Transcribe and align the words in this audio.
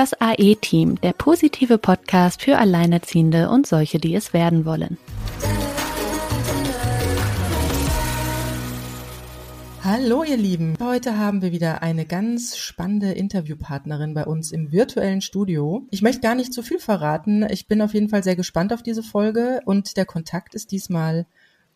Das 0.00 0.18
AE-Team, 0.18 0.98
der 1.02 1.12
positive 1.12 1.76
Podcast 1.76 2.40
für 2.40 2.56
Alleinerziehende 2.56 3.50
und 3.50 3.66
solche, 3.66 3.98
die 3.98 4.14
es 4.14 4.32
werden 4.32 4.64
wollen. 4.64 4.96
Hallo 9.84 10.24
ihr 10.24 10.38
Lieben, 10.38 10.74
heute 10.80 11.18
haben 11.18 11.42
wir 11.42 11.52
wieder 11.52 11.82
eine 11.82 12.06
ganz 12.06 12.56
spannende 12.56 13.12
Interviewpartnerin 13.12 14.14
bei 14.14 14.24
uns 14.24 14.52
im 14.52 14.72
virtuellen 14.72 15.20
Studio. 15.20 15.86
Ich 15.90 16.00
möchte 16.00 16.22
gar 16.22 16.34
nicht 16.34 16.54
zu 16.54 16.62
viel 16.62 16.78
verraten, 16.78 17.46
ich 17.50 17.68
bin 17.68 17.82
auf 17.82 17.92
jeden 17.92 18.08
Fall 18.08 18.24
sehr 18.24 18.36
gespannt 18.36 18.72
auf 18.72 18.82
diese 18.82 19.02
Folge 19.02 19.60
und 19.66 19.98
der 19.98 20.06
Kontakt 20.06 20.54
ist 20.54 20.72
diesmal 20.72 21.26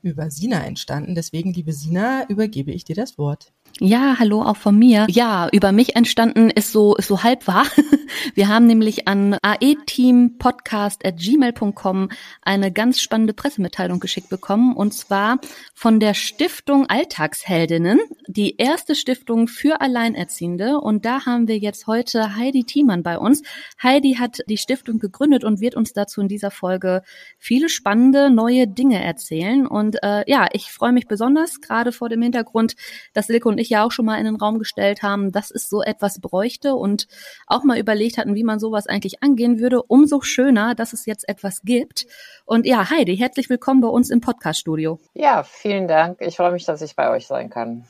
über 0.00 0.30
Sina 0.30 0.64
entstanden. 0.64 1.14
Deswegen, 1.14 1.52
liebe 1.52 1.74
Sina, 1.74 2.26
übergebe 2.30 2.72
ich 2.72 2.84
dir 2.84 2.96
das 2.96 3.18
Wort. 3.18 3.52
Ja, 3.80 4.20
hallo 4.20 4.42
auch 4.42 4.56
von 4.56 4.78
mir. 4.78 5.08
Ja, 5.10 5.48
über 5.50 5.72
mich 5.72 5.96
entstanden 5.96 6.48
ist 6.48 6.70
so, 6.70 6.94
ist 6.94 7.08
so 7.08 7.24
halb 7.24 7.48
wahr. 7.48 7.66
Wir 8.34 8.46
haben 8.46 8.68
nämlich 8.68 9.08
an 9.08 9.36
aeteampodcast.gmail.com 9.42 12.08
eine 12.42 12.70
ganz 12.70 13.00
spannende 13.00 13.34
Pressemitteilung 13.34 13.98
geschickt 13.98 14.28
bekommen 14.28 14.76
und 14.76 14.94
zwar 14.94 15.40
von 15.74 15.98
der 15.98 16.14
Stiftung 16.14 16.88
Alltagsheldinnen, 16.88 17.98
die 18.28 18.58
erste 18.58 18.94
Stiftung 18.94 19.48
für 19.48 19.80
Alleinerziehende 19.80 20.78
und 20.78 21.04
da 21.04 21.26
haben 21.26 21.48
wir 21.48 21.58
jetzt 21.58 21.88
heute 21.88 22.36
Heidi 22.36 22.62
Thiemann 22.62 23.02
bei 23.02 23.18
uns. 23.18 23.42
Heidi 23.82 24.18
hat 24.20 24.38
die 24.48 24.58
Stiftung 24.58 25.00
gegründet 25.00 25.42
und 25.42 25.60
wird 25.60 25.74
uns 25.74 25.92
dazu 25.92 26.20
in 26.20 26.28
dieser 26.28 26.52
Folge 26.52 27.02
viele 27.38 27.68
spannende 27.68 28.30
neue 28.30 28.68
Dinge 28.68 29.02
erzählen 29.02 29.66
und 29.66 30.00
äh, 30.04 30.22
ja, 30.30 30.46
ich 30.52 30.70
freue 30.70 30.92
mich 30.92 31.08
besonders 31.08 31.60
gerade 31.60 31.90
vor 31.90 32.08
dem 32.08 32.22
Hintergrund, 32.22 32.76
dass 33.14 33.26
Silke 33.26 33.48
und 33.48 33.58
ich 33.58 33.63
ja 33.70 33.84
auch 33.84 33.92
schon 33.92 34.04
mal 34.04 34.18
in 34.18 34.24
den 34.24 34.36
Raum 34.36 34.58
gestellt 34.58 35.02
haben, 35.02 35.32
dass 35.32 35.50
es 35.50 35.68
so 35.68 35.82
etwas 35.82 36.20
bräuchte 36.20 36.74
und 36.74 37.06
auch 37.46 37.64
mal 37.64 37.78
überlegt 37.78 38.18
hatten, 38.18 38.34
wie 38.34 38.44
man 38.44 38.58
sowas 38.58 38.86
eigentlich 38.86 39.22
angehen 39.22 39.58
würde. 39.58 39.82
Umso 39.82 40.20
schöner, 40.20 40.74
dass 40.74 40.92
es 40.92 41.06
jetzt 41.06 41.28
etwas 41.28 41.62
gibt. 41.62 42.06
Und 42.44 42.66
ja, 42.66 42.90
Heidi, 42.90 43.16
herzlich 43.16 43.48
willkommen 43.48 43.80
bei 43.80 43.88
uns 43.88 44.10
im 44.10 44.20
Podcast-Studio. 44.20 45.00
Ja, 45.14 45.42
vielen 45.42 45.88
Dank. 45.88 46.20
Ich 46.20 46.36
freue 46.36 46.52
mich, 46.52 46.64
dass 46.64 46.82
ich 46.82 46.96
bei 46.96 47.10
euch 47.10 47.26
sein 47.26 47.50
kann. 47.50 47.84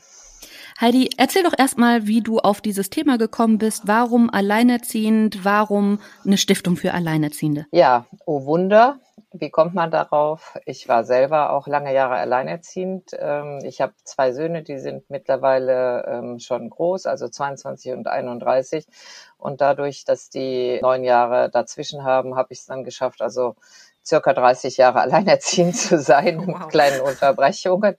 Heidi, 0.79 1.09
erzähl 1.15 1.43
doch 1.43 1.57
erstmal, 1.57 2.05
wie 2.05 2.21
du 2.21 2.39
auf 2.39 2.59
dieses 2.59 2.89
Thema 2.89 3.17
gekommen 3.17 3.57
bist. 3.57 3.83
Warum 3.85 4.29
alleinerziehend? 4.29 5.45
Warum 5.45 5.99
eine 6.25 6.37
Stiftung 6.37 6.75
für 6.75 6.93
Alleinerziehende? 6.93 7.65
Ja, 7.71 8.05
oh 8.25 8.45
Wunder. 8.45 8.99
Wie 9.37 9.49
kommt 9.49 9.73
man 9.73 9.91
darauf? 9.91 10.57
Ich 10.65 10.87
war 10.87 11.03
selber 11.03 11.51
auch 11.51 11.67
lange 11.67 11.93
Jahre 11.93 12.15
alleinerziehend. 12.15 13.11
Ähm, 13.19 13.59
ich 13.63 13.81
habe 13.81 13.93
zwei 14.03 14.31
Söhne, 14.31 14.63
die 14.63 14.77
sind 14.77 15.09
mittlerweile 15.09 16.05
ähm, 16.07 16.39
schon 16.39 16.69
groß, 16.69 17.05
also 17.05 17.27
22 17.27 17.91
und 17.91 18.07
31. 18.07 18.87
Und 19.37 19.59
dadurch, 19.59 20.05
dass 20.05 20.29
die 20.29 20.79
neun 20.81 21.03
Jahre 21.03 21.49
dazwischen 21.49 22.05
haben, 22.05 22.35
habe 22.35 22.53
ich 22.53 22.59
es 22.59 22.65
dann 22.65 22.85
geschafft, 22.85 23.21
also 23.21 23.55
circa 24.05 24.33
30 24.33 24.77
Jahre 24.77 25.01
alleinerziehend 25.01 25.75
zu 25.75 25.99
sein 25.99 26.37
wow. 26.39 26.59
mit 26.59 26.69
kleinen 26.69 27.01
Unterbrechungen. 27.01 27.97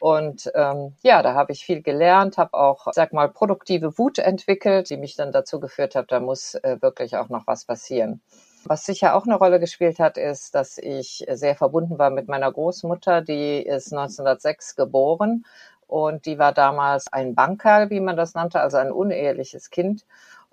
Und 0.00 0.50
ähm, 0.54 0.94
ja, 1.02 1.22
da 1.22 1.34
habe 1.34 1.52
ich 1.52 1.64
viel 1.64 1.82
gelernt, 1.82 2.36
habe 2.36 2.54
auch, 2.54 2.88
sag 2.92 3.12
mal, 3.12 3.28
produktive 3.28 3.96
Wut 3.96 4.18
entwickelt, 4.18 4.90
die 4.90 4.96
mich 4.96 5.14
dann 5.14 5.30
dazu 5.30 5.60
geführt 5.60 5.94
hat, 5.94 6.10
da 6.10 6.18
muss 6.18 6.54
äh, 6.54 6.78
wirklich 6.80 7.16
auch 7.16 7.28
noch 7.28 7.46
was 7.46 7.64
passieren. 7.64 8.22
Was 8.66 8.86
sicher 8.86 9.14
auch 9.14 9.24
eine 9.24 9.36
Rolle 9.36 9.60
gespielt 9.60 9.98
hat, 9.98 10.16
ist, 10.16 10.54
dass 10.54 10.78
ich 10.78 11.24
sehr 11.30 11.54
verbunden 11.54 11.98
war 11.98 12.10
mit 12.10 12.28
meiner 12.28 12.50
Großmutter, 12.50 13.20
die 13.20 13.62
ist 13.62 13.92
1906 13.92 14.74
geboren 14.74 15.44
und 15.86 16.24
die 16.24 16.38
war 16.38 16.52
damals 16.52 17.12
ein 17.12 17.34
Bankerl, 17.34 17.90
wie 17.90 18.00
man 18.00 18.16
das 18.16 18.34
nannte, 18.34 18.60
also 18.60 18.78
ein 18.78 18.90
uneheliches 18.90 19.70
Kind. 19.70 20.06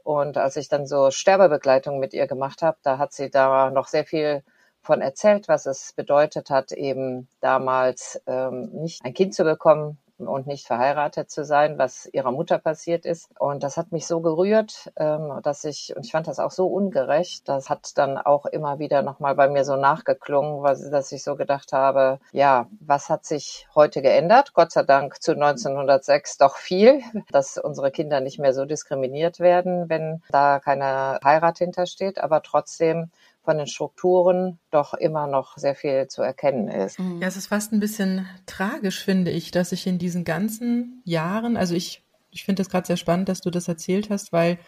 Und 0.04 0.38
als 0.38 0.58
ich 0.58 0.68
dann 0.68 0.88
so 0.88 1.12
Sterbebegleitung 1.12 2.00
mit 2.00 2.14
ihr 2.14 2.28
gemacht 2.28 2.62
habe, 2.62 2.78
da 2.84 2.98
hat 2.98 3.14
sie 3.14 3.30
da 3.30 3.70
noch 3.72 3.88
sehr 3.88 4.06
viel 4.06 4.44
von 4.82 5.00
erzählt, 5.02 5.48
was 5.48 5.66
es 5.66 5.94
bedeutet 5.94 6.50
hat, 6.50 6.72
eben 6.72 7.28
damals 7.40 8.22
ähm, 8.28 8.72
nicht 8.74 9.06
ein 9.06 9.14
Kind 9.14 9.36
zu 9.36 9.44
bekommen, 9.44 10.00
und 10.28 10.48
nicht 10.48 10.66
verheiratet 10.66 11.30
zu 11.30 11.44
sein, 11.44 11.78
was 11.78 12.08
ihrer 12.12 12.32
Mutter 12.32 12.58
passiert 12.60 13.06
ist. 13.06 13.30
Und 13.40 13.64
das 13.64 13.78
hat 13.78 13.92
mich 13.92 14.08
so 14.08 14.22
gerührt, 14.22 14.92
ähm, 14.98 15.40
dass 15.44 15.64
ich, 15.64 15.96
und 15.96 16.06
ich 16.06 16.12
fand 16.12 16.28
das 16.28 16.40
auch 16.40 16.52
so 16.52 16.68
ungerecht, 16.68 17.48
das 17.48 17.70
hat 17.70 17.98
dann 17.98 18.18
auch 18.18 18.46
immer 18.46 18.80
wieder 18.80 19.02
nochmal 19.02 19.36
bei 19.36 19.48
mir 19.48 19.66
so 19.66 19.76
nachgeklungen, 19.76 20.64
dass 20.92 21.12
ich 21.12 21.24
so 21.24 21.36
gedacht 21.36 21.74
habe, 21.74 22.20
ja, 22.32 22.68
was 22.80 23.10
hat 23.10 23.26
sich 23.26 23.68
heute 23.76 24.02
geändert? 24.02 24.54
Gott 24.54 24.72
sei 24.72 24.84
Dank 24.84 25.22
zu 25.22 25.34
1906 25.34 26.38
doch 26.38 26.56
viel, 26.56 27.02
dass 27.32 27.58
unsere 27.58 27.92
Kinder 27.92 28.22
nicht 28.22 28.40
mehr 28.40 28.54
so 28.54 28.66
diskriminiert 28.66 29.40
werden, 29.40 29.90
wenn 29.90 30.22
da 30.30 30.60
keine 30.60 31.20
Heirat 31.24 31.60
hintersteht. 31.60 32.20
Aber 32.20 32.42
trotzdem 32.42 33.12
von 33.44 33.58
den 33.58 33.68
Strukturen 33.68 34.60
doch 34.70 34.94
immer 34.94 35.28
noch 35.28 35.58
sehr 35.58 35.76
viel 35.76 36.08
zu 36.08 36.22
erkennen 36.22 36.68
ist. 36.68 37.00
Ja, 37.00 37.28
es 37.28 37.38
ist 37.38 37.48
fast 37.48 37.74
ein 37.74 37.80
bisschen 37.80 38.28
tragisch, 38.46 39.04
finde 39.04 39.32
ich, 39.32 39.52
dass 39.52 39.72
ich 39.72 39.88
in 39.88 39.98
diesen 39.98 40.24
ganzen 40.24 41.02
Jahren, 41.06 41.58
also 41.58 41.74
ich, 41.74 42.04
ich 42.30 42.44
finde 42.44 42.62
das 42.62 42.70
gerade 42.70 42.88
sehr 42.88 42.98
spannend, 42.98 43.30
dass 43.30 43.42
du 43.42 43.50
das 43.50 43.68
erzählt 43.68 44.10
hast, 44.10 44.32
weil 44.32 44.60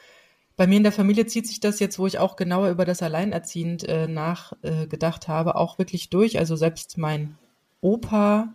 bei 0.56 0.68
mir 0.68 0.78
in 0.78 0.84
der 0.84 0.92
Familie 0.92 1.26
zieht 1.26 1.48
sich 1.48 1.60
das 1.60 1.80
jetzt, 1.80 1.98
wo 1.98 2.06
ich 2.06 2.20
auch 2.20 2.36
genauer 2.36 2.70
über 2.70 2.86
das 2.86 3.02
Alleinerziehend 3.02 3.88
äh, 3.88 4.08
nachgedacht 4.08 5.26
äh, 5.26 5.28
habe, 5.28 5.56
auch 5.56 5.78
wirklich 5.80 6.10
durch. 6.10 6.38
Also 6.38 6.56
selbst 6.56 6.98
mein 6.98 7.38
Opa 7.82 8.54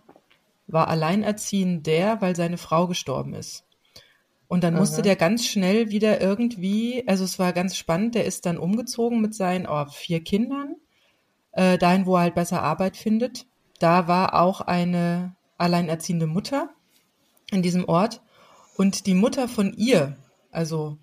war 0.67 0.87
alleinerziehend 0.87 1.85
der, 1.87 2.21
weil 2.21 2.35
seine 2.35 2.57
Frau 2.57 2.87
gestorben 2.87 3.33
ist. 3.33 3.65
Und 4.49 4.63
dann 4.63 4.73
musste 4.73 4.97
Aha. 4.97 5.01
der 5.03 5.15
ganz 5.15 5.45
schnell 5.45 5.91
wieder 5.91 6.19
irgendwie, 6.19 7.03
also 7.07 7.23
es 7.23 7.37
war 7.37 7.53
ganz 7.53 7.77
spannend, 7.77 8.15
der 8.15 8.25
ist 8.25 8.47
dann 8.47 8.57
umgezogen 8.57 9.21
mit 9.21 9.35
seinen 9.35 9.67
oh, 9.67 9.85
vier 9.85 10.23
Kindern, 10.23 10.75
äh, 11.51 11.77
dahin, 11.77 12.07
wo 12.07 12.15
er 12.15 12.23
halt 12.23 12.33
besser 12.33 12.63
Arbeit 12.63 12.97
findet. 12.97 13.45
Da 13.77 14.07
war 14.07 14.33
auch 14.33 14.61
eine 14.61 15.35
alleinerziehende 15.59 16.25
Mutter 16.25 16.71
in 17.51 17.61
diesem 17.61 17.87
Ort. 17.87 18.21
Und 18.75 19.05
die 19.05 19.13
Mutter 19.13 19.47
von 19.47 19.71
ihr, 19.73 20.17
also 20.51 20.97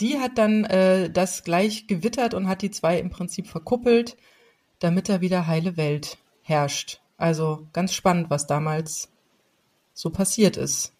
die 0.00 0.18
hat 0.18 0.38
dann 0.38 0.64
äh, 0.64 1.10
das 1.10 1.44
gleich 1.44 1.86
gewittert 1.86 2.32
und 2.32 2.48
hat 2.48 2.62
die 2.62 2.70
zwei 2.70 2.98
im 2.98 3.10
Prinzip 3.10 3.46
verkuppelt, 3.46 4.16
damit 4.78 5.10
da 5.10 5.20
wieder 5.20 5.46
heile 5.46 5.76
Welt 5.76 6.16
herrscht. 6.40 7.02
Also 7.18 7.68
ganz 7.74 7.92
spannend, 7.92 8.30
was 8.30 8.46
damals 8.46 9.10
so 9.92 10.08
passiert 10.08 10.56
ist. 10.56 10.94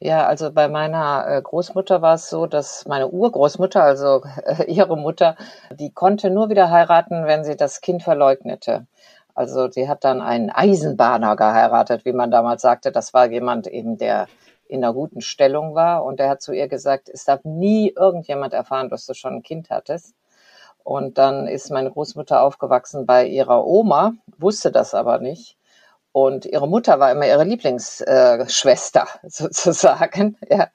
Ja, 0.00 0.26
also 0.26 0.52
bei 0.52 0.68
meiner 0.68 1.26
äh, 1.26 1.42
Großmutter 1.42 2.02
war 2.02 2.14
es 2.14 2.30
so, 2.30 2.46
dass 2.46 2.86
meine 2.86 3.08
Urgroßmutter, 3.08 3.82
also 3.82 4.22
äh, 4.44 4.64
ihre 4.70 4.96
Mutter, 4.96 5.36
die 5.72 5.90
konnte 5.92 6.30
nur 6.30 6.50
wieder 6.50 6.70
heiraten, 6.70 7.26
wenn 7.26 7.42
sie 7.44 7.56
das 7.56 7.80
Kind 7.80 8.04
verleugnete. 8.04 8.86
Also 9.34 9.68
sie 9.70 9.88
hat 9.88 10.04
dann 10.04 10.20
einen 10.22 10.50
Eisenbahner 10.50 11.34
geheiratet, 11.36 12.04
wie 12.04 12.12
man 12.12 12.30
damals 12.30 12.62
sagte. 12.62 12.92
Das 12.92 13.12
war 13.12 13.26
jemand 13.30 13.66
eben, 13.66 13.98
der 13.98 14.28
in 14.68 14.84
einer 14.84 14.94
guten 14.94 15.20
Stellung 15.20 15.74
war. 15.74 16.04
Und 16.04 16.20
der 16.20 16.28
hat 16.30 16.42
zu 16.42 16.52
ihr 16.52 16.68
gesagt, 16.68 17.08
es 17.08 17.24
darf 17.24 17.42
nie 17.44 17.92
irgendjemand 17.96 18.52
erfahren, 18.54 18.90
dass 18.90 19.06
du 19.06 19.14
schon 19.14 19.34
ein 19.34 19.42
Kind 19.42 19.70
hattest. 19.70 20.14
Und 20.84 21.18
dann 21.18 21.48
ist 21.48 21.70
meine 21.72 21.90
Großmutter 21.90 22.42
aufgewachsen 22.42 23.06
bei 23.06 23.26
ihrer 23.26 23.66
Oma, 23.66 24.12
wusste 24.38 24.72
das 24.72 24.94
aber 24.94 25.18
nicht. 25.20 25.57
Und 26.12 26.46
ihre 26.46 26.66
Mutter 26.66 26.98
war 27.00 27.12
immer 27.12 27.26
ihre 27.26 27.44
Lieblingsschwester 27.44 29.06
äh, 29.22 29.28
sozusagen. 29.28 30.36
Ja. 30.48 30.68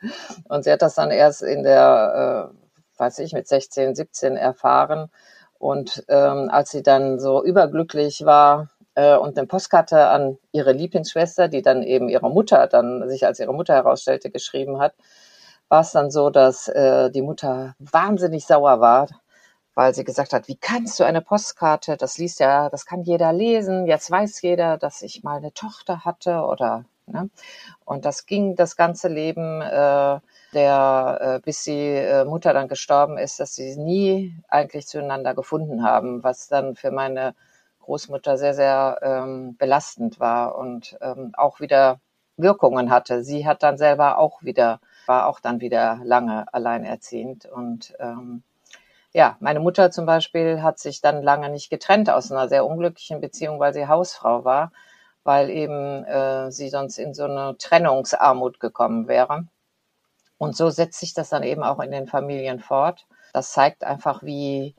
Und 0.47 0.63
sie 0.63 0.71
hat 0.71 0.81
das 0.81 0.95
dann 0.95 1.11
erst 1.11 1.41
in 1.41 1.63
der, 1.63 2.51
äh, 2.53 2.99
weiß 2.99 3.19
ich, 3.19 3.33
mit 3.33 3.47
16, 3.47 3.95
17 3.95 4.37
erfahren. 4.37 5.09
Und 5.57 6.03
ähm, 6.07 6.49
als 6.51 6.71
sie 6.71 6.83
dann 6.83 7.19
so 7.19 7.43
überglücklich 7.43 8.25
war 8.25 8.69
äh, 8.95 9.15
und 9.15 9.37
eine 9.37 9.47
Postkarte 9.47 10.07
an 10.07 10.37
ihre 10.51 10.73
Lieblingsschwester, 10.73 11.47
die 11.47 11.61
dann 11.61 11.83
eben 11.83 12.09
ihre 12.09 12.29
Mutter 12.29 12.67
dann 12.67 13.07
sich 13.09 13.25
als 13.25 13.39
ihre 13.39 13.53
Mutter 13.53 13.73
herausstellte, 13.73 14.29
geschrieben 14.29 14.79
hat, 14.79 14.93
war 15.69 15.81
es 15.81 15.91
dann 15.91 16.11
so, 16.11 16.29
dass 16.29 16.67
äh, 16.67 17.09
die 17.11 17.21
Mutter 17.21 17.75
wahnsinnig 17.79 18.45
sauer 18.45 18.79
war, 18.79 19.07
weil 19.75 19.93
sie 19.93 20.03
gesagt 20.03 20.33
hat, 20.33 20.47
wie 20.47 20.55
kannst 20.55 20.99
du 20.99 21.03
eine 21.03 21.21
Postkarte, 21.21 21.97
das 21.97 22.17
liest 22.17 22.39
ja, 22.39 22.69
das 22.69 22.85
kann 22.85 23.03
jeder 23.03 23.33
lesen, 23.33 23.87
jetzt 23.87 24.09
weiß 24.11 24.41
jeder, 24.41 24.77
dass 24.77 25.01
ich 25.01 25.23
mal 25.23 25.37
eine 25.37 25.53
Tochter 25.53 26.05
hatte 26.05 26.41
oder 26.41 26.85
ne? 27.07 27.29
Und 27.85 28.05
das 28.05 28.25
ging 28.25 28.55
das 28.55 28.75
ganze 28.75 29.07
Leben, 29.07 29.61
äh, 29.61 30.19
der, 30.53 31.19
äh, 31.21 31.39
bis 31.43 31.63
die 31.63 31.71
äh, 31.71 32.25
Mutter 32.25 32.53
dann 32.53 32.67
gestorben 32.67 33.17
ist, 33.17 33.39
dass 33.39 33.55
sie 33.55 33.75
nie 33.77 34.35
eigentlich 34.47 34.87
zueinander 34.87 35.33
gefunden 35.33 35.83
haben, 35.83 36.23
was 36.23 36.47
dann 36.47 36.75
für 36.75 36.91
meine 36.91 37.35
Großmutter 37.81 38.37
sehr, 38.37 38.53
sehr 38.53 38.99
ähm, 39.01 39.57
belastend 39.57 40.19
war 40.19 40.57
und 40.57 40.97
ähm, 41.01 41.31
auch 41.35 41.59
wieder 41.59 41.99
Wirkungen 42.37 42.89
hatte. 42.89 43.23
Sie 43.23 43.45
hat 43.45 43.63
dann 43.63 43.77
selber 43.77 44.17
auch 44.17 44.41
wieder, 44.43 44.79
war 45.05 45.27
auch 45.27 45.39
dann 45.39 45.59
wieder 45.59 45.99
lange 46.03 46.45
alleinerziehend 46.53 47.45
und 47.45 47.93
ähm, 47.99 48.43
ja, 49.13 49.37
meine 49.39 49.59
Mutter 49.59 49.91
zum 49.91 50.05
Beispiel 50.05 50.61
hat 50.63 50.79
sich 50.79 50.99
dann 51.01 51.21
lange 51.21 51.49
nicht 51.49 51.69
getrennt 51.69 52.09
aus 52.09 52.31
einer 52.31 52.49
sehr 52.49 52.65
unglücklichen 52.65 53.21
Beziehung, 53.21 53.59
weil 53.59 53.73
sie 53.73 53.87
Hausfrau 53.87 54.43
war, 54.43 54.71
weil 55.23 55.49
eben 55.51 56.03
äh, 56.05 56.51
sie 56.51 56.69
sonst 56.69 56.97
in 56.97 57.13
so 57.13 57.25
eine 57.25 57.55
Trennungsarmut 57.57 58.59
gekommen 58.59 59.07
wäre. 59.07 59.47
Und 60.39 60.57
so 60.57 60.69
setzt 60.71 60.99
sich 60.99 61.13
das 61.13 61.29
dann 61.29 61.43
eben 61.43 61.63
auch 61.63 61.79
in 61.79 61.91
den 61.91 62.07
Familien 62.07 62.59
fort. 62.59 63.05
Das 63.33 63.51
zeigt 63.51 63.83
einfach, 63.83 64.23
wie 64.23 64.75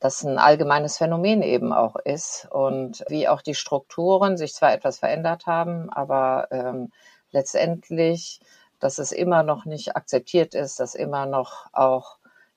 das 0.00 0.22
ein 0.22 0.38
allgemeines 0.38 0.98
Phänomen 0.98 1.42
eben 1.42 1.72
auch 1.72 1.96
ist 1.96 2.46
und 2.50 3.04
wie 3.08 3.26
auch 3.28 3.40
die 3.40 3.54
Strukturen 3.54 4.36
sich 4.36 4.54
zwar 4.54 4.72
etwas 4.74 4.98
verändert 4.98 5.46
haben, 5.46 5.90
aber 5.90 6.48
ähm, 6.50 6.92
letztendlich, 7.30 8.40
dass 8.78 8.98
es 8.98 9.12
immer 9.12 9.42
noch 9.42 9.64
nicht 9.64 9.96
akzeptiert 9.96 10.54
ist, 10.54 10.78
dass 10.78 10.94
immer 10.94 11.24
noch 11.24 11.66
auch 11.72 12.15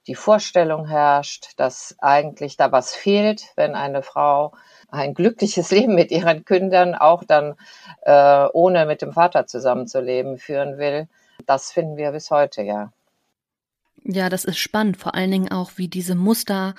die 0.10 0.16
Vorstellung 0.16 0.88
herrscht, 0.88 1.52
dass 1.58 1.96
eigentlich 2.00 2.58
da 2.58 2.72
was 2.72 2.96
fehlt, 2.96 3.54
wenn 3.56 3.76
eine 3.76 4.02
Frau 4.02 4.54
ein 4.90 5.14
glückliches 5.14 5.70
Leben 5.72 5.94
mit 5.94 6.10
ihren 6.10 6.44
Kindern 6.46 6.96
auch 6.96 7.24
dann 7.24 7.56
äh, 8.02 8.48
ohne 8.52 8.88
mit 8.88 9.04
dem 9.04 9.14
Vater 9.14 9.46
zusammenzuleben 9.46 10.40
führen 10.40 10.80
will. 10.80 11.08
Das 11.46 11.72
finden 11.72 11.96
wir 11.96 12.12
bis 12.12 12.32
heute, 12.32 12.64
ja. 12.64 12.92
Ja, 14.04 14.30
das 14.30 14.46
ist 14.46 14.58
spannend, 14.58 14.98
vor 14.98 15.14
allen 15.14 15.30
Dingen 15.30 15.52
auch, 15.52 15.74
wie 15.76 15.88
diese 15.88 16.16
Muster 16.16 16.74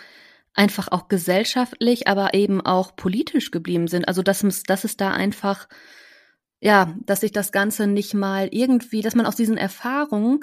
einfach 0.54 0.88
auch 0.90 1.06
gesellschaftlich, 1.06 2.08
aber 2.08 2.34
eben 2.34 2.60
auch 2.60 2.96
politisch 2.96 3.52
geblieben 3.52 3.86
sind. 3.86 4.08
Also 4.08 4.22
dass, 4.22 4.44
dass 4.64 4.82
es 4.82 4.96
da 4.96 5.12
einfach, 5.12 5.68
ja, 6.58 6.96
dass 7.06 7.20
sich 7.20 7.30
das 7.30 7.52
Ganze 7.52 7.86
nicht 7.86 8.12
mal 8.12 8.48
irgendwie, 8.50 9.02
dass 9.02 9.14
man 9.14 9.26
aus 9.26 9.36
diesen 9.36 9.56
Erfahrungen 9.56 10.40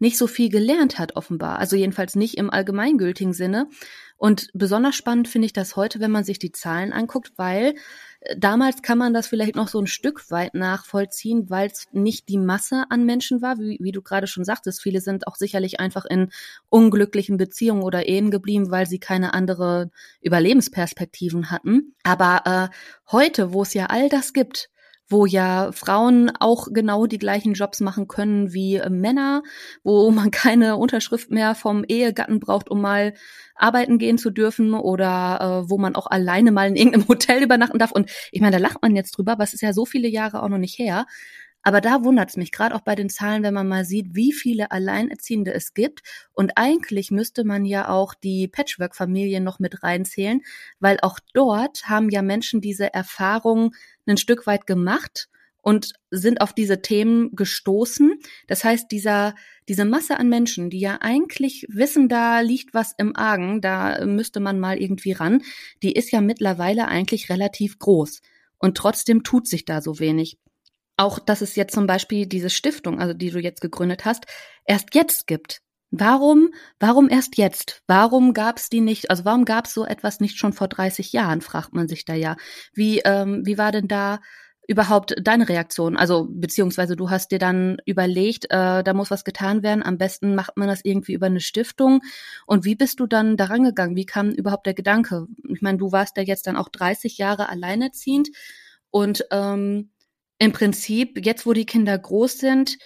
nicht 0.00 0.18
so 0.18 0.26
viel 0.26 0.48
gelernt 0.48 0.98
hat, 0.98 1.14
offenbar. 1.14 1.58
Also 1.58 1.76
jedenfalls 1.76 2.16
nicht 2.16 2.36
im 2.36 2.50
allgemeingültigen 2.50 3.32
Sinne. 3.32 3.68
Und 4.16 4.50
besonders 4.52 4.96
spannend 4.96 5.28
finde 5.28 5.46
ich 5.46 5.52
das 5.52 5.76
heute, 5.76 6.00
wenn 6.00 6.10
man 6.10 6.24
sich 6.24 6.38
die 6.38 6.52
Zahlen 6.52 6.92
anguckt, 6.92 7.32
weil 7.36 7.74
äh, 8.20 8.36
damals 8.36 8.82
kann 8.82 8.98
man 8.98 9.14
das 9.14 9.28
vielleicht 9.28 9.56
noch 9.56 9.68
so 9.68 9.78
ein 9.78 9.86
Stück 9.86 10.30
weit 10.30 10.54
nachvollziehen, 10.54 11.48
weil 11.48 11.68
es 11.68 11.86
nicht 11.92 12.28
die 12.28 12.38
Masse 12.38 12.84
an 12.90 13.04
Menschen 13.04 13.40
war, 13.40 13.58
wie, 13.58 13.78
wie 13.80 13.92
du 13.92 14.02
gerade 14.02 14.26
schon 14.26 14.44
sagtest. 14.44 14.82
Viele 14.82 15.00
sind 15.00 15.26
auch 15.26 15.36
sicherlich 15.36 15.80
einfach 15.80 16.04
in 16.04 16.30
unglücklichen 16.68 17.36
Beziehungen 17.36 17.82
oder 17.82 18.08
Ehen 18.08 18.30
geblieben, 18.30 18.70
weil 18.70 18.86
sie 18.86 18.98
keine 18.98 19.32
andere 19.34 19.90
Überlebensperspektiven 20.22 21.50
hatten. 21.50 21.94
Aber 22.02 22.42
äh, 22.70 22.74
heute, 23.12 23.52
wo 23.52 23.62
es 23.62 23.74
ja 23.74 23.86
all 23.86 24.08
das 24.08 24.32
gibt, 24.32 24.69
wo 25.10 25.26
ja 25.26 25.72
Frauen 25.72 26.30
auch 26.38 26.68
genau 26.72 27.06
die 27.06 27.18
gleichen 27.18 27.52
Jobs 27.52 27.80
machen 27.80 28.08
können 28.08 28.52
wie 28.52 28.76
äh, 28.76 28.88
Männer, 28.88 29.42
wo 29.82 30.10
man 30.10 30.30
keine 30.30 30.76
Unterschrift 30.76 31.30
mehr 31.30 31.54
vom 31.54 31.84
Ehegatten 31.86 32.40
braucht, 32.40 32.70
um 32.70 32.80
mal 32.80 33.12
arbeiten 33.54 33.98
gehen 33.98 34.16
zu 34.16 34.30
dürfen 34.30 34.72
oder 34.72 35.64
äh, 35.66 35.70
wo 35.70 35.76
man 35.76 35.94
auch 35.94 36.06
alleine 36.06 36.52
mal 36.52 36.68
in 36.68 36.76
irgendeinem 36.76 37.08
Hotel 37.08 37.42
übernachten 37.42 37.78
darf. 37.78 37.92
Und 37.92 38.10
ich 38.32 38.40
meine, 38.40 38.56
da 38.56 38.62
lacht 38.62 38.80
man 38.80 38.96
jetzt 38.96 39.12
drüber, 39.18 39.34
was 39.38 39.52
ist 39.52 39.60
ja 39.60 39.72
so 39.72 39.84
viele 39.84 40.08
Jahre 40.08 40.42
auch 40.42 40.48
noch 40.48 40.58
nicht 40.58 40.78
her. 40.78 41.06
Aber 41.62 41.80
da 41.80 42.04
wundert 42.04 42.30
es 42.30 42.36
mich, 42.36 42.52
gerade 42.52 42.74
auch 42.74 42.80
bei 42.80 42.94
den 42.94 43.10
Zahlen, 43.10 43.42
wenn 43.42 43.54
man 43.54 43.68
mal 43.68 43.84
sieht, 43.84 44.14
wie 44.14 44.32
viele 44.32 44.70
Alleinerziehende 44.70 45.52
es 45.52 45.74
gibt. 45.74 46.00
Und 46.32 46.52
eigentlich 46.56 47.10
müsste 47.10 47.44
man 47.44 47.64
ja 47.64 47.88
auch 47.88 48.14
die 48.14 48.48
Patchwork-Familien 48.48 49.44
noch 49.44 49.58
mit 49.58 49.82
reinzählen, 49.82 50.40
weil 50.78 50.98
auch 51.02 51.18
dort 51.34 51.88
haben 51.88 52.08
ja 52.08 52.22
Menschen 52.22 52.60
diese 52.60 52.92
Erfahrung 52.94 53.74
ein 54.06 54.16
Stück 54.16 54.46
weit 54.46 54.66
gemacht 54.66 55.28
und 55.62 55.92
sind 56.10 56.40
auf 56.40 56.54
diese 56.54 56.80
Themen 56.80 57.36
gestoßen. 57.36 58.14
Das 58.46 58.64
heißt, 58.64 58.90
dieser, 58.90 59.34
diese 59.68 59.84
Masse 59.84 60.18
an 60.18 60.28
Menschen, 60.28 60.70
die 60.70 60.80
ja 60.80 60.98
eigentlich 61.00 61.66
wissen, 61.68 62.08
da 62.08 62.40
liegt 62.40 62.72
was 62.72 62.94
im 62.96 63.14
Argen, 63.14 63.60
da 63.60 64.04
müsste 64.06 64.40
man 64.40 64.58
mal 64.58 64.80
irgendwie 64.80 65.12
ran, 65.12 65.42
die 65.82 65.92
ist 65.92 66.10
ja 66.10 66.22
mittlerweile 66.22 66.88
eigentlich 66.88 67.28
relativ 67.28 67.78
groß. 67.78 68.22
Und 68.58 68.76
trotzdem 68.76 69.22
tut 69.22 69.46
sich 69.46 69.64
da 69.64 69.80
so 69.82 69.98
wenig 69.98 70.38
auch, 71.00 71.18
dass 71.18 71.40
es 71.40 71.56
jetzt 71.56 71.74
zum 71.74 71.86
Beispiel 71.86 72.26
diese 72.26 72.50
Stiftung, 72.50 73.00
also 73.00 73.14
die 73.14 73.30
du 73.30 73.40
jetzt 73.40 73.60
gegründet 73.60 74.04
hast, 74.04 74.26
erst 74.66 74.94
jetzt 74.94 75.26
gibt. 75.26 75.62
Warum, 75.90 76.50
warum 76.78 77.08
erst 77.08 77.36
jetzt? 77.36 77.82
Warum 77.88 78.32
gab 78.32 78.58
es 78.58 78.68
die 78.68 78.80
nicht, 78.80 79.10
also 79.10 79.24
warum 79.24 79.44
gab 79.44 79.66
es 79.66 79.74
so 79.74 79.84
etwas 79.84 80.20
nicht 80.20 80.38
schon 80.38 80.52
vor 80.52 80.68
30 80.68 81.12
Jahren, 81.12 81.40
fragt 81.40 81.72
man 81.72 81.88
sich 81.88 82.04
da 82.04 82.14
ja. 82.14 82.36
Wie, 82.74 83.00
ähm, 83.00 83.42
wie 83.44 83.58
war 83.58 83.72
denn 83.72 83.88
da 83.88 84.20
überhaupt 84.68 85.16
deine 85.20 85.48
Reaktion? 85.48 85.96
Also, 85.96 86.28
beziehungsweise 86.30 86.94
du 86.94 87.10
hast 87.10 87.32
dir 87.32 87.40
dann 87.40 87.78
überlegt, 87.86 88.44
äh, 88.50 88.84
da 88.84 88.94
muss 88.94 89.10
was 89.10 89.24
getan 89.24 89.64
werden, 89.64 89.82
am 89.82 89.98
besten 89.98 90.36
macht 90.36 90.56
man 90.56 90.68
das 90.68 90.84
irgendwie 90.84 91.14
über 91.14 91.26
eine 91.26 91.40
Stiftung. 91.40 92.02
Und 92.46 92.64
wie 92.64 92.76
bist 92.76 93.00
du 93.00 93.08
dann 93.08 93.36
daran 93.36 93.64
gegangen? 93.64 93.96
Wie 93.96 94.06
kam 94.06 94.30
überhaupt 94.30 94.66
der 94.66 94.74
Gedanke? 94.74 95.26
Ich 95.48 95.62
meine, 95.62 95.78
du 95.78 95.90
warst 95.90 96.16
ja 96.18 96.22
jetzt 96.22 96.46
dann 96.46 96.56
auch 96.56 96.68
30 96.68 97.18
Jahre 97.18 97.48
alleinerziehend 97.48 98.28
und 98.90 99.24
ähm, 99.32 99.90
im 100.40 100.52
Prinzip, 100.52 101.24
jetzt 101.24 101.46
wo 101.46 101.52
die 101.52 101.66
Kinder 101.66 101.96
groß 101.96 102.38
sind, 102.38 102.78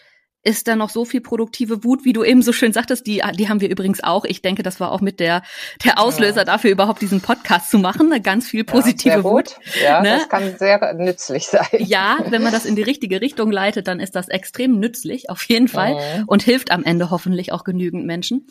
ist 0.43 0.69
da 0.69 0.77
noch 0.77 0.91
so 0.91 1.07
viel 1.07 1.23
produktive 1.23 1.85
Wut, 1.85 2.05
wie 2.05 2.13
du 2.13 2.23
eben 2.23 2.43
so 2.43 2.53
schön 2.53 2.73
sagtest, 2.73 3.07
die, 3.07 3.23
die 3.39 3.49
haben 3.49 3.63
wir 3.63 3.71
übrigens 3.71 4.05
auch. 4.05 4.25
Ich 4.27 4.43
denke, 4.43 4.63
das 4.63 4.79
war 4.79 4.93
auch 4.93 5.01
mit 5.01 5.19
der, 5.19 5.43
der 5.85 5.99
Auslöser 5.99 6.41
ja. 6.41 6.45
dafür, 6.45 6.71
überhaupt 6.71 7.01
diesen 7.01 7.23
Podcast 7.23 7.71
zu 7.71 7.79
machen. 7.79 8.11
Ganz 8.23 8.49
viel 8.49 8.65
positive 8.65 9.15
ja, 9.15 9.25
Wut. 9.25 9.57
Ja, 9.83 10.03
ne? 10.03 10.19
das 10.19 10.29
kann 10.29 10.55
sehr 10.59 10.95
nützlich 10.95 11.47
sein. 11.47 11.67
Ja, 11.79 12.19
wenn 12.29 12.43
man 12.43 12.53
das 12.53 12.67
in 12.67 12.77
die 12.77 12.83
richtige 12.83 13.23
Richtung 13.23 13.51
leitet, 13.51 13.89
dann 13.89 14.01
ist 14.01 14.15
das 14.15 14.29
extrem 14.29 14.79
nützlich, 14.79 15.31
auf 15.31 15.43
jeden 15.45 15.69
Fall. 15.69 15.95
Mhm. 15.95 16.25
Und 16.27 16.43
hilft 16.43 16.71
am 16.71 16.85
Ende 16.85 17.11
hoffentlich 17.11 17.53
auch 17.53 17.65
genügend 17.65 18.05
Menschen. 18.05 18.47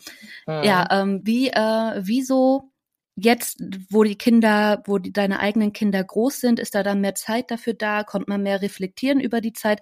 Mhm. 0.46 0.62
Ja, 0.64 0.88
ähm, 0.90 1.20
wie, 1.22 1.50
äh, 1.50 2.00
wieso 2.00 2.72
jetzt, 3.16 3.62
wo 3.90 4.04
die 4.04 4.18
Kinder, 4.18 4.82
wo 4.86 4.98
die, 4.98 5.12
deine 5.12 5.40
eigenen 5.40 5.72
Kinder 5.72 6.02
groß 6.02 6.40
sind, 6.40 6.60
ist 6.60 6.74
da 6.74 6.82
dann 6.82 7.00
mehr 7.00 7.14
Zeit 7.14 7.50
dafür 7.50 7.74
da? 7.74 8.04
Kommt 8.04 8.28
man 8.28 8.42
mehr 8.42 8.62
reflektieren 8.62 9.20
über 9.20 9.40
die 9.40 9.52
Zeit? 9.52 9.80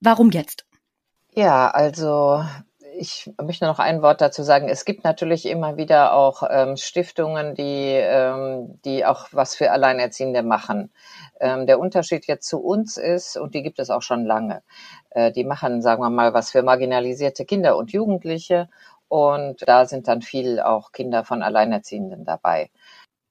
Warum 0.00 0.30
jetzt? 0.30 0.64
Ja, 1.34 1.68
also 1.70 2.44
ich 2.96 3.30
möchte 3.42 3.66
noch 3.66 3.78
ein 3.78 4.02
Wort 4.02 4.20
dazu 4.20 4.42
sagen. 4.42 4.68
Es 4.68 4.84
gibt 4.84 5.04
natürlich 5.04 5.46
immer 5.46 5.76
wieder 5.76 6.14
auch 6.14 6.42
ähm, 6.48 6.76
Stiftungen, 6.76 7.54
die, 7.54 7.92
ähm, 7.92 8.80
die 8.84 9.04
auch 9.04 9.26
was 9.32 9.56
für 9.56 9.72
Alleinerziehende 9.72 10.42
machen. 10.42 10.92
Ähm, 11.40 11.66
der 11.66 11.80
Unterschied 11.80 12.26
jetzt 12.26 12.48
zu 12.48 12.60
uns 12.60 12.96
ist, 12.96 13.36
und 13.36 13.54
die 13.54 13.62
gibt 13.62 13.78
es 13.78 13.90
auch 13.90 14.02
schon 14.02 14.24
lange, 14.24 14.62
äh, 15.10 15.32
die 15.32 15.44
machen, 15.44 15.82
sagen 15.82 16.02
wir 16.02 16.10
mal, 16.10 16.34
was 16.34 16.50
für 16.50 16.62
marginalisierte 16.62 17.44
Kinder 17.44 17.76
und 17.76 17.92
Jugendliche 17.92 18.68
und 19.14 19.62
da 19.68 19.86
sind 19.86 20.08
dann 20.08 20.22
viel 20.22 20.58
auch 20.58 20.90
Kinder 20.90 21.24
von 21.24 21.44
Alleinerziehenden 21.44 22.24
dabei. 22.24 22.70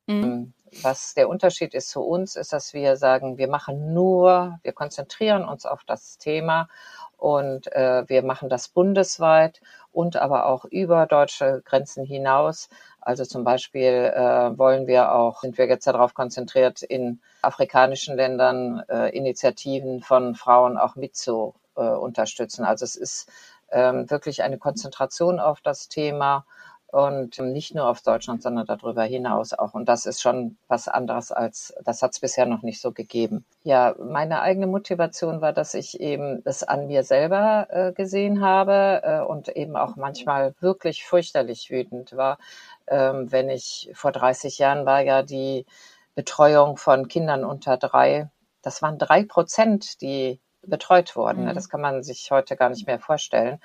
Mhm. 0.07 0.23
Ähm, 0.23 0.53
was 0.81 1.13
der 1.13 1.27
Unterschied 1.27 1.73
ist 1.73 1.89
zu 1.89 2.01
uns, 2.01 2.37
ist, 2.37 2.53
dass 2.53 2.73
wir 2.73 2.95
sagen, 2.95 3.37
wir 3.37 3.49
machen 3.49 3.93
nur, 3.93 4.59
wir 4.63 4.71
konzentrieren 4.71 5.43
uns 5.43 5.65
auf 5.65 5.83
das 5.85 6.17
Thema 6.17 6.69
und 7.17 7.69
äh, 7.73 8.07
wir 8.07 8.23
machen 8.23 8.47
das 8.47 8.69
bundesweit 8.69 9.59
und 9.91 10.15
aber 10.15 10.45
auch 10.45 10.63
über 10.63 11.05
deutsche 11.05 11.61
Grenzen 11.65 12.05
hinaus. 12.05 12.69
Also 13.01 13.25
zum 13.25 13.43
Beispiel 13.43 14.13
äh, 14.15 14.57
wollen 14.57 14.87
wir 14.87 15.13
auch, 15.13 15.41
sind 15.41 15.57
wir 15.57 15.67
jetzt 15.67 15.85
darauf 15.85 16.13
konzentriert, 16.13 16.81
in 16.81 17.19
afrikanischen 17.41 18.15
Ländern 18.15 18.83
äh, 18.87 19.09
Initiativen 19.09 20.01
von 20.01 20.35
Frauen 20.35 20.77
auch 20.77 20.95
mit 20.95 21.17
zu 21.17 21.55
äh, 21.75 21.81
unterstützen. 21.81 22.63
Also 22.63 22.85
es 22.85 22.95
ist 22.95 23.29
ähm, 23.73 24.09
wirklich 24.09 24.43
eine 24.43 24.57
Konzentration 24.57 25.39
auf 25.39 25.61
das 25.61 25.89
Thema 25.89 26.45
und 26.93 27.39
nicht 27.39 27.73
nur 27.73 27.89
auf 27.89 28.03
Deutschland, 28.03 28.43
sondern 28.43 28.67
darüber 28.67 29.01
hinaus 29.01 29.53
auch. 29.53 29.73
Und 29.73 29.89
das 29.89 30.05
ist 30.05 30.21
schon 30.21 30.57
was 30.67 30.87
anderes 30.87 31.31
als, 31.31 31.73
das 31.83 32.03
hat 32.03 32.11
es 32.11 32.19
bisher 32.19 32.45
noch 32.45 32.61
nicht 32.61 32.79
so 32.79 32.91
gegeben. 32.91 33.45
Ja, 33.63 33.95
meine 33.97 34.41
eigene 34.43 34.67
Motivation 34.67 35.41
war, 35.41 35.53
dass 35.53 35.73
ich 35.73 35.99
eben 35.99 36.43
das 36.43 36.61
an 36.61 36.85
mir 36.85 37.03
selber 37.03 37.65
äh, 37.71 37.93
gesehen 37.93 38.41
habe 38.41 39.01
äh, 39.03 39.19
und 39.21 39.49
eben 39.49 39.75
auch 39.75 39.95
manchmal 39.95 40.53
wirklich 40.59 41.03
fürchterlich 41.03 41.71
wütend 41.71 42.15
war, 42.15 42.37
ähm, 42.85 43.31
wenn 43.31 43.49
ich 43.49 43.89
vor 43.95 44.11
30 44.11 44.59
Jahren 44.59 44.85
war 44.85 45.01
ja 45.01 45.23
die 45.23 45.65
Betreuung 46.13 46.77
von 46.77 47.07
Kindern 47.07 47.43
unter 47.43 47.77
drei, 47.77 48.29
das 48.61 48.83
waren 48.83 48.99
drei 48.99 49.23
Prozent, 49.23 49.99
die 50.03 50.39
betreut 50.65 51.15
worden. 51.15 51.45
Mhm. 51.45 51.53
Das 51.53 51.69
kann 51.69 51.81
man 51.81 52.03
sich 52.03 52.31
heute 52.31 52.55
gar 52.55 52.69
nicht 52.69 52.87
mehr 52.87 52.99
vorstellen. 52.99 53.59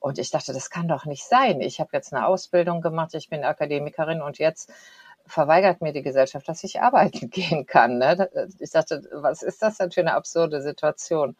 Und 0.00 0.18
ich 0.18 0.30
dachte, 0.30 0.52
das 0.52 0.70
kann 0.70 0.88
doch 0.88 1.04
nicht 1.04 1.24
sein. 1.24 1.60
Ich 1.60 1.80
habe 1.80 1.90
jetzt 1.92 2.12
eine 2.12 2.26
Ausbildung 2.26 2.80
gemacht, 2.80 3.14
ich 3.14 3.28
bin 3.28 3.44
Akademikerin 3.44 4.22
und 4.22 4.38
jetzt 4.38 4.72
verweigert 5.26 5.80
mir 5.80 5.92
die 5.92 6.02
Gesellschaft, 6.02 6.48
dass 6.48 6.64
ich 6.64 6.80
arbeiten 6.80 7.30
gehen 7.30 7.66
kann. 7.66 7.98
Ne? 7.98 8.28
Ich 8.58 8.70
dachte, 8.70 9.02
was 9.12 9.42
ist 9.42 9.62
das 9.62 9.78
denn 9.78 9.90
für 9.90 10.00
eine 10.00 10.14
absurde 10.14 10.62
Situation? 10.62 11.36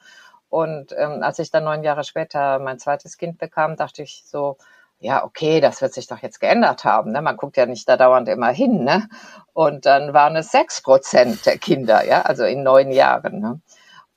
Und 0.48 0.94
ähm, 0.96 1.22
als 1.22 1.38
ich 1.38 1.50
dann 1.50 1.64
neun 1.64 1.82
Jahre 1.82 2.04
später 2.04 2.58
mein 2.58 2.78
zweites 2.78 3.18
Kind 3.18 3.38
bekam, 3.38 3.76
dachte 3.76 4.02
ich 4.02 4.22
so, 4.24 4.56
ja, 5.00 5.24
okay, 5.24 5.60
das 5.60 5.82
wird 5.82 5.92
sich 5.92 6.06
doch 6.06 6.22
jetzt 6.22 6.40
geändert 6.40 6.84
haben. 6.84 7.12
Ne? 7.12 7.20
Man 7.20 7.36
guckt 7.36 7.56
ja 7.56 7.66
nicht 7.66 7.88
da 7.88 7.96
dauernd 7.96 8.28
immer 8.28 8.50
hin. 8.50 8.84
Ne? 8.84 9.08
Und 9.52 9.84
dann 9.84 10.14
waren 10.14 10.36
es 10.36 10.50
sechs 10.50 10.80
Prozent 10.80 11.44
der 11.44 11.58
Kinder, 11.58 12.06
ja, 12.06 12.22
also 12.22 12.44
in 12.44 12.62
neun 12.62 12.90
Jahren. 12.90 13.40
Ne? 13.40 13.60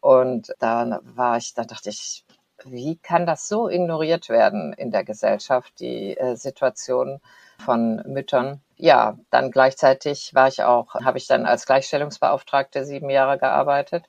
Und 0.07 0.55
da 0.59 1.01
war 1.03 1.35
ich, 1.35 1.53
da 1.53 1.65
dachte 1.65 1.89
ich, 1.89 2.23
wie 2.63 2.95
kann 2.95 3.25
das 3.25 3.49
so 3.49 3.67
ignoriert 3.67 4.29
werden 4.29 4.71
in 4.71 4.89
der 4.89 5.03
Gesellschaft, 5.03 5.81
die 5.81 6.15
äh, 6.15 6.37
Situation 6.37 7.19
von 7.59 8.01
Müttern? 8.05 8.61
Ja, 8.77 9.17
dann 9.31 9.51
gleichzeitig 9.51 10.33
war 10.33 10.47
ich 10.47 10.63
auch, 10.63 10.95
habe 10.95 11.17
ich 11.17 11.27
dann 11.27 11.45
als 11.45 11.65
Gleichstellungsbeauftragte 11.65 12.85
sieben 12.85 13.09
Jahre 13.09 13.37
gearbeitet 13.37 14.05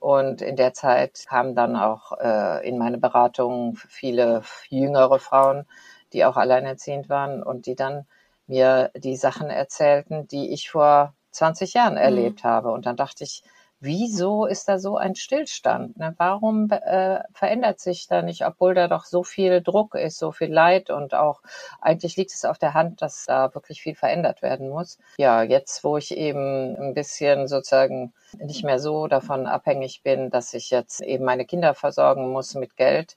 Und 0.00 0.40
in 0.40 0.56
der 0.56 0.72
Zeit 0.72 1.26
kamen 1.28 1.54
dann 1.54 1.76
auch 1.76 2.12
äh, 2.18 2.66
in 2.66 2.78
meine 2.78 2.96
Beratung 2.96 3.76
viele 3.76 4.42
jüngere 4.70 5.18
Frauen, 5.18 5.66
die 6.14 6.24
auch 6.24 6.38
alleinerziehend 6.38 7.10
waren 7.10 7.42
und 7.42 7.66
die 7.66 7.74
dann 7.76 8.06
mir 8.46 8.90
die 8.96 9.16
Sachen 9.16 9.50
erzählten, 9.50 10.26
die 10.26 10.54
ich 10.54 10.70
vor 10.70 11.12
20 11.32 11.74
Jahren 11.74 11.94
mhm. 11.94 12.00
erlebt 12.00 12.44
habe. 12.44 12.70
Und 12.70 12.86
dann 12.86 12.96
dachte 12.96 13.24
ich, 13.24 13.42
wieso 13.84 14.46
ist 14.46 14.68
da 14.68 14.78
so 14.78 14.96
ein 14.96 15.14
Stillstand? 15.14 15.96
Ne? 15.98 16.14
Warum 16.16 16.70
äh, 16.70 17.20
verändert 17.32 17.80
sich 17.80 18.08
da 18.08 18.22
nicht, 18.22 18.44
obwohl 18.44 18.74
da 18.74 18.88
doch 18.88 19.04
so 19.04 19.22
viel 19.22 19.62
Druck 19.62 19.94
ist, 19.94 20.18
so 20.18 20.32
viel 20.32 20.52
Leid 20.52 20.90
und 20.90 21.14
auch 21.14 21.42
eigentlich 21.80 22.16
liegt 22.16 22.32
es 22.32 22.44
auf 22.44 22.58
der 22.58 22.74
Hand, 22.74 23.02
dass 23.02 23.26
da 23.26 23.54
wirklich 23.54 23.82
viel 23.82 23.94
verändert 23.94 24.42
werden 24.42 24.70
muss. 24.70 24.98
Ja, 25.18 25.42
jetzt, 25.42 25.84
wo 25.84 25.96
ich 25.96 26.16
eben 26.16 26.76
ein 26.76 26.94
bisschen 26.94 27.46
sozusagen 27.46 28.12
nicht 28.38 28.64
mehr 28.64 28.78
so 28.78 29.06
davon 29.06 29.46
abhängig 29.46 30.02
bin, 30.02 30.30
dass 30.30 30.54
ich 30.54 30.70
jetzt 30.70 31.00
eben 31.00 31.24
meine 31.24 31.44
Kinder 31.44 31.74
versorgen 31.74 32.32
muss 32.32 32.54
mit 32.54 32.76
Geld, 32.76 33.16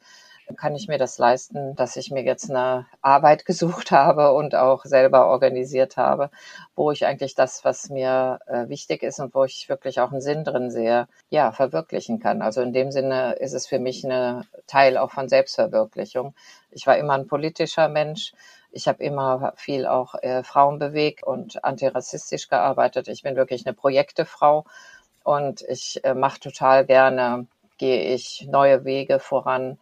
kann 0.56 0.76
ich 0.76 0.88
mir 0.88 0.98
das 0.98 1.18
leisten, 1.18 1.76
dass 1.76 1.96
ich 1.98 2.12
mir 2.12 2.24
jetzt 2.24 2.50
eine 2.50 2.86
Arbeit 3.02 3.46
gesucht 3.46 3.92
habe 3.92 4.34
und 4.34 4.56
auch 4.56 4.86
selber 4.86 5.28
organisiert 5.28 5.98
habe, 5.98 6.30
wo 6.76 6.92
ich 6.92 7.06
eigentlich 7.06 7.36
das, 7.36 7.66
was 7.66 7.90
mir 7.90 8.40
äh, 8.48 8.70
wichtig 8.70 9.04
ist 9.04 9.20
und 9.20 9.36
wo 9.36 9.44
ich 9.44 9.68
wirklich 9.70 10.00
auch 10.00 10.12
einen 10.12 10.22
Sinn 10.22 10.44
drin 10.44 10.72
sehe, 10.72 11.08
ja, 11.30 11.52
verwirklichen 11.52 12.20
kann. 12.20 12.42
Also 12.42 12.62
in 12.62 12.74
dem 12.74 12.92
Sinne 12.92 13.34
ist 13.34 13.54
es 13.54 13.68
für 13.68 13.80
mich 13.80 14.06
eine 14.06 14.44
Teil 14.68 14.98
auch 14.98 15.12
von 15.12 15.28
Selbstverwirklichung. 15.28 16.34
Ich 16.72 16.88
war 16.88 16.98
immer 16.98 17.14
ein 17.14 17.28
politischer 17.28 17.90
Mensch. 17.90 18.34
Ich 18.72 18.88
habe 18.88 19.04
immer 19.04 19.54
viel 19.56 19.86
auch 19.86 20.16
äh, 20.22 20.44
Frauen 20.44 20.80
bewegt 20.80 21.24
und 21.24 21.64
antirassistisch 21.64 22.48
gearbeitet. 22.48 23.08
Ich 23.08 23.24
bin 23.24 23.36
wirklich 23.36 23.66
eine 23.66 23.74
Projektefrau 23.74 24.66
und 25.24 25.62
ich 25.64 26.04
äh, 26.04 26.14
mache 26.14 26.40
total 26.40 26.86
gerne, 26.86 27.48
gehe 27.78 28.14
ich 28.14 28.48
neue 28.50 28.86
Wege 28.86 29.20
voran 29.20 29.78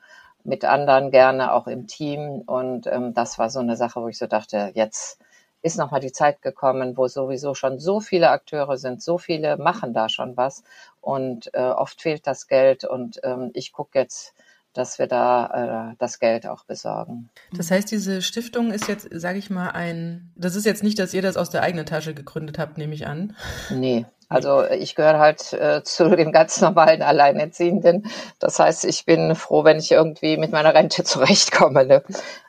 mit 0.45 0.63
anderen 0.63 1.11
gerne 1.11 1.53
auch 1.53 1.67
im 1.67 1.87
Team. 1.87 2.41
Und 2.45 2.87
ähm, 2.87 3.13
das 3.13 3.37
war 3.37 3.49
so 3.49 3.59
eine 3.59 3.75
Sache, 3.75 4.01
wo 4.01 4.07
ich 4.07 4.17
so 4.17 4.27
dachte, 4.27 4.71
jetzt 4.73 5.19
ist 5.61 5.77
nochmal 5.77 5.99
die 5.99 6.11
Zeit 6.11 6.41
gekommen, 6.41 6.95
wo 6.95 7.07
sowieso 7.07 7.55
schon 7.55 7.79
so 7.79 7.99
viele 7.99 8.29
Akteure 8.29 8.77
sind, 8.77 9.01
so 9.01 9.17
viele 9.17 9.57
machen 9.57 9.93
da 9.93 10.09
schon 10.09 10.37
was. 10.37 10.63
Und 11.01 11.49
äh, 11.53 11.61
oft 11.61 12.01
fehlt 12.01 12.27
das 12.27 12.47
Geld. 12.47 12.85
Und 12.85 13.19
ähm, 13.23 13.49
ich 13.53 13.73
gucke 13.73 13.97
jetzt, 13.97 14.35
dass 14.73 14.99
wir 14.99 15.07
da 15.07 15.91
äh, 15.91 15.95
das 15.97 16.19
Geld 16.19 16.45
auch 16.45 16.65
besorgen. 16.65 17.29
Das 17.53 17.71
heißt, 17.71 17.89
diese 17.89 18.21
Stiftung 18.21 18.71
ist 18.71 18.87
jetzt, 18.87 19.07
sage 19.11 19.39
ich 19.39 19.49
mal, 19.49 19.69
ein, 19.69 20.31
das 20.35 20.55
ist 20.55 20.65
jetzt 20.65 20.83
nicht, 20.83 20.99
dass 20.99 21.13
ihr 21.13 21.21
das 21.21 21.37
aus 21.37 21.49
der 21.49 21.63
eigenen 21.63 21.85
Tasche 21.85 22.13
gegründet 22.13 22.59
habt, 22.59 22.77
nehme 22.77 22.93
ich 22.93 23.07
an. 23.07 23.35
Nee, 23.69 24.05
also 24.29 24.65
ich 24.65 24.95
gehöre 24.95 25.19
halt 25.19 25.53
äh, 25.53 25.81
zu 25.83 26.15
dem 26.15 26.31
ganz 26.31 26.61
normalen 26.61 27.01
Alleinerziehenden. 27.01 28.09
Das 28.39 28.59
heißt, 28.59 28.85
ich 28.85 29.05
bin 29.05 29.35
froh, 29.35 29.63
wenn 29.63 29.77
ich 29.77 29.91
irgendwie 29.91 30.37
mit 30.37 30.51
meiner 30.51 30.73
Rente 30.73 31.03
zurechtkomme. 31.05 31.85
Ne? 31.85 32.03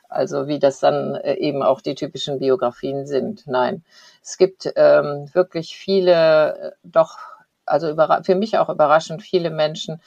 Also 0.09 0.47
wie 0.47 0.59
das 0.59 0.79
dann 0.79 1.15
äh, 1.15 1.35
eben 1.35 1.63
auch 1.63 1.81
die 1.81 1.95
typischen 1.95 2.39
Biografien 2.39 3.05
sind. 3.05 3.45
Nein, 3.47 3.83
es 4.23 4.37
gibt 4.37 4.71
ähm, 4.75 5.29
wirklich 5.33 5.77
viele, 5.77 6.57
äh, 6.57 6.71
doch, 6.83 7.17
also 7.65 7.93
für 8.23 8.35
mich 8.35 8.57
auch 8.57 8.69
überraschend 8.69 9.21
viele 9.21 9.49
Menschen, 9.49 10.01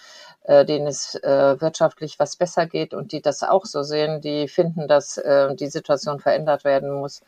äh, 0.44 0.64
denen 0.64 0.86
es 0.86 1.14
äh, 1.16 1.60
wirtschaftlich 1.60 2.18
was 2.18 2.36
besser 2.36 2.66
geht 2.66 2.94
und 2.94 3.12
die 3.12 3.20
das 3.20 3.42
auch 3.42 3.66
so 3.66 3.82
sehen, 3.82 4.22
die 4.22 4.48
finden, 4.48 4.88
dass 4.88 5.18
äh, 5.18 5.54
die 5.54 5.68
Situation 5.68 6.18
verändert 6.18 6.64
werden 6.64 6.90
muss 6.90 7.20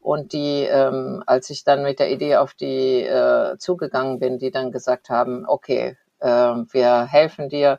und 0.00 0.32
die, 0.32 0.64
ähm, 0.64 1.22
als 1.26 1.50
ich 1.50 1.64
dann 1.64 1.82
mit 1.82 1.98
der 1.98 2.10
Idee 2.10 2.36
auf 2.36 2.54
die 2.54 3.02
äh, 3.02 3.56
zugegangen 3.58 4.18
bin, 4.18 4.38
die 4.38 4.50
dann 4.50 4.72
gesagt 4.72 5.10
haben, 5.10 5.44
okay, 5.46 5.96
äh, 6.20 6.28
wir 6.28 7.04
helfen 7.04 7.48
dir 7.48 7.78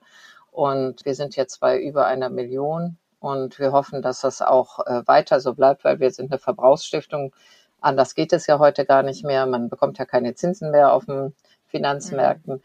und 0.51 1.05
wir 1.05 1.15
sind 1.15 1.35
jetzt 1.35 1.59
bei 1.59 1.79
über 1.79 2.05
einer 2.05 2.29
Million 2.29 2.97
und 3.19 3.59
wir 3.59 3.71
hoffen, 3.71 4.01
dass 4.01 4.21
das 4.21 4.41
auch 4.41 4.79
äh, 4.85 5.01
weiter 5.07 5.39
so 5.39 5.53
bleibt, 5.53 5.83
weil 5.83 5.99
wir 5.99 6.11
sind 6.11 6.31
eine 6.31 6.39
Verbrauchsstiftung. 6.39 7.33
Anders 7.79 8.13
geht 8.15 8.33
es 8.33 8.47
ja 8.47 8.59
heute 8.59 8.85
gar 8.85 9.03
nicht 9.03 9.23
mehr. 9.23 9.45
Man 9.47 9.69
bekommt 9.69 9.97
ja 9.97 10.05
keine 10.05 10.35
Zinsen 10.35 10.71
mehr 10.71 10.93
auf 10.93 11.05
den 11.05 11.33
Finanzmärkten. 11.67 12.55
Mhm. 12.55 12.61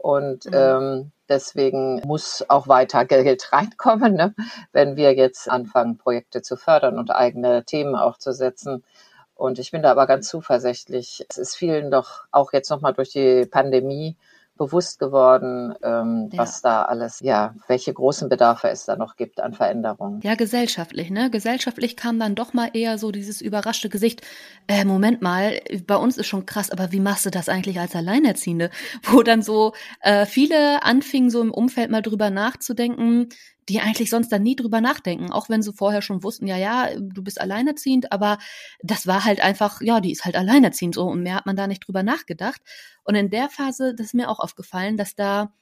Und 0.00 0.46
mhm. 0.46 0.52
ähm, 0.54 1.12
deswegen 1.28 2.00
muss 2.06 2.42
auch 2.48 2.68
weiter 2.68 3.04
Geld 3.04 3.52
reinkommen, 3.52 4.14
ne? 4.14 4.34
wenn 4.72 4.96
wir 4.96 5.14
jetzt 5.14 5.48
anfangen, 5.50 5.98
Projekte 5.98 6.40
zu 6.40 6.56
fördern 6.56 6.98
und 6.98 7.10
eigene 7.10 7.64
Themen 7.64 7.94
aufzusetzen. 7.94 8.82
Und 9.34 9.58
ich 9.58 9.70
bin 9.70 9.82
da 9.82 9.90
aber 9.90 10.06
ganz 10.06 10.28
zuversichtlich. 10.28 11.26
Es 11.28 11.36
ist 11.36 11.56
vielen 11.56 11.90
doch 11.90 12.24
auch 12.30 12.52
jetzt 12.52 12.70
nochmal 12.70 12.94
durch 12.94 13.10
die 13.10 13.44
Pandemie 13.44 14.16
bewusst 14.60 14.98
geworden, 14.98 15.74
ähm, 15.82 16.28
ja. 16.30 16.38
was 16.38 16.60
da 16.60 16.82
alles, 16.82 17.20
ja, 17.20 17.54
welche 17.66 17.94
großen 17.94 18.28
Bedarfe 18.28 18.68
es 18.68 18.84
da 18.84 18.94
noch 18.94 19.16
gibt 19.16 19.40
an 19.40 19.54
Veränderungen. 19.54 20.20
Ja, 20.22 20.34
gesellschaftlich, 20.34 21.08
ne? 21.08 21.30
Gesellschaftlich 21.30 21.96
kam 21.96 22.18
dann 22.18 22.34
doch 22.34 22.52
mal 22.52 22.68
eher 22.74 22.98
so 22.98 23.10
dieses 23.10 23.40
überraschte 23.40 23.88
Gesicht, 23.88 24.20
äh, 24.68 24.84
Moment 24.84 25.22
mal, 25.22 25.60
bei 25.86 25.96
uns 25.96 26.18
ist 26.18 26.26
schon 26.26 26.44
krass, 26.44 26.70
aber 26.70 26.92
wie 26.92 27.00
machst 27.00 27.24
du 27.24 27.30
das 27.30 27.48
eigentlich 27.48 27.80
als 27.80 27.96
Alleinerziehende? 27.96 28.68
Wo 29.04 29.22
dann 29.22 29.40
so 29.40 29.72
äh, 30.02 30.26
viele 30.26 30.82
anfingen, 30.82 31.30
so 31.30 31.40
im 31.40 31.52
Umfeld 31.52 31.90
mal 31.90 32.02
drüber 32.02 32.28
nachzudenken, 32.28 33.30
die 33.70 33.80
eigentlich 33.80 34.10
sonst 34.10 34.30
dann 34.32 34.42
nie 34.42 34.56
drüber 34.56 34.80
nachdenken, 34.80 35.30
auch 35.30 35.48
wenn 35.48 35.62
sie 35.62 35.72
vorher 35.72 36.02
schon 36.02 36.24
wussten, 36.24 36.48
ja, 36.48 36.56
ja, 36.56 36.88
du 36.98 37.22
bist 37.22 37.40
alleinerziehend, 37.40 38.10
aber 38.10 38.38
das 38.82 39.06
war 39.06 39.24
halt 39.24 39.40
einfach, 39.40 39.80
ja, 39.80 40.00
die 40.00 40.10
ist 40.10 40.24
halt 40.24 40.36
alleinerziehend 40.36 40.96
so 40.96 41.06
und 41.06 41.22
mehr 41.22 41.36
hat 41.36 41.46
man 41.46 41.56
da 41.56 41.68
nicht 41.68 41.86
drüber 41.86 42.02
nachgedacht. 42.02 42.60
Und 43.04 43.14
in 43.14 43.30
der 43.30 43.48
Phase, 43.48 43.94
das 43.94 44.08
ist 44.08 44.14
mir 44.14 44.28
auch 44.28 44.40
aufgefallen, 44.40 44.96
dass 44.96 45.14
da 45.14 45.52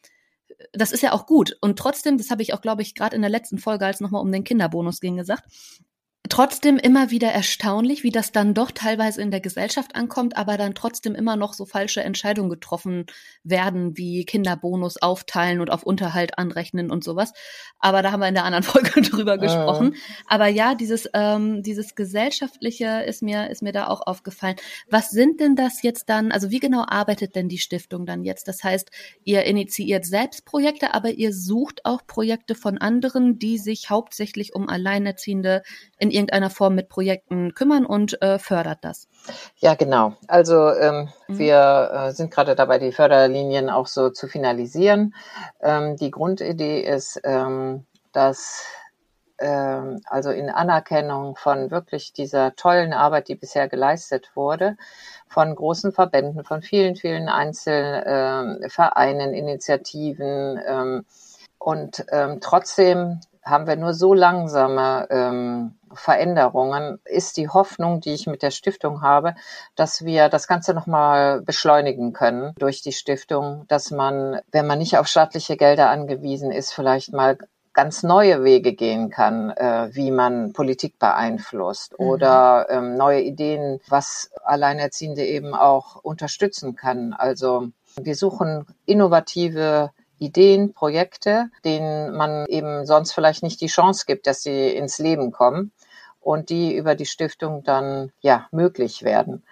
das 0.72 0.92
ist 0.92 1.02
ja 1.02 1.12
auch 1.12 1.26
gut. 1.26 1.56
Und 1.60 1.78
trotzdem, 1.78 2.18
das 2.18 2.30
habe 2.30 2.42
ich 2.42 2.52
auch, 2.54 2.60
glaube 2.60 2.82
ich, 2.82 2.94
gerade 2.94 3.14
in 3.14 3.22
der 3.22 3.30
letzten 3.30 3.58
Folge, 3.58 3.86
als 3.86 3.96
es 3.96 4.00
nochmal 4.00 4.22
um 4.22 4.32
den 4.32 4.44
Kinderbonus 4.44 5.00
ging, 5.00 5.16
gesagt, 5.16 5.44
trotzdem 6.28 6.76
immer 6.76 7.11
wieder 7.11 7.28
erstaunlich, 7.28 8.02
wie 8.02 8.11
das 8.11 8.32
dann 8.32 8.54
doch 8.54 8.70
teilweise 8.70 9.23
in 9.23 9.30
der 9.30 9.40
Gesellschaft 9.40 9.94
ankommt, 9.94 10.37
aber 10.37 10.56
dann 10.56 10.75
trotzdem 10.75 11.14
immer 11.14 11.37
noch 11.37 11.54
so 11.54 11.64
falsche 11.64 12.02
Entscheidungen 12.02 12.50
getroffen 12.50 13.06
werden, 13.44 13.97
wie 13.97 14.25
Kinderbonus 14.25 14.97
aufteilen 15.00 15.61
und 15.61 15.70
auf 15.70 15.82
Unterhalt 15.82 16.38
anrechnen 16.38 16.90
und 16.90 17.04
sowas. 17.04 17.32
Aber 17.78 18.02
da 18.02 18.12
haben 18.12 18.20
wir 18.20 18.28
in 18.28 18.35
der 18.35 18.44
anderen 18.44 18.62
Folge 18.64 19.00
drüber 19.00 19.35
äh. 19.35 19.38
gesprochen. 19.38 19.94
Aber 20.26 20.49
ja, 20.49 20.75
dieses, 20.75 21.08
ähm, 21.14 21.62
dieses 21.62 21.94
gesellschaftliche 21.94 23.02
ist 23.06 23.23
mir, 23.23 23.49
ist 23.50 23.62
mir 23.62 23.73
da 23.73 23.87
auch 23.87 24.06
aufgefallen. 24.06 24.56
Was 24.90 25.11
sind 25.11 25.40
denn 25.40 25.56
das 25.56 25.82
jetzt 25.82 26.08
dann, 26.08 26.32
also 26.32 26.50
wie 26.50 26.61
genau 26.61 26.85
arbeitet 26.87 27.37
denn 27.37 27.49
die 27.49 27.58
Stiftung 27.58 28.06
dann 28.06 28.25
jetzt? 28.25 28.49
Das 28.49 28.64
heißt, 28.64 28.90
ihr 29.25 29.44
initiiert 29.44 30.04
selbst 30.04 30.44
Projekte, 30.44 30.94
aber 30.94 31.11
ihr 31.11 31.32
sucht 31.32 31.85
auch 31.85 32.06
Projekte 32.06 32.54
von 32.54 32.78
anderen, 32.78 33.38
die 33.38 33.58
sich 33.58 33.90
hauptsächlich 33.90 34.54
um 34.54 34.68
Alleinerziehende 34.68 35.62
in 35.99 36.11
irgendeiner 36.18 36.50
Form 36.50 36.75
mit 36.75 36.88
Projekten 36.88 37.54
kümmern 37.54 37.87
und 37.87 38.20
äh, 38.22 38.38
fördert 38.38 38.78
das. 38.82 39.08
Ja, 39.56 39.75
genau. 39.75 40.14
Also 40.26 40.72
ähm, 40.75 41.08
mhm. 41.28 41.38
wir 41.38 41.90
äh, 41.92 42.12
sind 42.12 42.30
gerade 42.30 42.54
dabei, 42.54 42.78
die 42.78 42.92
Förderlinien 42.92 43.70
auch 43.70 43.87
so 43.87 44.10
zu 44.10 44.28
finalisieren. 44.28 45.14
Ähm, 45.60 45.96
die 45.96 46.10
Grundidee 46.10 46.80
ist, 46.80 47.20
ähm, 47.25 47.87
dass 48.12 48.64
ähm, 49.38 50.00
also 50.06 50.30
in 50.30 50.50
Anerkennung 50.50 51.37
von 51.37 51.70
wirklich 51.70 52.12
dieser 52.12 52.56
tollen 52.56 52.92
Arbeit, 52.92 53.28
die 53.28 53.37
bisher 53.37 53.68
geleistet 53.68 54.30
wurde, 54.34 54.76
von 55.28 55.54
großen 55.54 55.92
Verbänden, 55.92 56.44
von 56.44 56.62
vielen, 56.62 56.96
vielen 56.96 57.28
Einzelvereinen, 57.28 59.34
äh, 59.34 59.38
Initiativen 59.38 60.60
ähm, 60.66 61.04
und 61.58 62.04
ähm, 62.10 62.38
trotzdem 62.40 63.20
haben 63.48 63.66
wir 63.66 63.76
nur 63.76 63.94
so 63.94 64.14
langsame 64.14 65.06
ähm, 65.10 65.78
Veränderungen, 65.92 66.98
ist 67.04 67.36
die 67.36 67.48
Hoffnung, 67.48 68.00
die 68.00 68.12
ich 68.12 68.26
mit 68.26 68.42
der 68.42 68.50
Stiftung 68.50 69.02
habe, 69.02 69.34
dass 69.74 70.04
wir 70.04 70.28
das 70.28 70.46
Ganze 70.46 70.74
nochmal 70.74 71.40
beschleunigen 71.42 72.12
können 72.12 72.54
durch 72.58 72.82
die 72.82 72.92
Stiftung, 72.92 73.64
dass 73.68 73.90
man, 73.90 74.40
wenn 74.52 74.66
man 74.66 74.78
nicht 74.78 74.98
auf 74.98 75.06
staatliche 75.06 75.56
Gelder 75.56 75.90
angewiesen 75.90 76.50
ist, 76.50 76.72
vielleicht 76.72 77.12
mal 77.12 77.38
ganz 77.78 78.02
neue 78.02 78.42
Wege 78.42 78.72
gehen 78.72 79.08
kann, 79.08 79.50
äh, 79.50 79.90
wie 79.92 80.10
man 80.10 80.52
Politik 80.52 80.98
beeinflusst 80.98 81.98
mhm. 81.98 82.06
oder 82.06 82.66
ähm, 82.70 82.96
neue 82.96 83.20
Ideen, 83.20 83.80
was 83.88 84.32
Alleinerziehende 84.44 85.24
eben 85.24 85.54
auch 85.54 85.96
unterstützen 85.96 86.74
kann. 86.74 87.12
Also 87.12 87.68
wir 88.00 88.16
suchen 88.16 88.66
innovative 88.84 89.90
Ideen, 90.18 90.72
Projekte, 90.72 91.50
denen 91.64 92.14
man 92.14 92.46
eben 92.46 92.87
sonst 92.87 93.12
vielleicht 93.12 93.42
nicht 93.42 93.60
die 93.60 93.66
Chance 93.66 94.04
gibt, 94.06 94.26
dass 94.26 94.42
sie 94.42 94.68
ins 94.68 94.98
Leben 94.98 95.32
kommen 95.32 95.72
und 96.20 96.50
die 96.50 96.75
über 96.75 96.94
die 96.94 97.06
Stiftung 97.06 97.62
dann 97.62 98.12
ja 98.20 98.46
möglich 98.50 99.02
werden. 99.02 99.44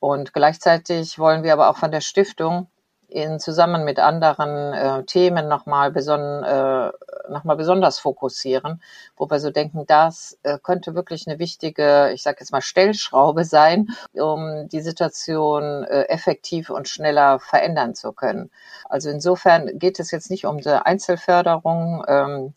Und 0.00 0.32
gleichzeitig 0.32 1.18
wollen 1.18 1.42
wir 1.42 1.52
aber 1.52 1.70
auch 1.70 1.76
von 1.76 1.90
der 1.90 2.00
Stiftung 2.00 2.68
in 3.08 3.38
zusammen 3.38 3.84
mit 3.84 3.98
anderen 3.98 4.72
äh, 4.72 5.04
Themen 5.04 5.48
nochmal 5.48 5.90
beson 5.90 6.42
äh, 6.42 6.90
noch 7.28 7.44
besonders 7.56 7.98
fokussieren, 7.98 8.82
wo 9.16 9.28
wir 9.28 9.40
so 9.40 9.50
denken, 9.50 9.84
das 9.86 10.38
äh, 10.42 10.58
könnte 10.62 10.94
wirklich 10.94 11.26
eine 11.26 11.38
wichtige, 11.38 12.12
ich 12.12 12.22
sage 12.22 12.38
jetzt 12.40 12.52
mal 12.52 12.60
Stellschraube 12.60 13.44
sein, 13.44 13.88
um 14.12 14.68
die 14.68 14.80
Situation 14.80 15.84
äh, 15.84 16.02
effektiv 16.04 16.70
und 16.70 16.88
schneller 16.88 17.38
verändern 17.38 17.94
zu 17.94 18.12
können. 18.12 18.50
Also 18.88 19.10
insofern 19.10 19.78
geht 19.78 19.98
es 20.00 20.10
jetzt 20.10 20.30
nicht 20.30 20.46
um 20.46 20.58
die 20.58 20.68
Einzelförderung. 20.68 22.04
Ähm, 22.08 22.54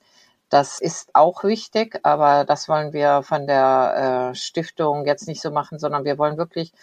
das 0.50 0.82
ist 0.82 1.10
auch 1.14 1.44
wichtig, 1.44 2.00
aber 2.04 2.44
das 2.44 2.68
wollen 2.68 2.92
wir 2.92 3.22
von 3.22 3.46
der 3.46 4.32
äh, 4.32 4.36
Stiftung 4.36 5.06
jetzt 5.06 5.28
nicht 5.28 5.42
so 5.42 5.52
machen, 5.52 5.78
sondern 5.78 6.06
wir 6.06 6.18
wollen 6.18 6.38
wirklich 6.38 6.74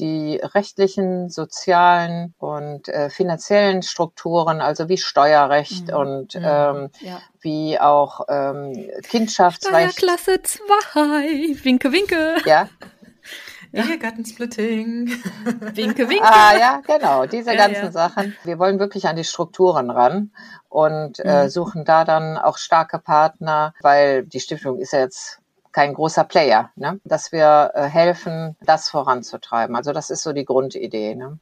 die 0.00 0.40
rechtlichen, 0.42 1.28
sozialen 1.28 2.34
und 2.38 2.88
äh, 2.88 3.10
finanziellen 3.10 3.82
Strukturen, 3.82 4.60
also 4.60 4.88
wie 4.88 4.96
Steuerrecht 4.98 5.88
mhm. 5.88 5.94
und 5.94 6.34
mhm. 6.34 6.42
ähm, 6.44 6.90
ja. 7.00 7.20
wie 7.40 7.78
auch 7.78 8.22
ähm, 8.28 8.90
Kindschaftsrecht. 9.02 9.92
Steuerklasse 9.92 10.42
2, 10.42 11.64
winke, 11.64 11.92
winke. 11.92 12.36
Ja. 12.46 12.68
Ja. 13.72 13.84
Ehegattensplitting. 13.84 15.06
winke, 15.74 16.08
winke. 16.08 16.24
Ah 16.24 16.58
ja, 16.58 16.82
genau, 16.84 17.26
diese 17.26 17.50
ja, 17.52 17.68
ganzen 17.68 17.84
ja. 17.84 17.92
Sachen. 17.92 18.36
Wir 18.42 18.58
wollen 18.58 18.80
wirklich 18.80 19.06
an 19.06 19.14
die 19.14 19.22
Strukturen 19.22 19.90
ran 19.90 20.32
und 20.68 21.20
äh, 21.20 21.44
mhm. 21.44 21.48
suchen 21.50 21.84
da 21.84 22.04
dann 22.04 22.36
auch 22.36 22.58
starke 22.58 22.98
Partner, 22.98 23.72
weil 23.80 24.24
die 24.24 24.40
Stiftung 24.40 24.80
ist 24.80 24.92
ja 24.92 24.98
jetzt 24.98 25.39
kein 25.72 25.94
großer 25.94 26.24
Player, 26.24 26.70
ne? 26.76 27.00
dass 27.04 27.32
wir 27.32 27.72
äh, 27.74 27.82
helfen, 27.84 28.56
das 28.60 28.88
voranzutreiben. 28.88 29.76
Also 29.76 29.92
das 29.92 30.10
ist 30.10 30.22
so 30.22 30.32
die 30.32 30.44
Grundidee. 30.44 31.14
Ne? 31.14 31.38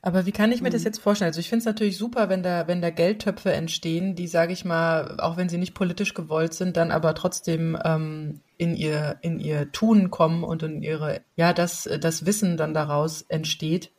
Aber 0.00 0.26
wie 0.26 0.32
kann 0.32 0.52
ich 0.52 0.62
mir 0.62 0.70
das 0.70 0.82
mhm. 0.82 0.86
jetzt 0.86 0.98
vorstellen? 1.00 1.28
Also 1.28 1.40
ich 1.40 1.48
finde 1.48 1.60
es 1.60 1.66
natürlich 1.66 1.98
super, 1.98 2.28
wenn 2.28 2.42
da, 2.42 2.66
wenn 2.68 2.80
da 2.80 2.90
Geldtöpfe 2.90 3.52
entstehen, 3.52 4.14
die, 4.14 4.26
sage 4.26 4.52
ich 4.52 4.64
mal, 4.64 5.20
auch 5.20 5.36
wenn 5.36 5.48
sie 5.48 5.58
nicht 5.58 5.74
politisch 5.74 6.14
gewollt 6.14 6.54
sind, 6.54 6.76
dann 6.76 6.90
aber 6.90 7.14
trotzdem 7.14 7.78
ähm, 7.84 8.40
in 8.56 8.74
ihr, 8.74 9.18
in 9.20 9.40
ihr 9.40 9.70
Tun 9.72 10.10
kommen 10.10 10.44
und 10.44 10.62
in 10.62 10.82
ihre, 10.82 11.20
ja, 11.36 11.52
das, 11.52 11.88
das 12.00 12.26
Wissen 12.26 12.56
dann 12.56 12.74
daraus 12.74 13.22
entsteht. 13.22 13.90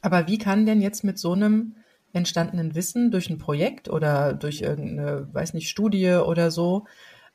Aber 0.00 0.28
wie 0.28 0.38
kann 0.38 0.66
denn 0.66 0.80
jetzt 0.80 1.04
mit 1.04 1.18
so 1.18 1.32
einem 1.32 1.74
entstandenen 2.12 2.74
Wissen 2.74 3.10
durch 3.10 3.28
ein 3.28 3.38
Projekt 3.38 3.90
oder 3.90 4.32
durch 4.32 4.62
irgendeine, 4.62 5.28
weiß 5.32 5.54
nicht, 5.54 5.68
Studie 5.68 6.12
oder 6.12 6.50
so, 6.50 6.86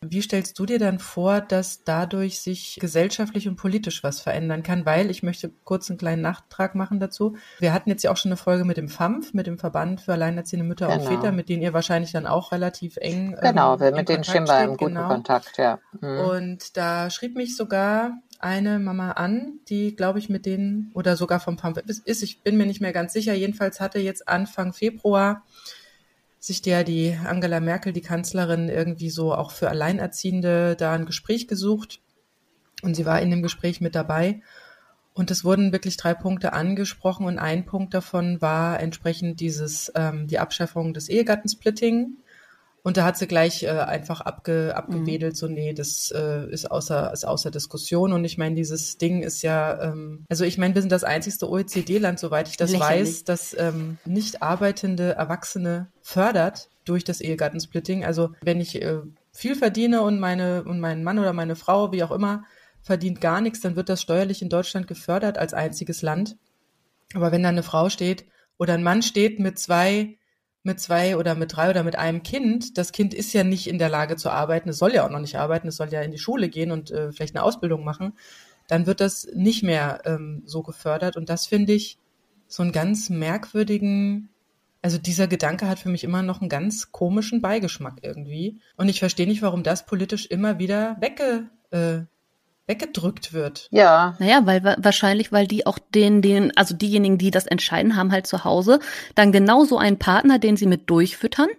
wie 0.10 0.22
stellst 0.22 0.57
du 0.60 0.65
dir 0.65 0.79
dann 0.79 1.00
vor, 1.00 1.41
dass 1.41 1.83
dadurch 1.83 2.39
sich 2.39 2.77
gesellschaftlich 2.79 3.48
und 3.48 3.55
politisch 3.55 4.03
was 4.03 4.19
verändern 4.19 4.63
kann? 4.63 4.86
Weil 4.86 5.10
ich 5.10 5.24
möchte 5.24 5.51
kurz 5.63 5.89
einen 5.89 5.98
kleinen 5.98 6.22
Nachtrag 6.22 6.75
machen 6.75 7.00
dazu. 7.00 7.36
Wir 7.60 7.74
hatten 7.74 7.89
jetzt 7.89 8.03
ja 8.03 8.12
auch 8.12 8.17
schon 8.17 8.31
eine 8.31 8.38
Folge 8.38 8.65
mit 8.65 8.77
dem 8.77 8.89
FAMF, 8.89 9.33
mit 9.33 9.48
dem 9.48 9.57
Verband 9.57 10.01
für 10.01 10.13
alleinerziehende 10.13 10.65
Mütter 10.65 10.88
genau. 10.88 11.00
und 11.00 11.07
Väter, 11.07 11.31
mit 11.31 11.50
denen 11.50 11.62
ihr 11.62 11.74
wahrscheinlich 11.74 12.12
dann 12.12 12.25
auch 12.25 12.51
relativ 12.51 12.98
eng. 12.98 13.36
Genau, 13.41 13.79
ähm, 13.79 13.95
mit 13.95 14.10
denen 14.10 14.24
stehen 14.24 14.48
wir 14.48 14.63
im 14.63 14.77
guten 14.77 14.95
genau. 14.95 15.07
Kontakt, 15.07 15.57
ja. 15.57 15.79
Mhm. 16.00 16.19
Und 16.19 16.77
da 16.77 17.10
schrieb 17.10 17.36
mich 17.36 17.55
sogar 17.55 18.13
eine 18.39 18.79
Mama 18.79 19.12
an, 19.12 19.60
die, 19.69 19.95
glaube 19.95 20.19
ich, 20.19 20.27
mit 20.29 20.45
denen 20.45 20.91
oder 20.93 21.15
sogar 21.15 21.39
vom 21.39 21.57
FAMF 21.57 21.77
ist, 22.05 22.24
ich 22.24 22.41
bin 22.41 22.57
mir 22.57 22.65
nicht 22.65 22.81
mehr 22.81 22.91
ganz 22.91 23.13
sicher. 23.13 23.33
Jedenfalls 23.33 23.79
hatte 23.79 24.00
jetzt 24.00 24.27
Anfang 24.27 24.74
Februar 24.74 25.43
sich 26.43 26.62
der 26.62 26.83
die 26.83 27.17
Angela 27.23 27.62
Merkel, 27.62 27.93
die 27.93 28.01
Kanzlerin, 28.01 28.67
irgendwie 28.67 29.09
so 29.09 29.33
auch 29.33 29.51
für 29.51 29.69
Alleinerziehende 29.69 30.75
da 30.75 30.91
ein 30.91 31.05
Gespräch 31.05 31.47
gesucht. 31.47 32.01
Und 32.81 32.95
sie 32.95 33.05
war 33.05 33.21
in 33.21 33.29
dem 33.31 33.41
Gespräch 33.41 33.79
mit 33.79 33.95
dabei. 33.95 34.41
Und 35.13 35.31
es 35.31 35.45
wurden 35.45 35.71
wirklich 35.71 35.95
drei 35.95 36.13
Punkte 36.13 36.51
angesprochen 36.51 37.27
und 37.27 37.39
ein 37.39 37.65
Punkt 37.65 37.93
davon 37.93 38.41
war 38.41 38.81
entsprechend 38.81 39.39
dieses 39.39 39.89
ähm, 39.95 40.27
die 40.27 40.38
Abschaffung 40.38 40.93
des 40.93 41.07
Ehegattensplitting 41.07 42.17
und 42.86 42.98
da 42.98 43.06
hat 43.06 43.18
sie 43.18 43.28
gleich 43.28 43.63
äh, 43.63 43.70
einfach 43.70 44.20
abge, 44.20 44.75
abgewedelt, 44.75 45.34
mhm. 45.34 45.38
so 45.38 45.48
nee, 45.48 45.74
das 45.74 46.12
äh, 46.12 46.50
ist 46.52 46.70
außer 46.70 47.13
ist 47.13 47.25
außer 47.25 47.50
Diskussion. 47.50 48.12
Und 48.12 48.25
ich 48.25 48.38
meine, 48.38 48.56
dieses 48.56 48.98
Ding 48.98 49.24
ist 49.24 49.42
ja, 49.42 49.82
ähm, 49.82 50.25
also 50.30 50.44
ich 50.44 50.58
meine, 50.58 50.75
wir 50.75 50.82
sind 50.82 50.92
das 50.92 51.06
einzigste 51.06 51.50
OECD-Land, 51.50 52.20
soweit 52.20 52.50
ich 52.50 52.58
das 52.58 52.72
Lächerlich. 52.72 53.08
weiß, 53.08 53.24
das 53.24 53.56
ähm, 53.58 54.00
nicht 54.04 54.44
arbeitende 54.44 55.13
Erwachsene 55.13 55.88
fördert 56.02 56.70
durch 56.84 57.06
das 57.06 57.22
Ehegattensplitting. 57.22 58.04
Also 58.04 58.32
wenn 58.42 58.60
ich 58.60 58.82
äh, 58.82 59.00
viel 59.32 59.56
verdiene 59.56 60.02
und 60.02 60.20
meine 60.20 60.66
und 60.66 60.82
mein 60.82 61.06
Mann 61.06 61.20
oder 61.20 61.32
meine 61.32 61.56
Frau, 61.56 61.94
wie 61.94 62.04
auch 62.04 62.12
immer, 62.12 62.44
verdient 62.82 63.22
gar 63.22 63.40
nichts, 63.40 63.62
dann 63.62 63.78
wird 63.78 63.88
das 63.88 64.02
steuerlich 64.02 64.41
in 64.41 64.50
Deutschland 64.50 64.89
gefördert 64.89 65.38
als 65.38 65.54
einziges 65.54 66.02
Land. 66.02 66.36
Aber 67.13 67.32
wenn 67.32 67.43
da 67.43 67.50
eine 67.50 67.63
Frau 67.63 67.88
steht 67.88 68.26
oder 68.58 68.74
ein 68.74 68.84
Mann 68.84 69.02
steht 69.02 69.39
mit 69.39 69.58
zwei 69.58 70.17
mit 70.63 70.80
zwei 70.80 71.17
oder 71.17 71.36
mit 71.36 71.56
drei 71.56 71.69
oder 71.69 71.84
mit 71.84 71.97
einem 71.97 72.23
Kind, 72.23 72.78
das 72.78 72.93
Kind 72.93 73.13
ist 73.13 73.34
ja 73.34 73.43
nicht 73.43 73.67
in 73.67 73.78
der 73.78 73.89
Lage 73.89 74.15
zu 74.15 74.30
arbeiten, 74.30 74.69
es 74.69 74.78
soll 74.78 74.93
ja 74.93 75.06
auch 75.06 75.10
noch 75.10 75.19
nicht 75.19 75.38
arbeiten, 75.38 75.67
es 75.67 75.76
soll 75.76 75.89
ja 75.89 76.02
in 76.02 76.12
die 76.12 76.17
Schule 76.17 76.49
gehen 76.49 76.71
und 76.71 76.89
äh, 76.91 77.12
vielleicht 77.12 77.36
eine 77.36 77.43
Ausbildung 77.43 77.84
machen, 77.84 78.13
dann 78.67 78.86
wird 78.86 79.02
das 79.02 79.28
nicht 79.34 79.63
mehr 79.63 80.02
ähm, 80.06 80.41
so 80.45 80.63
gefördert. 80.63 81.17
Und 81.17 81.30
das 81.30 81.47
finde 81.47 81.73
ich 81.73 81.97
so 82.47 82.63
einen 82.63 82.71
ganz 82.71 83.10
merkwürdigen, 83.10 84.30
also 84.82 84.97
dieser 84.97 85.28
Gedanke 85.28 85.67
hat 85.67 85.80
für 85.80 85.89
mich 85.89 86.04
immer 86.04 86.21
noch 86.21 86.39
einen 86.39 86.49
ganz 86.49 86.91
komischen 86.91 87.41
Beigeschmack 87.41 87.99
irgendwie. 88.02 88.60
Und 88.78 88.88
ich 88.88 88.99
verstehe 88.99 89.28
nicht, 89.28 89.41
warum 89.41 89.63
das 89.63 89.86
politisch 89.86 90.28
immer 90.28 90.60
wieder 90.60 90.97
wegge, 91.02 91.49
äh, 91.71 92.06
weggedrückt 92.67 93.34
wird. 93.34 93.67
Ja. 93.71 94.15
Naja, 94.19 94.41
weil 94.45 94.63
wahrscheinlich, 94.78 95.32
weil 95.32 95.47
die 95.47 95.65
auch 95.65 95.80
den, 95.80 96.21
den, 96.21 96.56
also 96.56 96.76
diejenigen, 96.76 97.17
die 97.17 97.32
das 97.32 97.45
entscheiden, 97.45 97.95
haben 97.95 98.12
halt 98.12 98.28
zu 98.28 98.43
Hause 98.43 98.80
dann 99.15 99.32
genauso 99.32 99.78
einen 99.78 99.99
Partner, 99.99 100.39
den 100.39 100.56
sie 100.56 100.65
mit 100.65 100.89
durchfüttern, 100.89 101.49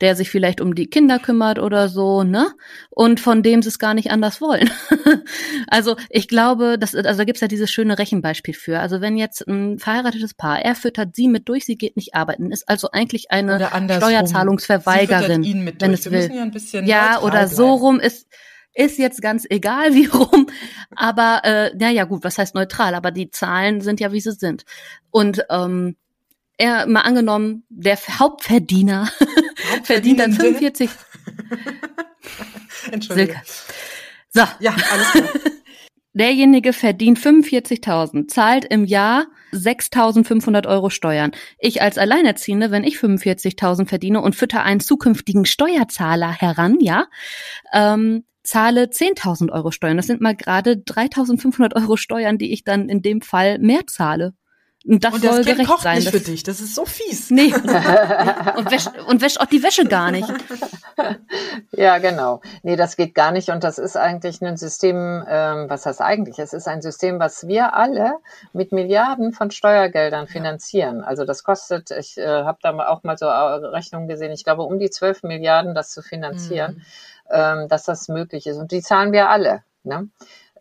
der 0.00 0.14
sich 0.14 0.30
vielleicht 0.30 0.60
um 0.60 0.74
die 0.74 0.86
Kinder 0.88 1.18
kümmert 1.18 1.58
oder 1.58 1.88
so, 1.88 2.22
ne? 2.22 2.48
Und 2.90 3.18
von 3.18 3.42
dem 3.42 3.62
sie 3.62 3.70
es 3.70 3.78
gar 3.78 3.94
nicht 3.94 4.10
anders 4.10 4.40
wollen. 4.40 4.70
also 5.68 5.96
ich 6.10 6.28
glaube, 6.28 6.76
das, 6.78 6.94
also 6.94 7.18
da 7.18 7.24
gibt's 7.24 7.40
ja 7.40 7.48
dieses 7.48 7.70
schöne 7.70 7.98
Rechenbeispiel 7.98 8.54
für. 8.54 8.78
Also 8.78 9.00
wenn 9.00 9.16
jetzt 9.16 9.48
ein 9.48 9.78
verheiratetes 9.78 10.34
Paar, 10.34 10.60
er 10.60 10.74
füttert 10.74 11.16
sie 11.16 11.28
mit 11.28 11.48
durch, 11.48 11.64
sie 11.64 11.78
geht 11.78 11.96
nicht 11.96 12.14
arbeiten, 12.14 12.52
ist 12.52 12.68
also 12.68 12.90
eigentlich 12.92 13.30
eine 13.30 13.68
Steuerzahlungsverweigerin, 13.96 15.72
wenn 15.80 15.92
es 15.92 16.10
will. 16.10 16.30
Ja, 16.72 16.80
ja 16.82 17.22
oder 17.22 17.48
so 17.48 17.72
rum 17.72 17.98
ist 17.98 18.28
ist 18.76 18.98
jetzt 18.98 19.22
ganz 19.22 19.46
egal, 19.48 19.94
wie 19.94 20.06
rum. 20.06 20.46
Aber 20.94 21.40
äh, 21.44 21.74
naja, 21.76 22.04
gut, 22.04 22.22
was 22.24 22.38
heißt 22.38 22.54
neutral? 22.54 22.94
Aber 22.94 23.10
die 23.10 23.30
Zahlen 23.30 23.80
sind 23.80 24.00
ja, 24.00 24.12
wie 24.12 24.20
sie 24.20 24.32
sind. 24.32 24.64
Und 25.10 25.44
ähm, 25.50 25.96
er 26.58 26.86
mal 26.86 27.02
angenommen, 27.02 27.64
der 27.68 27.96
Hauptverdiener 27.96 29.10
verdient 29.82 30.20
dann 30.20 30.32
45. 30.32 30.90
Entschuldigung. 32.90 33.36
So. 34.30 34.42
Ja, 34.60 34.74
alles 34.90 35.10
klar. 35.10 35.28
Derjenige 36.14 36.72
verdient 36.72 37.18
45.000, 37.18 38.28
zahlt 38.28 38.64
im 38.64 38.86
Jahr 38.86 39.26
6.500 39.52 40.66
Euro 40.66 40.88
Steuern. 40.88 41.32
Ich 41.58 41.82
als 41.82 41.98
Alleinerziehende, 41.98 42.70
wenn 42.70 42.84
ich 42.84 42.96
45.000 42.96 43.86
verdiene 43.86 44.22
und 44.22 44.34
fütter 44.34 44.62
einen 44.62 44.80
zukünftigen 44.80 45.44
Steuerzahler 45.44 46.32
heran, 46.32 46.78
ja, 46.80 47.06
ähm, 47.74 48.24
zahle 48.46 48.84
10.000 48.84 49.52
Euro 49.52 49.70
Steuern. 49.70 49.96
Das 49.96 50.06
sind 50.06 50.20
mal 50.20 50.36
gerade 50.36 50.72
3.500 50.72 51.74
Euro 51.76 51.96
Steuern, 51.96 52.38
die 52.38 52.52
ich 52.52 52.64
dann 52.64 52.88
in 52.88 53.02
dem 53.02 53.20
Fall 53.20 53.58
mehr 53.58 53.86
zahle. 53.86 54.34
Und 54.86 55.02
das, 55.02 55.14
und 55.14 55.24
das 55.24 55.34
soll 55.34 55.44
kind 55.44 55.56
gerecht 55.56 55.70
kocht 55.70 55.82
sein. 55.82 55.98
Nicht 55.98 56.10
für 56.10 56.20
dich, 56.20 56.44
das 56.44 56.60
ist 56.60 56.74
so 56.76 56.84
fies. 56.84 57.30
Nee. 57.30 57.52
und, 58.56 58.70
wäscht, 58.70 58.90
und 59.08 59.20
wäscht 59.20 59.40
auch 59.40 59.46
die 59.46 59.62
Wäsche 59.62 59.84
gar 59.84 60.10
nicht. 60.10 60.28
Ja, 61.72 61.98
genau. 61.98 62.40
Nee, 62.62 62.74
das 62.76 62.96
geht 62.96 63.14
gar 63.14 63.30
nicht. 63.30 63.50
Und 63.50 63.62
das 63.62 63.76
ist 63.76 63.98
eigentlich 63.98 64.40
ein 64.40 64.56
System, 64.56 65.22
ähm, 65.28 65.68
was 65.68 65.84
heißt 65.84 66.00
eigentlich? 66.00 66.38
Es 66.38 66.54
ist 66.54 66.66
ein 66.66 66.80
System, 66.80 67.18
was 67.18 67.46
wir 67.46 67.74
alle 67.74 68.14
mit 68.54 68.72
Milliarden 68.72 69.34
von 69.34 69.50
Steuergeldern 69.50 70.26
finanzieren. 70.26 71.04
Also 71.04 71.26
das 71.26 71.44
kostet, 71.44 71.90
ich 71.90 72.16
äh, 72.16 72.26
habe 72.26 72.58
da 72.62 72.72
auch 72.88 73.02
mal 73.02 73.18
so 73.18 73.26
Rechnungen 73.28 74.08
gesehen, 74.08 74.32
ich 74.32 74.42
glaube 74.42 74.62
um 74.62 74.78
die 74.78 74.88
12 74.88 75.22
Milliarden, 75.24 75.74
das 75.74 75.90
zu 75.90 76.00
finanzieren. 76.00 76.76
Mhm 76.76 76.82
dass 77.28 77.84
das 77.84 78.08
möglich 78.08 78.46
ist. 78.46 78.58
Und 78.58 78.72
die 78.72 78.82
zahlen 78.82 79.12
wir 79.12 79.28
alle. 79.28 79.62
Ne? 79.82 80.08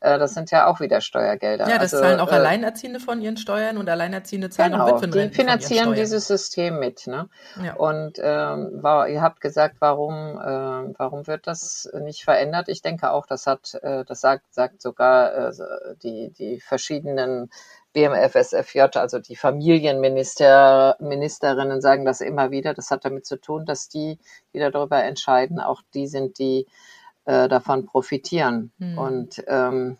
Äh, 0.05 0.19
das 0.19 0.33
sind 0.33 0.51
ja 0.51 0.67
auch 0.67 0.79
wieder 0.79 1.01
Steuergelder. 1.01 1.67
Ja, 1.67 1.79
das 1.79 1.93
also, 1.93 2.05
zahlen 2.05 2.19
auch 2.19 2.31
äh, 2.31 2.35
Alleinerziehende 2.35 2.99
von 2.99 3.21
ihren 3.21 3.37
Steuern 3.37 3.77
und 3.77 3.89
Alleinerziehende 3.89 4.49
zahlen 4.49 4.73
genau, 4.73 4.85
auch 4.85 5.01
Witwenrenten 5.01 5.31
Die 5.31 5.35
finanzieren 5.35 5.93
dieses 5.95 6.27
System 6.27 6.79
mit. 6.79 7.07
Ne? 7.07 7.27
Ja. 7.63 7.75
Und 7.75 8.19
ähm, 8.21 8.83
war, 8.83 9.09
ihr 9.09 9.21
habt 9.21 9.41
gesagt, 9.41 9.77
warum, 9.79 10.13
äh, 10.13 10.93
warum 10.97 11.25
wird 11.25 11.47
das 11.47 11.89
nicht 12.01 12.23
verändert? 12.23 12.69
Ich 12.69 12.83
denke 12.83 13.11
auch, 13.11 13.25
das 13.25 13.47
hat, 13.47 13.73
äh, 13.81 14.05
das 14.05 14.21
sagt, 14.21 14.53
sagt 14.53 14.81
sogar 14.81 15.49
äh, 15.49 15.51
die, 16.03 16.31
die 16.37 16.59
verschiedenen 16.59 17.49
BMFSFJ, 17.95 18.81
also 18.95 19.19
die 19.19 19.37
Familienminister, 19.37 20.97
Ministerinnen 20.99 21.79
sagen 21.79 22.03
das 22.03 22.19
immer 22.19 22.51
wieder. 22.51 22.73
Das 22.73 22.91
hat 22.91 23.05
damit 23.05 23.25
zu 23.25 23.39
tun, 23.39 23.65
dass 23.65 23.87
die, 23.87 24.19
die 24.53 24.59
darüber 24.59 25.01
entscheiden, 25.01 25.61
auch 25.61 25.81
die 25.93 26.07
sind, 26.07 26.37
die 26.37 26.67
äh, 27.23 27.47
davon 27.47 27.85
profitieren. 27.85 28.73
Mhm. 28.79 28.97
Und 28.97 29.43
ähm, 29.47 29.97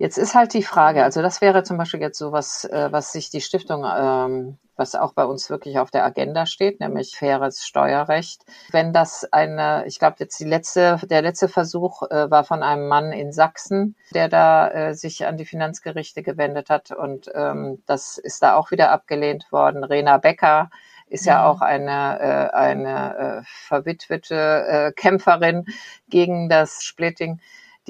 Jetzt 0.00 0.16
ist 0.16 0.34
halt 0.34 0.54
die 0.54 0.62
Frage, 0.62 1.04
also 1.04 1.20
das 1.20 1.42
wäre 1.42 1.62
zum 1.62 1.76
Beispiel 1.76 2.00
jetzt 2.00 2.16
so 2.16 2.32
was, 2.32 2.64
äh, 2.64 2.88
was 2.90 3.12
sich 3.12 3.28
die 3.28 3.42
Stiftung, 3.42 3.84
ähm, 3.84 4.56
was 4.74 4.94
auch 4.94 5.12
bei 5.12 5.26
uns 5.26 5.50
wirklich 5.50 5.78
auf 5.78 5.90
der 5.90 6.06
Agenda 6.06 6.46
steht, 6.46 6.80
nämlich 6.80 7.14
faires 7.18 7.66
Steuerrecht. 7.66 8.40
Wenn 8.70 8.94
das 8.94 9.30
eine, 9.30 9.84
ich 9.86 9.98
glaube 9.98 10.16
jetzt 10.20 10.40
die 10.40 10.46
letzte, 10.46 10.98
der 11.04 11.20
letzte 11.20 11.48
Versuch 11.48 12.00
äh, 12.04 12.30
war 12.30 12.44
von 12.44 12.62
einem 12.62 12.88
Mann 12.88 13.12
in 13.12 13.30
Sachsen, 13.30 13.94
der 14.14 14.30
da 14.30 14.70
äh, 14.70 14.94
sich 14.94 15.26
an 15.26 15.36
die 15.36 15.44
Finanzgerichte 15.44 16.22
gewendet 16.22 16.70
hat 16.70 16.92
und 16.92 17.30
ähm, 17.34 17.82
das 17.84 18.16
ist 18.16 18.42
da 18.42 18.56
auch 18.56 18.70
wieder 18.70 18.92
abgelehnt 18.92 19.52
worden. 19.52 19.84
Rena 19.84 20.16
Becker 20.16 20.70
ist 21.08 21.26
ja 21.26 21.44
auch 21.44 21.60
eine, 21.60 22.18
äh, 22.20 22.56
eine 22.56 23.18
äh, 23.18 23.42
verwitwete 23.44 24.64
äh, 24.66 24.92
Kämpferin 24.92 25.66
gegen 26.08 26.48
das 26.48 26.82
Splitting 26.82 27.38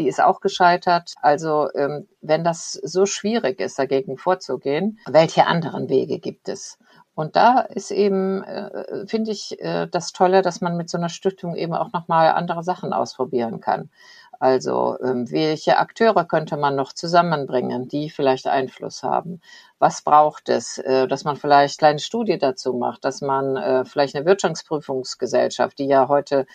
die 0.00 0.08
ist 0.08 0.20
auch 0.20 0.40
gescheitert. 0.40 1.14
Also 1.20 1.68
ähm, 1.74 2.08
wenn 2.22 2.42
das 2.42 2.72
so 2.72 3.04
schwierig 3.04 3.60
ist, 3.60 3.78
dagegen 3.78 4.16
vorzugehen, 4.16 4.98
welche 5.06 5.46
anderen 5.46 5.90
Wege 5.90 6.18
gibt 6.18 6.48
es? 6.48 6.78
Und 7.14 7.36
da 7.36 7.60
ist 7.60 7.90
eben, 7.90 8.42
äh, 8.44 9.06
finde 9.06 9.32
ich, 9.32 9.60
äh, 9.60 9.86
das 9.88 10.12
Tolle, 10.12 10.40
dass 10.40 10.62
man 10.62 10.78
mit 10.78 10.88
so 10.88 10.96
einer 10.96 11.10
Stiftung 11.10 11.54
eben 11.54 11.74
auch 11.74 11.92
nochmal 11.92 12.30
andere 12.30 12.62
Sachen 12.62 12.94
ausprobieren 12.94 13.60
kann. 13.60 13.90
Also 14.38 14.96
ähm, 15.02 15.30
welche 15.30 15.76
Akteure 15.76 16.24
könnte 16.24 16.56
man 16.56 16.76
noch 16.76 16.94
zusammenbringen, 16.94 17.88
die 17.88 18.08
vielleicht 18.08 18.46
Einfluss 18.46 19.02
haben? 19.02 19.42
Was 19.78 20.00
braucht 20.00 20.48
es, 20.48 20.78
äh, 20.78 21.06
dass 21.08 21.24
man 21.24 21.36
vielleicht 21.36 21.78
kleine 21.78 21.98
Studie 21.98 22.38
dazu 22.38 22.72
macht, 22.72 23.04
dass 23.04 23.20
man 23.20 23.58
äh, 23.58 23.84
vielleicht 23.84 24.16
eine 24.16 24.24
Wirtschaftsprüfungsgesellschaft, 24.24 25.78
die 25.78 25.88
ja 25.88 26.08
heute 26.08 26.46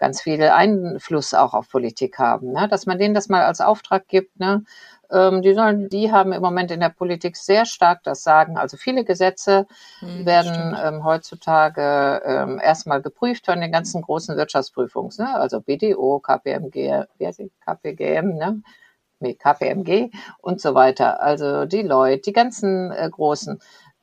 ganz 0.00 0.22
viel 0.22 0.42
Einfluss 0.42 1.34
auch 1.34 1.54
auf 1.54 1.68
Politik 1.68 2.18
haben, 2.18 2.52
ne? 2.52 2.66
dass 2.68 2.86
man 2.86 2.98
denen 2.98 3.14
das 3.14 3.28
mal 3.28 3.44
als 3.44 3.60
Auftrag 3.60 4.08
gibt. 4.08 4.40
Ne? 4.40 4.64
Ähm, 5.12 5.42
die 5.42 5.52
sollen, 5.54 5.90
die 5.90 6.10
haben 6.10 6.32
im 6.32 6.40
Moment 6.40 6.70
in 6.70 6.80
der 6.80 6.88
Politik 6.88 7.36
sehr 7.36 7.66
stark 7.66 8.02
das 8.02 8.22
Sagen. 8.22 8.56
Also 8.56 8.78
viele 8.78 9.04
Gesetze 9.04 9.66
hm, 10.00 10.24
werden 10.24 10.76
ähm, 10.82 11.04
heutzutage 11.04 12.22
ähm, 12.24 12.58
erstmal 12.62 13.02
geprüft 13.02 13.44
von 13.44 13.60
den 13.60 13.70
ganzen 13.70 14.00
großen 14.00 14.36
Wirtschaftsprüfungs, 14.36 15.18
ne? 15.18 15.34
also 15.34 15.60
BDO, 15.60 16.20
KPMG? 16.20 17.04
KPGM, 17.60 18.36
ne? 18.36 18.62
Nee, 19.22 19.34
KPMG 19.34 20.10
und 20.40 20.62
so 20.62 20.74
weiter. 20.74 21.20
Also 21.20 21.66
die 21.66 21.82
Leute, 21.82 22.22
die 22.22 22.32
ganzen 22.32 22.90
äh, 22.90 23.06
großen 23.10 23.60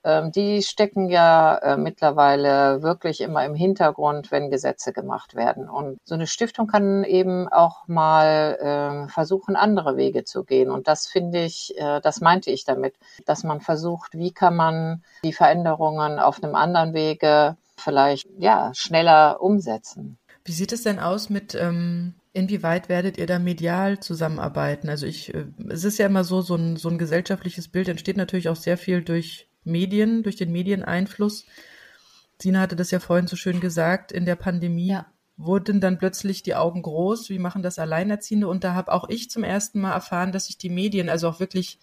ähm, 0.08 0.32
die 0.32 0.62
stecken 0.62 1.10
ja 1.10 1.56
äh, 1.58 1.76
mittlerweile 1.76 2.82
wirklich 2.82 3.20
immer 3.20 3.44
im 3.44 3.54
Hintergrund, 3.54 4.32
wenn 4.32 4.50
Gesetze 4.50 4.94
gemacht 4.94 5.34
werden. 5.34 5.68
Und 5.68 6.00
so 6.04 6.14
eine 6.14 6.26
Stiftung 6.26 6.66
kann 6.66 7.04
eben 7.04 7.46
auch 7.48 7.86
mal 7.86 9.06
äh, 9.06 9.12
versuchen, 9.12 9.54
andere 9.54 9.98
Wege 9.98 10.24
zu 10.24 10.44
gehen. 10.44 10.70
Und 10.70 10.88
das 10.88 11.06
finde 11.06 11.44
ich, 11.44 11.74
äh, 11.76 12.00
das 12.00 12.22
meinte 12.22 12.50
ich 12.50 12.64
damit, 12.64 12.94
dass 13.26 13.44
man 13.44 13.60
versucht, 13.60 14.16
wie 14.16 14.32
kann 14.32 14.56
man 14.56 15.02
die 15.22 15.34
Veränderungen 15.34 16.18
auf 16.18 16.42
einem 16.42 16.54
anderen 16.54 16.94
Wege 16.94 17.58
vielleicht 17.76 18.28
ja 18.38 18.72
schneller 18.74 19.42
umsetzen. 19.42 20.16
Wie 20.44 20.52
sieht 20.52 20.72
es 20.72 20.84
denn 20.84 20.98
aus 20.98 21.28
mit 21.28 21.54
ähm, 21.54 22.14
Inwieweit 22.38 22.88
werdet 22.88 23.18
ihr 23.18 23.26
da 23.26 23.40
medial 23.40 23.98
zusammenarbeiten? 23.98 24.88
Also 24.88 25.06
ich, 25.06 25.34
äh, 25.34 25.46
es 25.68 25.84
ist 25.84 25.98
ja 25.98 26.06
immer 26.06 26.22
so, 26.22 26.40
so 26.40 26.54
ein, 26.54 26.76
so 26.76 26.88
ein 26.88 26.96
gesellschaftliches 26.96 27.66
Bild 27.68 27.88
entsteht 27.88 28.16
natürlich 28.16 28.48
auch 28.48 28.56
sehr 28.56 28.78
viel 28.78 29.02
durch 29.02 29.47
Medien, 29.68 30.22
durch 30.22 30.36
den 30.36 30.50
Medieneinfluss. 30.50 31.44
Sina 32.40 32.60
hatte 32.60 32.76
das 32.76 32.90
ja 32.90 33.00
vorhin 33.00 33.26
so 33.26 33.36
schön 33.36 33.60
gesagt, 33.60 34.12
in 34.12 34.24
der 34.24 34.36
Pandemie 34.36 34.88
ja. 34.88 35.06
wurden 35.36 35.80
dann 35.80 35.98
plötzlich 35.98 36.42
die 36.42 36.54
Augen 36.54 36.82
groß, 36.82 37.30
wie 37.30 37.38
machen 37.38 37.62
das 37.62 37.78
Alleinerziehende? 37.78 38.48
Und 38.48 38.64
da 38.64 38.74
habe 38.74 38.92
auch 38.92 39.08
ich 39.08 39.30
zum 39.30 39.44
ersten 39.44 39.80
Mal 39.80 39.92
erfahren, 39.92 40.32
dass 40.32 40.46
sich 40.46 40.58
die 40.58 40.70
Medien, 40.70 41.08
also 41.08 41.28
auch 41.28 41.40
wirklich 41.40 41.78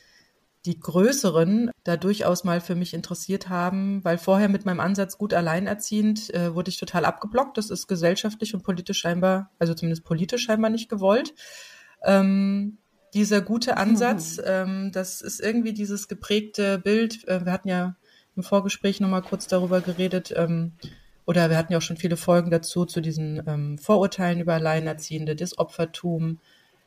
die 0.65 0.79
größeren, 0.79 1.69
da 1.83 1.95
durchaus 1.95 2.43
mal 2.43 2.59
für 2.59 2.75
mich 2.75 2.93
interessiert 2.93 3.49
haben, 3.49 4.03
weil 4.03 4.17
vorher 4.17 4.49
mit 4.49 4.65
meinem 4.65 4.79
Ansatz 4.79 5.17
gut 5.17 5.33
alleinerziehend 5.33 6.33
äh, 6.33 6.55
wurde 6.55 6.69
ich 6.69 6.77
total 6.77 7.05
abgeblockt. 7.05 7.57
Das 7.57 7.69
ist 7.69 7.87
gesellschaftlich 7.87 8.55
und 8.55 8.63
politisch 8.63 8.97
scheinbar, 8.97 9.51
also 9.59 9.75
zumindest 9.75 10.05
politisch 10.05 10.43
scheinbar 10.43 10.71
nicht 10.71 10.89
gewollt. 10.89 11.35
Ähm, 12.03 12.79
dieser 13.15 13.41
gute 13.41 13.77
Ansatz. 13.77 14.37
Mhm. 14.37 14.43
Ähm, 14.45 14.91
das 14.91 15.21
ist 15.21 15.39
irgendwie 15.39 15.73
dieses 15.73 16.07
geprägte 16.07 16.77
Bild. 16.77 17.27
Äh, 17.27 17.45
wir 17.45 17.51
hatten 17.51 17.69
ja 17.69 17.95
im 18.35 18.43
Vorgespräch 18.43 18.99
nochmal 18.99 19.21
kurz 19.21 19.47
darüber 19.47 19.81
geredet, 19.81 20.33
ähm, 20.35 20.73
oder 21.25 21.49
wir 21.49 21.57
hatten 21.57 21.71
ja 21.71 21.79
auch 21.79 21.83
schon 21.83 21.97
viele 21.97 22.17
Folgen 22.17 22.51
dazu, 22.51 22.85
zu 22.85 23.01
diesen 23.01 23.41
ähm, 23.47 23.77
Vorurteilen 23.79 24.39
über 24.41 24.53
Alleinerziehende, 24.53 25.35
das 25.35 25.57
Opfertum, 25.57 26.39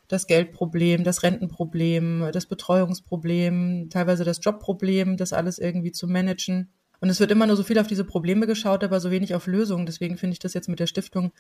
das 0.06 0.26
Geldproblem, 0.26 1.02
das 1.02 1.22
Rentenproblem, 1.22 2.30
das 2.32 2.46
Betreuungsproblem, 2.46 3.88
teilweise 3.90 4.24
das 4.24 4.38
Jobproblem, 4.42 5.16
das 5.16 5.32
alles 5.32 5.58
irgendwie 5.58 5.92
zu 5.92 6.06
managen. 6.06 6.68
Und 7.00 7.08
es 7.10 7.20
wird 7.20 7.30
immer 7.30 7.46
nur 7.46 7.56
so 7.56 7.62
viel 7.62 7.78
auf 7.78 7.86
diese 7.86 8.04
Probleme 8.04 8.46
geschaut, 8.46 8.84
aber 8.84 9.00
so 9.00 9.10
wenig 9.10 9.34
auf 9.34 9.46
Lösungen. 9.46 9.86
Deswegen 9.86 10.16
finde 10.16 10.32
ich 10.32 10.38
das 10.40 10.54
jetzt 10.54 10.68
mit 10.68 10.80
der 10.80 10.86
Stiftung 10.86 11.32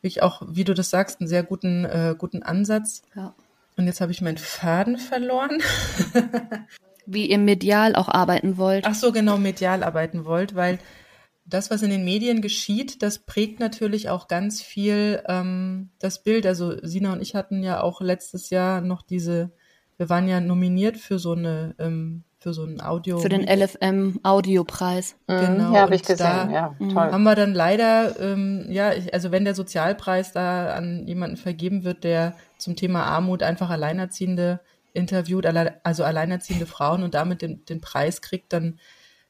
wirklich 0.00 0.22
auch, 0.22 0.42
wie 0.48 0.64
du 0.64 0.74
das 0.74 0.90
sagst, 0.90 1.20
einen 1.20 1.28
sehr 1.28 1.42
guten, 1.42 1.84
äh, 1.84 2.14
guten 2.16 2.42
Ansatz. 2.42 3.02
Ja. 3.14 3.34
Und 3.76 3.86
jetzt 3.86 4.00
habe 4.00 4.12
ich 4.12 4.20
meinen 4.20 4.38
Faden 4.38 4.98
verloren. 4.98 5.60
Wie 7.06 7.28
ihr 7.28 7.38
medial 7.38 7.96
auch 7.96 8.08
arbeiten 8.08 8.56
wollt. 8.56 8.86
Ach 8.86 8.94
so, 8.94 9.12
genau, 9.12 9.36
medial 9.36 9.82
arbeiten 9.82 10.24
wollt, 10.24 10.54
weil 10.54 10.78
das, 11.44 11.70
was 11.70 11.82
in 11.82 11.90
den 11.90 12.04
Medien 12.04 12.40
geschieht, 12.40 13.02
das 13.02 13.18
prägt 13.18 13.60
natürlich 13.60 14.08
auch 14.08 14.28
ganz 14.28 14.62
viel 14.62 15.22
ähm, 15.28 15.90
das 15.98 16.22
Bild. 16.22 16.46
Also 16.46 16.76
Sina 16.82 17.12
und 17.12 17.20
ich 17.20 17.34
hatten 17.34 17.62
ja 17.62 17.82
auch 17.82 18.00
letztes 18.00 18.48
Jahr 18.50 18.80
noch 18.80 19.02
diese, 19.02 19.52
wir 19.98 20.08
waren 20.08 20.26
ja 20.26 20.40
nominiert 20.40 20.96
für 20.96 21.18
so 21.18 21.32
eine 21.32 21.74
ähm, 21.78 22.24
für 22.44 22.52
so 22.52 22.62
ein 22.64 22.82
Audio. 22.82 23.16
Für 23.20 23.30
den 23.30 23.48
LFM 23.48 24.20
Audiopreis. 24.22 25.16
Genau. 25.26 25.72
Ja, 25.72 25.80
habe 25.80 25.94
ich 25.94 26.02
gesehen. 26.02 26.50
Ja, 26.50 26.76
toll. 26.78 26.94
Haben 26.94 27.22
wir 27.22 27.34
dann 27.34 27.54
leider, 27.54 28.20
ähm, 28.20 28.66
ja, 28.68 28.92
ich, 28.92 29.14
also 29.14 29.32
wenn 29.32 29.46
der 29.46 29.54
Sozialpreis 29.54 30.32
da 30.32 30.74
an 30.74 31.06
jemanden 31.06 31.38
vergeben 31.38 31.84
wird, 31.84 32.04
der 32.04 32.36
zum 32.58 32.76
Thema 32.76 33.04
Armut 33.04 33.42
einfach 33.42 33.70
Alleinerziehende 33.70 34.60
interviewt, 34.92 35.46
also 35.46 36.04
alleinerziehende 36.04 36.66
Frauen 36.66 37.02
und 37.02 37.14
damit 37.14 37.40
den, 37.40 37.64
den 37.64 37.80
Preis 37.80 38.20
kriegt, 38.20 38.52
dann, 38.52 38.78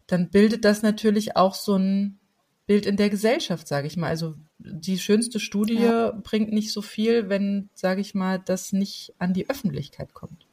dann 0.09 0.31
bildet 0.31 0.65
das 0.65 0.83
natürlich 0.83 1.37
auch 1.37 1.55
so 1.55 1.77
ein 1.77 2.19
Bild 2.67 2.85
in 2.85 2.97
der 2.97 3.11
Gesellschaft, 3.11 3.69
sage 3.69 3.87
ich 3.87 3.97
mal. 3.97 4.09
Also 4.09 4.35
die 4.59 4.99
schönste 4.99 5.39
Studie 5.39 5.79
ja. 5.79 6.11
bringt 6.11 6.53
nicht 6.53 6.73
so 6.73 6.83
viel, 6.83 7.29
wenn, 7.29 7.71
sage 7.75 8.01
ich 8.01 8.13
mal, 8.17 8.41
das 8.41 8.73
nicht 8.73 9.15
an 9.21 9.35
die 9.35 9.49
Öffentlichkeit 9.49 10.15
kommt. 10.15 10.47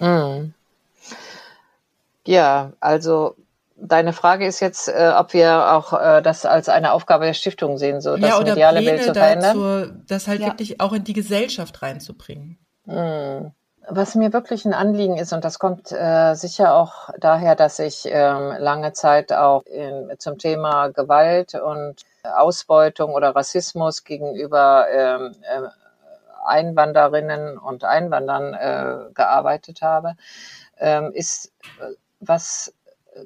Mhm. 0.00 0.52
Ja, 2.26 2.72
also 2.80 3.36
deine 3.76 4.12
Frage 4.12 4.46
ist 4.46 4.60
jetzt, 4.60 4.88
äh, 4.88 5.12
ob 5.16 5.32
wir 5.32 5.72
auch 5.72 5.92
äh, 5.92 6.22
das 6.22 6.46
als 6.46 6.68
eine 6.68 6.92
Aufgabe 6.92 7.24
der 7.24 7.34
Stiftung 7.34 7.78
sehen, 7.78 8.00
so 8.00 8.16
das 8.16 8.30
ja, 8.30 8.38
oder 8.38 8.50
mediale 8.50 8.80
Pläne 8.80 8.92
Bild 8.92 9.04
zu 9.04 9.14
verändern. 9.14 9.58
Dazu, 9.58 9.92
das 10.06 10.28
halt 10.28 10.40
ja. 10.40 10.46
wirklich 10.46 10.80
auch 10.80 10.92
in 10.92 11.04
die 11.04 11.12
Gesellschaft 11.12 11.82
reinzubringen. 11.82 12.58
Hm. 12.86 13.52
Was 13.88 14.14
mir 14.14 14.32
wirklich 14.32 14.64
ein 14.64 14.74
Anliegen 14.74 15.16
ist, 15.16 15.32
und 15.32 15.44
das 15.44 15.58
kommt 15.58 15.90
äh, 15.90 16.34
sicher 16.34 16.74
auch 16.74 17.10
daher, 17.18 17.56
dass 17.56 17.80
ich 17.80 18.04
ähm, 18.06 18.54
lange 18.58 18.92
Zeit 18.92 19.32
auch 19.32 19.64
in, 19.66 20.08
zum 20.18 20.38
Thema 20.38 20.88
Gewalt 20.88 21.54
und 21.56 21.96
Ausbeutung 22.22 23.12
oder 23.12 23.34
Rassismus 23.34 24.04
gegenüber 24.04 24.86
ähm, 24.88 25.34
äh, 25.42 25.68
Einwanderinnen 26.44 27.58
und 27.58 27.82
Einwandern 27.82 28.54
äh, 28.54 29.12
gearbeitet 29.14 29.82
habe, 29.82 30.14
ähm, 30.78 31.10
ist 31.12 31.52
was, 32.22 32.72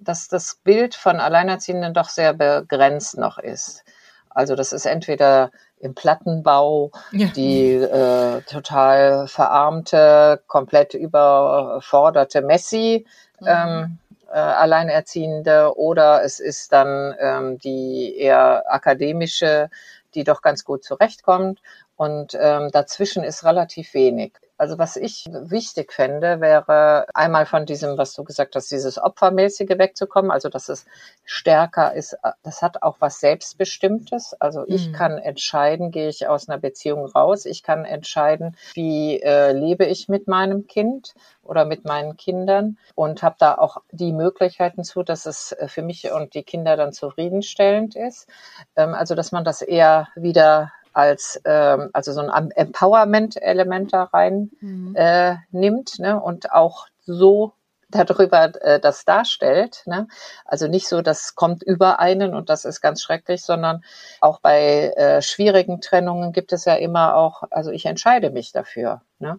dass 0.01 0.29
das 0.29 0.57
Bild 0.65 0.95
von 0.95 1.21
Alleinerziehenden 1.21 1.95
doch 1.95 2.09
sehr 2.09 2.33
begrenzt 2.33 3.17
noch 3.19 3.39
ist. 3.39 3.85
Also 4.31 4.55
das 4.55 4.73
ist 4.73 4.87
entweder 4.87 5.51
im 5.79 5.95
Plattenbau 5.95 6.91
ja. 7.13 7.29
die 7.29 7.75
äh, 7.75 8.43
total 8.43 9.29
verarmte, 9.29 10.43
komplett 10.47 10.95
überforderte 10.95 12.43
Messi, 12.43 13.07
mhm. 13.41 13.47
ähm, 13.47 13.99
äh, 14.29 14.39
Alleinerziehende, 14.39 15.77
oder 15.77 16.25
es 16.25 16.41
ist 16.41 16.73
dann 16.73 17.15
ähm, 17.21 17.59
die 17.59 18.17
eher 18.19 18.65
akademische, 18.73 19.71
die 20.15 20.25
doch 20.25 20.43
ganz 20.43 20.65
gut 20.65 20.83
zurechtkommt. 20.83 21.61
Und 21.97 22.37
ähm, 22.39 22.71
dazwischen 22.73 23.25
ist 23.25 23.45
relativ 23.45 23.95
wenig. 23.95 24.35
Also 24.59 24.79
was 24.79 24.97
ich 24.97 25.27
wichtig 25.29 25.93
fände, 25.93 26.41
wäre 26.41 27.07
einmal 27.15 27.45
von 27.45 27.67
diesem, 27.67 27.99
was 27.99 28.15
du 28.15 28.25
gesagt 28.25 28.57
hast, 28.57 28.71
dieses 28.71 28.99
Opfermäßige 28.99 29.77
wegzukommen, 29.77 30.31
also 30.31 30.49
dass 30.49 30.71
es 30.71 30.87
stärker 31.25 31.93
ist, 31.93 32.17
das 32.43 32.63
hat 32.63 32.83
auch 32.83 32.97
was 33.01 33.21
Selbstbestimmtes. 33.21 34.35
Also 34.41 34.65
ich 34.67 34.89
mhm. 34.89 34.93
kann 34.93 35.19
entscheiden, 35.19 35.91
gehe 35.91 36.09
ich 36.09 36.27
aus 36.27 36.49
einer 36.49 36.59
Beziehung 36.59 37.05
raus, 37.05 37.45
ich 37.45 37.63
kann 37.63 37.85
entscheiden, 37.85 38.57
wie 38.73 39.21
äh, 39.21 39.53
lebe 39.53 39.85
ich 39.85 40.09
mit 40.09 40.27
meinem 40.27 40.67
Kind 40.67 41.15
oder 41.43 41.67
mit 41.67 41.85
meinen 41.85 42.17
Kindern 42.17 42.79
und 42.95 43.23
habe 43.23 43.37
da 43.39 43.57
auch 43.57 43.83
die 43.91 44.13
Möglichkeiten 44.13 44.85
zu, 44.85 45.03
dass 45.03 45.27
es 45.27 45.53
äh, 45.53 45.69
für 45.69 45.83
mich 45.83 46.11
und 46.11 46.33
die 46.33 46.45
Kinder 46.45 46.77
dann 46.77 46.95
zufriedenstellend 46.95 47.95
ist. 47.95 48.27
Ähm, 48.75 48.95
also 48.95 49.15
dass 49.15 49.33
man 49.33 49.45
das 49.45 49.61
eher 49.61 50.09
wieder 50.17 50.73
als 50.97 51.39
ähm, 51.45 51.91
also 51.93 52.13
so 52.13 52.21
ein 52.21 52.51
Empowerment-Element 52.51 53.93
da 53.93 54.05
rein 54.05 54.51
mhm. 54.61 54.97
äh, 54.97 55.37
nimmt 55.51 55.99
ne? 55.99 56.19
und 56.19 56.53
auch 56.53 56.87
so 57.05 57.53
darüber 57.91 58.51
äh, 58.63 58.81
das 58.81 59.05
darstellt. 59.05 59.83
Ne? 59.85 60.09
Also 60.47 60.69
nicht 60.69 60.89
so, 60.89 61.03
das 61.03 61.35
kommt 61.35 61.63
über 61.63 62.01
einen 62.01 62.35
und 62.35 62.49
das 62.49 62.65
ist 62.65 62.81
ganz 62.81 63.03
schrecklich, 63.03 63.43
sondern 63.43 63.85
auch 64.23 64.41
bei 64.41 64.95
äh, 64.97 65.21
schwierigen 65.21 65.83
Trennungen 65.83 66.33
gibt 66.33 66.55
es 66.55 66.65
ja 66.65 66.75
immer 66.77 67.15
auch, 67.15 67.43
also 67.51 67.71
ich 67.71 67.85
entscheide 67.85 68.31
mich 68.31 68.53
dafür. 68.53 69.03
Ne? 69.19 69.39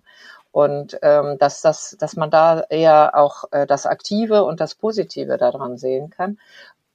Und 0.51 0.99
ähm, 1.01 1.39
dass, 1.39 1.61
das, 1.61 1.97
dass 1.99 2.15
man 2.15 2.29
da 2.29 2.61
eher 2.69 3.15
auch 3.15 3.45
äh, 3.51 3.65
das 3.65 3.87
Aktive 3.87 4.43
und 4.43 4.59
das 4.59 4.75
Positive 4.75 5.37
daran 5.37 5.77
sehen 5.77 6.11
kann. 6.11 6.37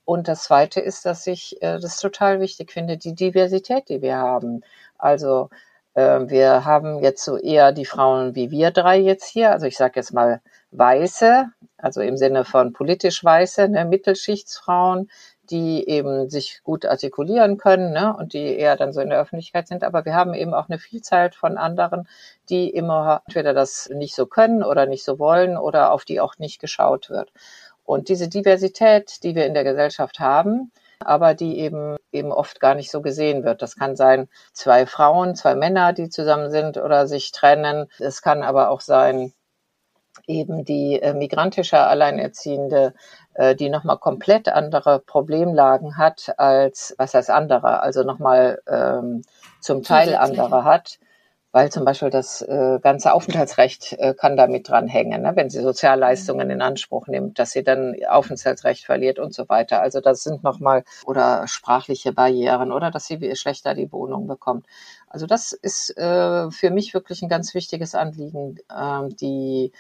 Und 0.05 0.29
das 0.29 0.45
Zweite 0.45 0.81
ist, 0.81 1.05
dass 1.05 1.27
ich 1.27 1.63
äh, 1.63 1.79
das 1.79 1.97
total 1.99 2.41
wichtig 2.41 2.73
finde, 2.73 2.97
die 2.97 3.15
Diversität, 3.15 3.89
die 3.89 4.03
wir 4.03 4.17
haben. 4.17 4.63
Also 4.99 5.49
äh, 5.95 6.21
wir 6.29 6.65
haben 6.65 7.03
jetzt 7.03 7.25
so 7.25 7.37
eher 7.39 7.73
die 7.73 7.85
Frauen 7.85 8.35
wie 8.35 8.51
wir 8.51 8.71
drei 8.71 8.99
jetzt 8.99 9.27
hier. 9.27 9.53
Also 9.53 9.67
ich 9.67 9.77
sage 9.77 9.95
jetzt 9.97 10.13
mal 10.13 10.41
Weiße, 10.73 11.47
also 11.77 12.01
im 12.01 12.17
Sinne 12.17 12.45
von 12.45 12.73
politisch 12.73 13.23
Weiße, 13.23 13.69
ne, 13.69 13.85
Mittelschichtsfrauen, 13.85 15.11
die 15.51 15.87
eben 15.87 16.31
sich 16.31 16.63
gut 16.65 16.87
artikulieren 16.87 17.59
können 17.59 17.93
ne, 17.93 18.17
und 18.17 18.33
die 18.33 18.57
eher 18.57 18.77
dann 18.77 18.93
so 18.93 19.01
in 19.01 19.11
der 19.11 19.21
Öffentlichkeit 19.21 19.69
sind. 19.69 19.85
Aber 19.85 20.05
wir 20.05 20.15
haben 20.15 20.35
eben 20.35 20.55
auch 20.55 20.69
eine 20.69 20.79
Vielzahl 20.79 21.31
von 21.33 21.59
anderen, 21.59 22.09
die 22.49 22.71
immer 22.71 23.23
entweder 23.27 23.53
das 23.53 23.91
nicht 23.93 24.15
so 24.15 24.27
können 24.27 24.63
oder 24.65 24.87
nicht 24.87 25.05
so 25.05 25.19
wollen 25.19 25.59
oder 25.59 25.93
auf 25.93 26.05
die 26.05 26.21
auch 26.21 26.39
nicht 26.39 26.61
geschaut 26.61 27.11
wird. 27.11 27.33
Und 27.85 28.09
diese 28.09 28.29
Diversität, 28.29 29.23
die 29.23 29.35
wir 29.35 29.47
in 29.47 29.55
der 29.55 29.65
Gesellschaft 29.65 30.21
haben, 30.21 30.73
aber 31.01 31.35
die 31.35 31.59
eben 31.59 31.97
eben 32.13 32.33
oft 32.33 32.61
gar 32.61 32.75
nicht 32.75 32.91
so 32.91 33.03
gesehen 33.03 33.45
wird. 33.45 33.63
Das 33.63 33.77
kann 33.77 33.97
sein 33.97 34.29
zwei 34.53 34.87
Frauen, 34.87 35.35
zwei 35.35 35.55
Männer, 35.55 35.93
die 35.93 36.09
zusammen 36.09 36.51
sind 36.51 36.77
oder 36.77 37.07
sich 37.09 37.33
trennen. 37.33 37.89
Es 37.99 38.23
kann 38.23 38.43
aber 38.43 38.71
auch 38.71 38.81
sein 38.81 39.33
eben 40.27 40.65
die 40.65 41.01
äh, 41.01 41.15
migrantische 41.15 41.79
Alleinerziehende, 41.79 42.95
äh, 43.35 43.55
die 43.55 43.71
nochmal 43.71 43.99
komplett 43.99 44.49
andere 44.49 45.01
Problemlagen 45.01 45.97
hat 45.97 46.35
als, 46.39 46.95
was 46.99 47.15
heißt 47.15 47.31
andere, 47.31 47.81
also 47.81 48.03
nochmal 48.03 48.61
ähm, 48.69 49.23
zum 49.61 49.83
Teil 49.83 50.15
andere 50.15 50.65
hat 50.65 50.99
weil 51.53 51.71
zum 51.71 51.85
Beispiel 51.85 52.11
das 52.11 52.43
äh, 52.43 52.79
ganze 52.83 53.13
Aufenthaltsrecht 53.13 53.93
äh, 53.99 54.15
kann 54.15 54.37
damit 54.37 54.69
dranhängen, 54.69 55.23
ne? 55.23 55.33
wenn 55.37 55.51
sie 55.51 55.61
Sozialleistungen 55.61 56.51
in 56.51 56.63
Anspruch 56.63 57.07
nimmt, 57.07 57.39
dass 57.39 57.53
sie 57.53 57.63
dann 57.63 57.95
Aufenthaltsrecht 58.09 58.85
verliert 58.85 59.19
und 59.19 59.35
so 59.35 59.49
weiter. 59.49 59.81
Also 59.83 60.01
das 60.01 60.23
sind 60.25 60.43
nochmal 60.43 60.85
oder 61.05 61.47
sprachliche 61.47 62.13
Barrieren 62.13 62.73
oder 62.73 62.91
dass 62.91 63.07
sie 63.07 63.37
schlechter 63.37 63.75
die 63.75 63.93
Wohnung 63.93 64.27
bekommt. 64.27 64.67
Also 65.09 65.27
das 65.27 65.53
ist 65.53 65.97
äh, 65.99 66.51
für 66.51 66.71
mich 66.71 66.95
wirklich 66.95 67.23
ein 67.23 67.29
ganz 67.29 67.55
wichtiges 67.55 67.95
Anliegen, 67.95 68.59
äh, 68.69 69.09
die 69.21 69.73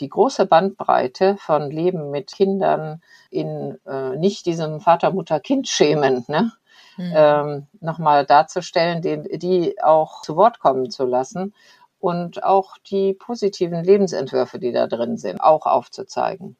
die 0.00 0.08
große 0.08 0.46
Bandbreite 0.46 1.36
von 1.38 1.70
Leben 1.70 2.10
mit 2.10 2.32
Kindern 2.32 3.02
in 3.30 3.78
äh, 3.86 4.16
nicht 4.16 4.46
diesem 4.46 4.80
Vater-Mutter-Kind-Schemen, 4.80 6.24
ne? 6.28 6.52
Mhm. 6.98 7.12
Ähm, 7.14 7.66
nochmal 7.80 8.26
darzustellen, 8.26 9.02
die, 9.02 9.38
die 9.38 9.80
auch 9.82 10.22
zu 10.22 10.36
Wort 10.36 10.58
kommen 10.58 10.90
zu 10.90 11.06
lassen 11.06 11.54
und 12.00 12.42
auch 12.42 12.76
die 12.78 13.14
positiven 13.14 13.82
Lebensentwürfe, 13.84 14.58
die 14.58 14.72
da 14.72 14.86
drin 14.86 15.16
sind, 15.16 15.40
auch 15.40 15.66
aufzuzeigen. 15.66 16.56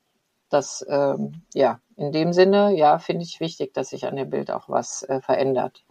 Das, 0.48 0.86
ähm, 0.88 1.42
ja, 1.54 1.80
in 1.96 2.12
dem 2.12 2.32
Sinne, 2.32 2.74
ja, 2.74 2.98
finde 2.98 3.24
ich 3.24 3.40
wichtig, 3.40 3.74
dass 3.74 3.90
sich 3.90 4.06
an 4.06 4.16
dem 4.16 4.30
Bild 4.30 4.50
auch 4.50 4.68
was 4.68 5.02
äh, 5.02 5.20
verändert. 5.20 5.84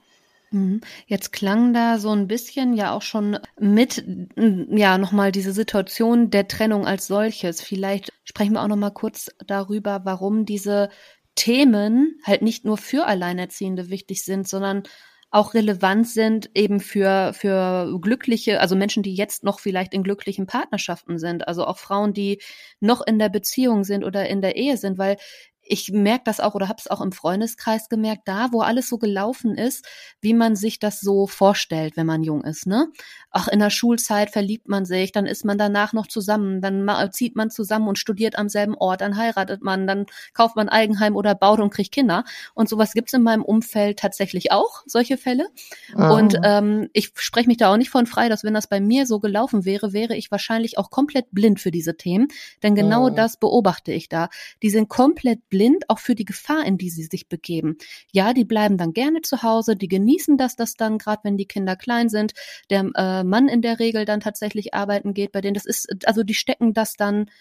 Mhm. 0.51 0.81
Jetzt 1.05 1.33
klang 1.33 1.73
da 1.73 1.99
so 1.99 2.09
ein 2.11 2.27
bisschen 2.27 2.73
ja 2.73 2.93
auch 2.93 3.01
schon 3.01 3.37
mit, 3.59 4.03
ja, 4.37 4.97
nochmal 4.97 5.31
diese 5.31 5.51
Situation 5.51 6.29
der 6.29 6.47
Trennung 6.47 6.87
als 6.87 7.07
solches. 7.07 7.61
Vielleicht 7.61 8.13
sprechen 8.23 8.53
wir 8.53 8.63
auch 8.63 8.67
nochmal 8.67 8.93
kurz 8.93 9.29
darüber, 9.45 10.01
warum 10.05 10.45
diese 10.45 10.89
Themen 11.37 12.19
halt 12.25 12.41
nicht 12.41 12.65
nur 12.65 12.77
für 12.77 13.05
Alleinerziehende 13.05 13.89
wichtig 13.89 14.25
sind, 14.25 14.47
sondern 14.49 14.83
auch 15.29 15.53
relevant 15.53 16.07
sind 16.07 16.49
eben 16.55 16.79
für, 16.79 17.33
für 17.33 17.99
glückliche, 18.01 18.61
also 18.61 18.75
Menschen, 18.75 19.03
die 19.03 19.13
jetzt 19.13 19.43
noch 19.43 19.59
vielleicht 19.59 19.93
in 19.93 20.03
glücklichen 20.03 20.47
Partnerschaften 20.47 21.19
sind, 21.19 21.47
also 21.47 21.65
auch 21.65 21.77
Frauen, 21.77 22.13
die 22.13 22.41
noch 22.79 23.05
in 23.05 23.19
der 23.19 23.29
Beziehung 23.29 23.83
sind 23.83 24.03
oder 24.03 24.27
in 24.27 24.41
der 24.41 24.55
Ehe 24.55 24.77
sind, 24.77 24.97
weil 24.97 25.17
ich 25.69 25.91
merke 25.91 26.23
das 26.25 26.39
auch 26.39 26.55
oder 26.55 26.67
habe 26.67 26.79
es 26.79 26.89
auch 26.89 27.01
im 27.01 27.11
Freundeskreis 27.11 27.89
gemerkt, 27.89 28.23
da 28.25 28.49
wo 28.51 28.61
alles 28.61 28.89
so 28.89 28.97
gelaufen 28.97 29.55
ist, 29.55 29.85
wie 30.21 30.33
man 30.33 30.55
sich 30.55 30.79
das 30.79 31.01
so 31.01 31.27
vorstellt, 31.27 31.97
wenn 31.97 32.05
man 32.05 32.23
jung 32.23 32.43
ist, 32.43 32.65
ne? 32.65 32.87
Ach, 33.31 33.47
in 33.47 33.59
der 33.59 33.69
Schulzeit 33.69 34.31
verliebt 34.31 34.67
man 34.67 34.85
sich, 34.85 35.11
dann 35.11 35.25
ist 35.25 35.45
man 35.45 35.57
danach 35.57 35.93
noch 35.93 36.07
zusammen, 36.07 36.61
dann 36.61 36.87
zieht 37.11 37.35
man 37.35 37.49
zusammen 37.49 37.87
und 37.87 37.99
studiert 37.99 38.37
am 38.37 38.49
selben 38.49 38.75
Ort, 38.75 39.01
dann 39.01 39.17
heiratet 39.17 39.61
man, 39.61 39.85
dann 39.85 40.05
kauft 40.33 40.55
man 40.55 40.69
Eigenheim 40.69 41.15
oder 41.15 41.35
baut 41.35 41.59
und 41.59 41.73
kriegt 41.73 41.91
Kinder. 41.91 42.23
Und 42.53 42.69
sowas 42.69 42.93
gibt's 42.93 43.13
in 43.13 43.23
meinem 43.23 43.43
Umfeld 43.43 43.99
tatsächlich 43.99 44.51
auch, 44.51 44.83
solche 44.85 45.17
Fälle. 45.17 45.47
Oh. 45.95 46.15
Und 46.15 46.37
ähm, 46.43 46.89
ich 46.93 47.11
spreche 47.15 47.47
mich 47.47 47.57
da 47.57 47.71
auch 47.71 47.77
nicht 47.77 47.89
von 47.89 48.07
frei, 48.07 48.29
dass 48.29 48.43
wenn 48.43 48.53
das 48.53 48.67
bei 48.67 48.79
mir 48.79 49.05
so 49.05 49.19
gelaufen 49.19 49.65
wäre, 49.65 49.93
wäre 49.93 50.15
ich 50.15 50.31
wahrscheinlich 50.31 50.77
auch 50.77 50.89
komplett 50.89 51.27
blind 51.31 51.59
für 51.59 51.71
diese 51.71 51.97
Themen. 51.97 52.29
Denn 52.63 52.75
genau 52.75 53.07
oh. 53.07 53.09
das 53.09 53.37
beobachte 53.37 53.91
ich 53.91 54.09
da. 54.09 54.29
Die 54.63 54.69
sind 54.69 54.89
komplett 54.89 55.47
blind 55.49 55.56
blind 55.57 55.89
auch 55.89 55.97
für 55.97 56.13
die 56.13 56.25
Gefahr, 56.25 56.65
in 56.65 56.77
die 56.77 56.91
sie 56.91 57.03
sich 57.03 57.27
begeben. 57.27 57.77
Ja, 58.11 58.33
die 58.33 58.45
bleiben 58.45 58.77
dann 58.77 58.93
gerne 58.93 59.21
zu 59.21 59.41
Hause, 59.41 59.75
die 59.75 59.87
genießen 59.87 60.37
das, 60.37 60.55
das 60.55 60.75
dann, 60.75 60.99
gerade 60.99 61.21
wenn 61.23 61.35
die 61.35 61.47
Kinder 61.47 61.75
klein 61.75 62.09
sind, 62.09 62.33
der 62.69 62.91
äh, 62.93 63.23
Mann 63.23 63.47
in 63.47 63.63
der 63.63 63.79
Regel 63.79 64.05
dann 64.05 64.19
tatsächlich 64.19 64.75
arbeiten 64.75 65.15
geht, 65.15 65.31
bei 65.31 65.41
denen 65.41 65.55
das 65.55 65.65
ist, 65.65 66.05
also 66.05 66.21
die 66.21 66.35
stecken 66.35 66.73
das 66.73 66.95
dann 66.95 67.31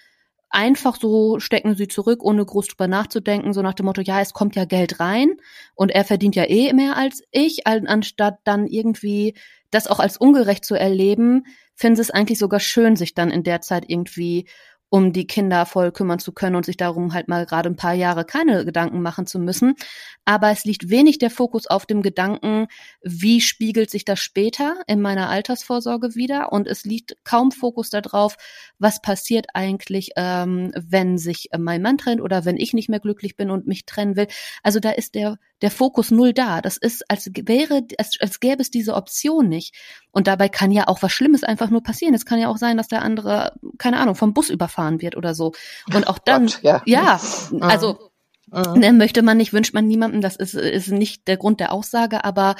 einfach 0.48 0.96
so 0.98 1.40
stecken 1.40 1.76
sie 1.76 1.88
zurück, 1.88 2.22
ohne 2.22 2.42
groß 2.42 2.68
drüber 2.68 2.88
nachzudenken, 2.88 3.52
so 3.52 3.60
nach 3.60 3.74
dem 3.74 3.84
Motto, 3.84 4.00
ja, 4.00 4.22
es 4.22 4.32
kommt 4.32 4.56
ja 4.56 4.64
Geld 4.64 4.98
rein 4.98 5.32
und 5.74 5.90
er 5.90 6.04
verdient 6.04 6.36
ja 6.36 6.48
eh 6.48 6.72
mehr 6.72 6.96
als 6.96 7.22
ich, 7.32 7.66
anstatt 7.66 8.38
dann 8.44 8.66
irgendwie 8.66 9.34
das 9.70 9.88
auch 9.88 9.98
als 9.98 10.16
ungerecht 10.16 10.64
zu 10.64 10.74
erleben, 10.74 11.44
finden 11.74 11.96
sie 11.96 12.02
es 12.02 12.10
eigentlich 12.10 12.38
sogar 12.38 12.60
schön, 12.60 12.96
sich 12.96 13.12
dann 13.12 13.30
in 13.30 13.42
der 13.42 13.60
Zeit 13.60 13.84
irgendwie 13.88 14.46
um 14.88 15.12
die 15.12 15.26
Kinder 15.26 15.66
voll 15.66 15.90
kümmern 15.90 16.18
zu 16.18 16.32
können 16.32 16.56
und 16.56 16.64
sich 16.64 16.76
darum 16.76 17.12
halt 17.12 17.28
mal 17.28 17.44
gerade 17.46 17.68
ein 17.68 17.76
paar 17.76 17.94
Jahre 17.94 18.24
keine 18.24 18.64
Gedanken 18.64 19.02
machen 19.02 19.26
zu 19.26 19.38
müssen. 19.38 19.74
Aber 20.24 20.50
es 20.50 20.64
liegt 20.64 20.90
wenig 20.90 21.18
der 21.18 21.30
Fokus 21.30 21.66
auf 21.66 21.86
dem 21.86 22.02
Gedanken, 22.02 22.66
wie 23.02 23.40
spiegelt 23.40 23.90
sich 23.90 24.04
das 24.04 24.20
später 24.20 24.76
in 24.86 25.00
meiner 25.00 25.28
Altersvorsorge 25.28 26.14
wieder? 26.14 26.52
Und 26.52 26.66
es 26.66 26.84
liegt 26.84 27.16
kaum 27.24 27.52
Fokus 27.52 27.90
darauf, 27.90 28.36
was 28.78 29.02
passiert 29.02 29.46
eigentlich, 29.54 30.10
ähm, 30.16 30.72
wenn 30.76 31.18
sich 31.18 31.50
mein 31.56 31.82
Mann 31.82 31.98
trennt 31.98 32.20
oder 32.20 32.44
wenn 32.44 32.56
ich 32.56 32.72
nicht 32.72 32.88
mehr 32.88 33.00
glücklich 33.00 33.36
bin 33.36 33.50
und 33.50 33.66
mich 33.66 33.86
trennen 33.86 34.16
will. 34.16 34.28
Also 34.62 34.80
da 34.80 34.90
ist 34.90 35.14
der 35.14 35.38
der 35.62 35.70
Fokus 35.70 36.10
null 36.10 36.32
da. 36.32 36.60
Das 36.60 36.76
ist, 36.76 37.10
als 37.10 37.30
wäre, 37.34 37.86
als, 37.98 38.18
als 38.20 38.40
gäbe 38.40 38.60
es 38.60 38.70
diese 38.70 38.94
Option 38.94 39.48
nicht. 39.48 39.74
Und 40.12 40.26
dabei 40.26 40.48
kann 40.48 40.70
ja 40.70 40.88
auch 40.88 41.02
was 41.02 41.12
Schlimmes 41.12 41.44
einfach 41.44 41.70
nur 41.70 41.82
passieren. 41.82 42.14
Es 42.14 42.26
kann 42.26 42.38
ja 42.38 42.48
auch 42.48 42.58
sein, 42.58 42.76
dass 42.76 42.88
der 42.88 43.02
andere, 43.02 43.54
keine 43.78 43.98
Ahnung, 43.98 44.14
vom 44.14 44.34
Bus 44.34 44.50
überfahren 44.76 45.00
wird 45.00 45.16
oder 45.16 45.34
so. 45.34 45.52
Und 45.92 46.06
auch 46.08 46.18
dann, 46.24 46.46
Gott, 46.46 46.60
ja. 46.62 46.82
ja, 46.86 47.20
mhm. 47.50 47.62
also 47.62 48.10
mhm. 48.52 48.80
ne, 48.80 48.92
möchte 48.92 49.22
man 49.22 49.36
nicht, 49.36 49.52
wünscht 49.52 49.74
man 49.74 49.86
niemandem. 49.86 50.20
Das 50.20 50.36
ist, 50.36 50.54
ist 50.54 50.88
nicht 50.88 51.26
der 51.28 51.36
Grund 51.36 51.60
der 51.60 51.72
Aussage, 51.72 52.24
aber 52.24 52.56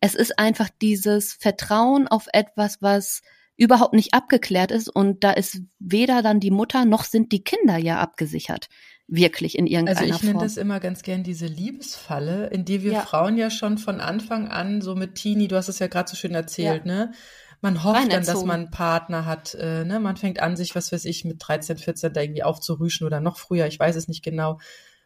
es 0.00 0.14
ist 0.14 0.38
einfach 0.38 0.68
dieses 0.80 1.34
Vertrauen 1.34 2.08
auf 2.08 2.26
etwas, 2.32 2.78
was 2.80 3.22
überhaupt 3.56 3.92
nicht 3.92 4.14
abgeklärt 4.14 4.70
ist 4.70 4.88
und 4.88 5.22
da 5.22 5.32
ist 5.32 5.60
weder 5.78 6.22
dann 6.22 6.40
die 6.40 6.50
Mutter 6.50 6.86
noch 6.86 7.04
sind 7.04 7.30
die 7.30 7.44
Kinder 7.44 7.76
ja 7.76 7.98
abgesichert 7.98 8.68
wirklich 9.12 9.58
in 9.58 9.66
irgendeiner 9.66 9.98
Form. 9.98 10.12
Also 10.12 10.24
ich 10.24 10.32
nenne 10.32 10.44
das 10.44 10.56
immer 10.56 10.78
ganz 10.78 11.02
gern 11.02 11.24
diese 11.24 11.46
Liebesfalle, 11.46 12.46
in 12.46 12.64
die 12.64 12.84
wir 12.84 12.92
ja. 12.92 13.00
Frauen 13.00 13.36
ja 13.36 13.50
schon 13.50 13.76
von 13.76 14.00
Anfang 14.00 14.46
an 14.46 14.80
so 14.80 14.94
mit 14.94 15.16
Teenie, 15.16 15.48
du 15.48 15.56
hast 15.56 15.68
es 15.68 15.80
ja 15.80 15.88
gerade 15.88 16.08
so 16.08 16.16
schön 16.16 16.32
erzählt, 16.32 16.86
ja. 16.86 16.92
ne? 16.92 17.12
Man 17.60 17.84
hofft 17.84 18.10
dann, 18.10 18.24
dass 18.24 18.44
man 18.44 18.60
einen 18.60 18.70
Partner 18.70 19.26
hat, 19.26 19.54
äh, 19.54 19.84
ne? 19.84 20.00
Man 20.00 20.16
fängt 20.16 20.40
an, 20.40 20.56
sich, 20.56 20.74
was 20.74 20.92
weiß 20.92 21.04
ich, 21.04 21.24
mit 21.24 21.36
13, 21.46 21.76
14 21.76 22.12
da 22.12 22.22
irgendwie 22.22 22.42
aufzurüschen 22.42 23.06
oder 23.06 23.20
noch 23.20 23.38
früher, 23.38 23.66
ich 23.66 23.78
weiß 23.78 23.96
es 23.96 24.08
nicht 24.08 24.24
genau. 24.24 24.58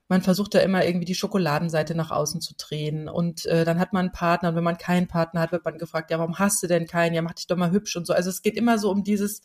Man 0.07 0.23
versucht 0.23 0.55
da 0.55 0.61
immer 0.61 0.85
irgendwie 0.85 1.07
die 1.07 1.15
Schokoladenseite 1.15 1.95
nach 1.95 2.11
außen 2.11 2.41
zu 2.41 2.55
drehen 2.57 3.09
und 3.09 3.47
äh, 3.47 3.65
dann 3.65 3.81
hat 3.81 3.93
man 3.93 4.07
einen 4.07 4.13
Partner 4.13 4.51
und 4.51 4.57
wenn 4.57 4.65
man 4.65 4.79
keinen 4.79 5.09
Partner 5.09 5.41
hat, 5.41 5.51
wird 5.51 5.65
man 5.65 5.79
gefragt, 5.79 6.11
ja, 6.11 6.19
warum 6.19 6.39
hast 6.39 6.63
du 6.63 6.67
denn 6.67 6.87
keinen? 6.87 7.15
Ja, 7.15 7.23
mach 7.23 7.33
dich 7.35 7.47
doch 7.47 7.57
mal 7.57 7.71
hübsch 7.73 7.97
und 7.97 8.07
so. 8.07 8.13
Also 8.13 8.31
es 8.31 8.43
geht 8.43 8.57
immer 8.57 8.79
so 8.79 8.91
um 8.91 9.03
dieses, 9.03 9.43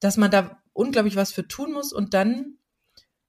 dass 0.00 0.16
man 0.16 0.30
da 0.30 0.58
unglaublich 0.72 1.16
was 1.16 1.32
für 1.32 1.46
tun 1.46 1.72
muss 1.72 1.92
und 1.92 2.14
dann 2.14 2.58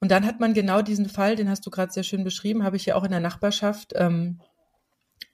und 0.02 0.12
dann 0.12 0.26
hat 0.26 0.40
man 0.40 0.54
genau 0.54 0.82
diesen 0.82 1.10
Fall, 1.10 1.36
den 1.36 1.50
hast 1.50 1.66
du 1.66 1.70
gerade 1.70 1.92
sehr 1.92 2.04
schön 2.04 2.24
beschrieben, 2.24 2.64
habe 2.64 2.78
ich 2.78 2.86
ja 2.86 2.96
auch 2.96 3.04
in 3.04 3.12
der 3.12 3.20
Nachbarschaft, 3.20 3.94
ähm, 3.96 4.40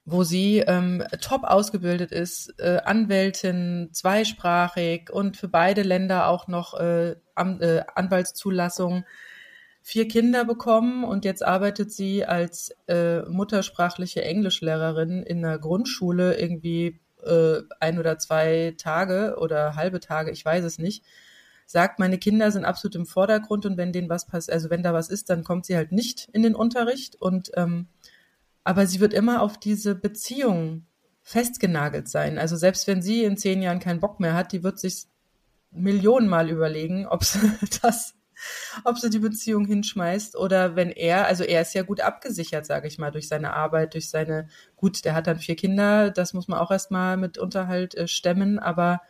wo 0.06 0.24
sie 0.24 0.60
ähm, 0.60 1.04
top 1.20 1.44
ausgebildet 1.44 2.12
ist, 2.12 2.54
äh, 2.60 2.80
Anwältin, 2.86 3.90
zweisprachig 3.92 5.10
und 5.12 5.36
für 5.36 5.48
beide 5.48 5.82
Länder 5.82 6.28
auch 6.28 6.48
noch 6.48 6.80
äh, 6.80 7.16
An 7.34 7.60
äh, 7.60 7.84
Anwaltszulassung, 7.96 9.04
vier 9.82 10.08
Kinder 10.08 10.46
bekommen. 10.46 11.04
Und 11.04 11.26
jetzt 11.26 11.44
arbeitet 11.44 11.92
sie 11.92 12.24
als 12.24 12.76
äh, 12.88 13.22
muttersprachliche 13.24 14.24
Englischlehrerin 14.24 15.24
in 15.24 15.44
einer 15.44 15.58
Grundschule 15.58 16.38
irgendwie 16.38 17.00
äh, 17.26 17.62
ein 17.80 17.98
oder 17.98 18.20
zwei 18.20 18.76
Tage 18.78 19.38
oder 19.40 19.76
halbe 19.76 20.00
Tage, 20.00 20.30
ich 20.30 20.46
weiß 20.46 20.64
es 20.66 20.78
nicht, 20.78 21.04
sagt, 21.66 21.98
meine 21.98 22.20
Kinder 22.20 22.52
sind 22.52 22.64
absolut 22.64 22.96
im 22.96 23.08
Vordergrund 23.08 23.66
und 23.66 23.78
wenn 23.78 23.92
denen 23.92 24.10
was 24.10 24.28
passiert, 24.28 24.54
also 24.54 24.70
wenn 24.70 24.84
da 24.84 24.94
was 24.94 25.10
ist, 25.10 25.32
dann 25.32 25.44
kommt 25.44 25.66
sie 25.66 25.76
halt 25.76 25.92
nicht 25.92 26.30
in 26.32 26.44
den 26.44 26.54
Unterricht. 26.54 27.16
Und 27.20 27.52
ähm, 27.56 27.88
aber 28.66 28.88
sie 28.88 29.00
wird 29.00 29.14
immer 29.14 29.42
auf 29.42 29.58
diese 29.58 29.96
Beziehung 29.96 30.88
festgenagelt 31.22 32.10
sein. 32.10 32.38
Also 32.38 32.58
selbst 32.58 32.88
wenn 32.88 33.02
sie 33.02 33.24
in 33.24 33.38
zehn 33.38 33.62
Jahren 33.62 33.80
keinen 33.80 34.00
Bock 34.00 34.20
mehr 34.20 34.34
hat, 34.34 34.52
die 34.52 34.64
wird 34.64 34.80
sich 34.80 35.06
Millionenmal 35.72 36.50
überlegen, 36.50 37.06
ob 37.06 37.24
sie 37.24 37.40
das, 37.82 38.16
ob 38.84 38.98
sie 38.98 39.10
die 39.10 39.20
Beziehung 39.20 39.66
hinschmeißt 39.66 40.36
oder 40.36 40.76
wenn 40.76 40.90
er, 40.90 41.28
also 41.28 41.44
er 41.44 41.62
ist 41.62 41.76
ja 41.76 41.84
gut 41.84 42.02
abgesichert, 42.02 42.66
sage 42.66 42.88
ich 42.88 42.98
mal, 42.98 43.12
durch 43.12 43.28
seine 43.28 43.54
Arbeit, 43.54 43.94
durch 43.94 44.10
seine, 44.10 44.48
gut, 44.76 45.06
der 45.06 45.14
hat 45.14 45.28
dann 45.28 45.40
vier 45.40 45.56
Kinder, 45.56 46.10
das 46.10 46.34
muss 46.34 46.48
man 46.48 46.60
auch 46.60 46.72
erstmal 46.72 47.18
mit 47.18 47.38
Unterhalt 47.38 47.96
äh, 47.96 48.08
stemmen, 48.08 48.58
aber 48.58 49.02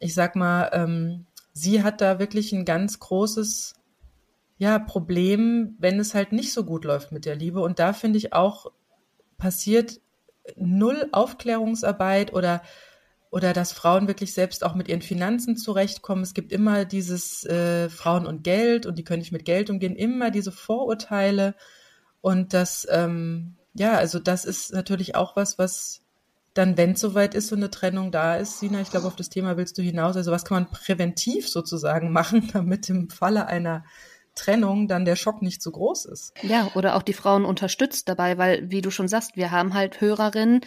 ich 0.00 0.14
sag 0.14 0.34
mal, 0.34 0.70
ähm, 0.72 1.26
sie 1.52 1.82
hat 1.82 2.00
da 2.00 2.18
wirklich 2.18 2.52
ein 2.52 2.64
ganz 2.64 2.98
großes 2.98 3.74
ja, 4.58 4.80
Problem, 4.80 5.76
wenn 5.78 6.00
es 6.00 6.14
halt 6.14 6.32
nicht 6.32 6.52
so 6.52 6.64
gut 6.64 6.84
läuft 6.84 7.12
mit 7.12 7.24
der 7.24 7.36
Liebe. 7.36 7.60
Und 7.60 7.78
da 7.78 7.92
finde 7.92 8.18
ich 8.18 8.32
auch, 8.32 8.72
passiert 9.38 10.00
null 10.56 11.08
Aufklärungsarbeit 11.12 12.32
oder 12.32 12.62
oder 13.30 13.52
dass 13.52 13.72
Frauen 13.72 14.08
wirklich 14.08 14.32
selbst 14.32 14.64
auch 14.64 14.74
mit 14.74 14.88
ihren 14.88 15.02
Finanzen 15.02 15.56
zurechtkommen. 15.56 16.22
Es 16.22 16.32
gibt 16.32 16.52
immer 16.52 16.84
dieses 16.84 17.44
äh, 17.44 17.90
Frauen 17.90 18.26
und 18.26 18.42
Geld 18.42 18.86
und 18.86 18.96
die 18.96 19.04
können 19.04 19.20
nicht 19.20 19.32
mit 19.32 19.44
Geld 19.44 19.68
umgehen, 19.68 19.96
immer 19.96 20.30
diese 20.30 20.50
Vorurteile. 20.50 21.54
Und 22.22 22.54
das, 22.54 22.86
ähm, 22.90 23.56
ja, 23.74 23.96
also 23.96 24.18
das 24.18 24.46
ist 24.46 24.72
natürlich 24.72 25.14
auch 25.14 25.36
was, 25.36 25.58
was 25.58 26.00
dann, 26.54 26.76
wenn 26.78 26.92
es 26.92 27.00
soweit 27.00 27.34
ist, 27.34 27.48
so 27.48 27.56
eine 27.56 27.70
Trennung 27.70 28.10
da 28.10 28.36
ist, 28.36 28.58
Sina, 28.58 28.80
ich 28.80 28.90
glaube, 28.90 29.06
auf 29.06 29.16
das 29.16 29.28
Thema 29.28 29.56
willst 29.56 29.76
du 29.76 29.82
hinaus. 29.82 30.16
Also 30.16 30.32
was 30.32 30.44
kann 30.44 30.62
man 30.62 30.70
präventiv 30.70 31.48
sozusagen 31.48 32.10
machen, 32.10 32.48
damit 32.52 32.88
im 32.88 33.10
Falle 33.10 33.46
einer 33.46 33.84
Trennung 34.38 34.88
dann 34.88 35.04
der 35.04 35.16
Schock 35.16 35.42
nicht 35.42 35.60
zu 35.60 35.70
groß 35.72 36.06
ist? 36.06 36.32
Ja, 36.42 36.70
oder 36.74 36.96
auch 36.96 37.02
die 37.02 37.12
Frauen 37.12 37.44
unterstützt 37.44 38.08
dabei, 38.08 38.38
weil, 38.38 38.70
wie 38.70 38.80
du 38.80 38.90
schon 38.90 39.08
sagst, 39.08 39.36
wir 39.36 39.50
haben 39.50 39.74
halt 39.74 40.00
Hörerinnen, 40.00 40.60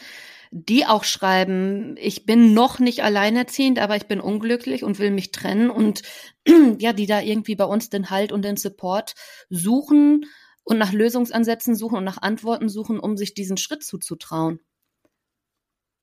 die 0.52 0.86
auch 0.86 1.06
schreiben, 1.06 1.96
ich 1.98 2.26
bin 2.26 2.54
noch 2.54 2.80
nicht 2.80 3.04
alleinerziehend, 3.04 3.80
aber 3.80 3.96
ich 3.96 4.08
bin 4.08 4.20
unglücklich 4.20 4.84
und 4.84 5.00
will 5.00 5.12
mich 5.12 5.32
trennen 5.32 5.70
und 5.70 6.02
ja, 6.78 6.92
die 6.92 7.06
da 7.06 7.22
irgendwie 7.22 7.56
bei 7.56 7.64
uns 7.64 7.90
den 7.90 8.10
Halt 8.10 8.34
und 8.34 8.44
den 8.44 8.58
Support 8.58 9.16
suchen 9.50 10.26
und 10.64 10.78
nach 10.78 10.92
Lösungsansätzen 10.92 11.76
suchen 11.76 11.98
und 11.98 12.04
nach 12.04 12.22
Antworten 12.22 12.68
suchen, 12.68 13.00
um 13.00 13.16
sich 13.16 13.34
diesen 13.34 13.58
Schritt 13.58 13.84
zuzutrauen. 13.84 14.60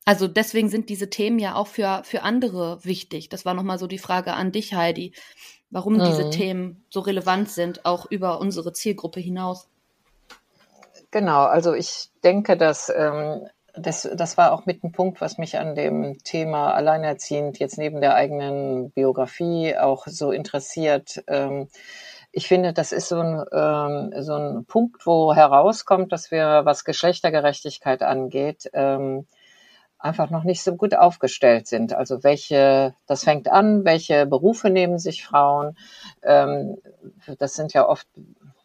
Also 0.07 0.27
deswegen 0.27 0.71
sind 0.71 0.89
diese 0.89 1.11
Themen 1.11 1.39
ja 1.39 1.55
auch 1.55 1.67
für, 1.67 2.01
für 2.03 2.23
andere 2.23 2.83
wichtig. 2.83 3.29
Das 3.29 3.45
war 3.45 3.53
nochmal 3.53 3.79
so 3.79 3.87
die 3.87 3.99
Frage 3.99 4.33
an 4.33 4.53
dich, 4.53 4.73
Heidi, 4.73 5.13
warum 5.71 5.95
mhm. 5.95 6.05
diese 6.05 6.31
Themen 6.31 6.85
so 6.91 7.01
relevant 7.01 7.51
sind, 7.51 7.85
auch 7.85 8.07
über 8.11 8.41
unsere 8.41 8.73
Zielgruppe 8.73 9.21
hinaus. 9.21 9.69
Genau, 11.11 11.45
also 11.45 11.75
ich 11.75 12.11
denke, 12.23 12.57
dass 12.57 12.93
ähm, 12.95 13.47
das, 13.75 14.09
das 14.15 14.37
war 14.37 14.53
auch 14.53 14.67
mit 14.67 14.85
ein 14.85 14.93
Punkt, 14.93 15.21
was 15.21 15.39
mich 15.39 15.59
an 15.59 15.75
dem 15.75 16.19
Thema 16.25 16.75
Alleinerziehend 16.75 17.59
jetzt 17.59 17.79
neben 17.79 18.01
der 18.01 18.15
eigenen 18.15 18.91
Biografie 18.91 19.77
auch 19.77 20.07
so 20.07 20.33
interessiert. 20.33 21.23
Ähm, 21.29 21.69
ich 22.33 22.47
finde, 22.47 22.73
das 22.73 22.93
ist 22.93 23.09
so 23.09 23.21
ein, 23.21 23.45
ähm, 23.53 24.23
so 24.23 24.35
ein 24.35 24.65
Punkt, 24.67 25.07
wo 25.07 25.35
herauskommt, 25.35 26.13
dass 26.13 26.31
wir, 26.31 26.63
was 26.65 26.85
Geschlechtergerechtigkeit 26.85 28.03
angeht, 28.03 28.69
ähm, 28.75 29.27
einfach 29.99 30.31
noch 30.31 30.45
nicht 30.45 30.63
so 30.63 30.77
gut 30.77 30.95
aufgestellt 30.95 31.67
sind. 31.67 31.93
Also 31.93 32.23
welche, 32.23 32.95
das 33.07 33.25
fängt 33.25 33.49
an, 33.49 33.85
welche 33.85 34.27
Berufe 34.27 34.71
nehmen 34.71 34.99
sich 34.99 35.25
Frauen? 35.25 35.77
Ähm, 36.23 36.79
das 37.39 37.55
sind 37.55 37.73
ja 37.73 37.89
oft, 37.89 38.07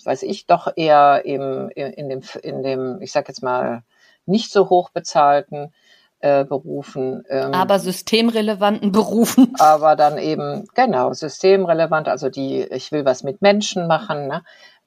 weiß 0.03 0.23
ich, 0.23 0.45
doch 0.45 0.71
eher 0.75 1.23
eben 1.25 1.69
in 1.69 2.09
dem, 2.09 2.21
in 2.41 2.63
dem, 2.63 3.01
ich 3.01 3.11
sag 3.11 3.27
jetzt 3.27 3.43
mal, 3.43 3.83
nicht 4.25 4.51
so 4.51 4.69
hoch 4.69 4.89
bezahlten 4.89 5.73
äh, 6.19 6.45
Berufen. 6.45 7.25
Ähm, 7.29 7.53
aber 7.53 7.79
systemrelevanten 7.79 8.91
Berufen. 8.91 9.53
Aber 9.59 9.97
dann 9.97 10.17
eben, 10.17 10.65
genau, 10.73 11.11
systemrelevant, 11.11 12.07
also 12.07 12.29
die, 12.29 12.61
ich 12.61 12.93
will 12.93 13.03
was 13.03 13.23
mit 13.23 13.41
Menschen 13.41 13.87
machen, 13.87 14.27
ne? 14.27 14.43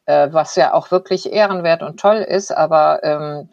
äh, 0.07 0.29
was 0.33 0.57
ja 0.57 0.73
auch 0.73 0.91
wirklich 0.91 1.31
ehrenwert 1.33 1.83
und 1.83 2.01
toll 2.01 2.17
ist, 2.17 2.57
aber 2.57 3.05
ähm, 3.05 3.51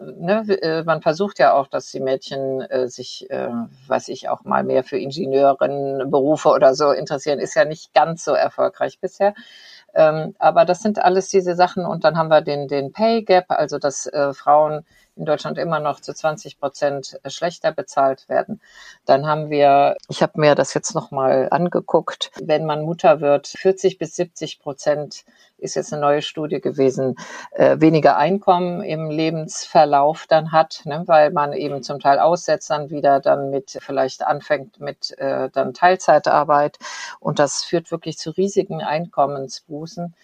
ne, 0.00 0.44
äh, 0.62 0.82
man 0.84 1.02
versucht 1.02 1.38
ja 1.38 1.54
auch, 1.54 1.68
dass 1.68 1.90
die 1.90 2.00
Mädchen 2.00 2.60
äh, 2.62 2.88
sich, 2.88 3.30
äh, 3.30 3.48
weiß 3.86 4.08
ich, 4.08 4.28
auch 4.28 4.44
mal 4.44 4.64
mehr 4.64 4.84
für 4.84 4.98
Ingenieurinnenberufe 4.98 6.48
oder 6.48 6.74
so 6.74 6.90
interessieren, 6.92 7.38
ist 7.38 7.54
ja 7.54 7.64
nicht 7.64 7.94
ganz 7.94 8.24
so 8.24 8.32
erfolgreich 8.32 8.98
bisher. 9.00 9.34
Ähm, 9.94 10.34
aber 10.38 10.64
das 10.64 10.80
sind 10.80 10.98
alles 10.98 11.28
diese 11.28 11.54
Sachen 11.54 11.86
und 11.86 12.04
dann 12.04 12.16
haben 12.18 12.28
wir 12.28 12.40
den, 12.40 12.66
den 12.68 12.92
Pay 12.92 13.22
Gap, 13.22 13.46
also 13.48 13.78
dass 13.78 14.06
äh, 14.06 14.34
Frauen 14.34 14.84
in 15.16 15.24
Deutschland 15.24 15.58
immer 15.58 15.80
noch 15.80 16.00
zu 16.00 16.12
20 16.12 16.58
Prozent 16.58 17.20
schlechter 17.26 17.72
bezahlt 17.72 18.28
werden. 18.28 18.60
Dann 19.04 19.26
haben 19.26 19.50
wir, 19.50 19.96
ich 20.08 20.22
habe 20.22 20.40
mir 20.40 20.54
das 20.54 20.74
jetzt 20.74 20.94
nochmal 20.94 21.48
angeguckt, 21.50 22.30
wenn 22.42 22.66
man 22.66 22.82
Mutter 22.84 23.20
wird, 23.20 23.46
40 23.46 23.98
bis 23.98 24.16
70 24.16 24.60
Prozent 24.60 25.24
ist 25.58 25.76
jetzt 25.76 25.92
eine 25.92 26.02
neue 26.02 26.22
Studie 26.22 26.60
gewesen, 26.60 27.16
äh, 27.52 27.80
weniger 27.80 28.16
Einkommen 28.16 28.82
im 28.82 29.08
Lebensverlauf 29.10 30.26
dann 30.28 30.52
hat, 30.52 30.82
ne, 30.84 31.04
weil 31.06 31.30
man 31.30 31.52
eben 31.52 31.82
zum 31.82 32.00
Teil 32.00 32.18
aussetzt, 32.18 32.70
dann 32.70 32.90
wieder 32.90 33.20
dann 33.20 33.50
mit 33.50 33.78
vielleicht 33.80 34.26
anfängt 34.26 34.80
mit 34.80 35.16
äh, 35.18 35.48
dann 35.50 35.72
Teilzeitarbeit. 35.74 36.78
Und 37.20 37.38
das 37.38 37.64
führt 37.64 37.90
wirklich 37.90 38.18
zu 38.18 38.30
riesigen 38.30 38.82
Einkommensbußen 38.82 40.14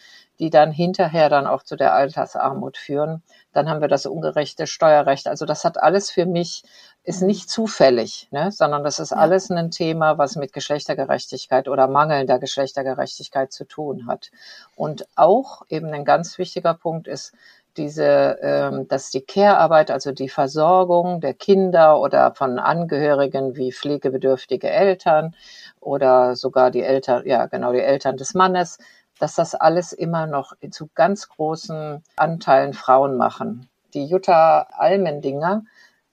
die 0.40 0.50
dann 0.50 0.72
hinterher 0.72 1.28
dann 1.28 1.46
auch 1.46 1.62
zu 1.62 1.76
der 1.76 1.94
Altersarmut 1.94 2.78
führen. 2.78 3.22
Dann 3.52 3.68
haben 3.68 3.82
wir 3.82 3.88
das 3.88 4.06
ungerechte 4.06 4.66
Steuerrecht. 4.66 5.28
Also 5.28 5.44
das 5.44 5.64
hat 5.64 5.80
alles 5.80 6.10
für 6.10 6.24
mich, 6.24 6.64
ist 7.04 7.20
nicht 7.20 7.50
zufällig, 7.50 8.28
ne? 8.30 8.50
sondern 8.50 8.82
das 8.82 8.98
ist 9.00 9.12
alles 9.12 9.50
ein 9.50 9.70
Thema, 9.70 10.16
was 10.16 10.36
mit 10.36 10.54
Geschlechtergerechtigkeit 10.54 11.68
oder 11.68 11.88
mangelnder 11.88 12.38
Geschlechtergerechtigkeit 12.38 13.52
zu 13.52 13.64
tun 13.64 14.06
hat. 14.06 14.30
Und 14.76 15.06
auch 15.14 15.62
eben 15.68 15.92
ein 15.92 16.06
ganz 16.06 16.38
wichtiger 16.38 16.74
Punkt 16.74 17.06
ist, 17.06 17.34
diese, 17.76 18.38
ähm, 18.42 18.88
dass 18.88 19.10
die 19.10 19.20
Care-Arbeit, 19.20 19.90
also 19.90 20.12
die 20.12 20.28
Versorgung 20.28 21.20
der 21.20 21.34
Kinder 21.34 22.00
oder 22.00 22.34
von 22.34 22.58
Angehörigen 22.58 23.56
wie 23.56 23.72
pflegebedürftige 23.72 24.68
Eltern 24.68 25.34
oder 25.80 26.34
sogar 26.34 26.70
die 26.70 26.82
Eltern, 26.82 27.26
ja 27.26 27.46
genau, 27.46 27.72
die 27.72 27.80
Eltern 27.80 28.16
des 28.16 28.34
Mannes, 28.34 28.78
dass 29.20 29.34
das 29.34 29.54
alles 29.54 29.92
immer 29.92 30.26
noch 30.26 30.54
zu 30.70 30.88
ganz 30.94 31.28
großen 31.28 32.02
Anteilen 32.16 32.72
Frauen 32.72 33.16
machen. 33.16 33.68
Die 33.94 34.06
Jutta 34.06 34.66
Almendinger, 34.72 35.64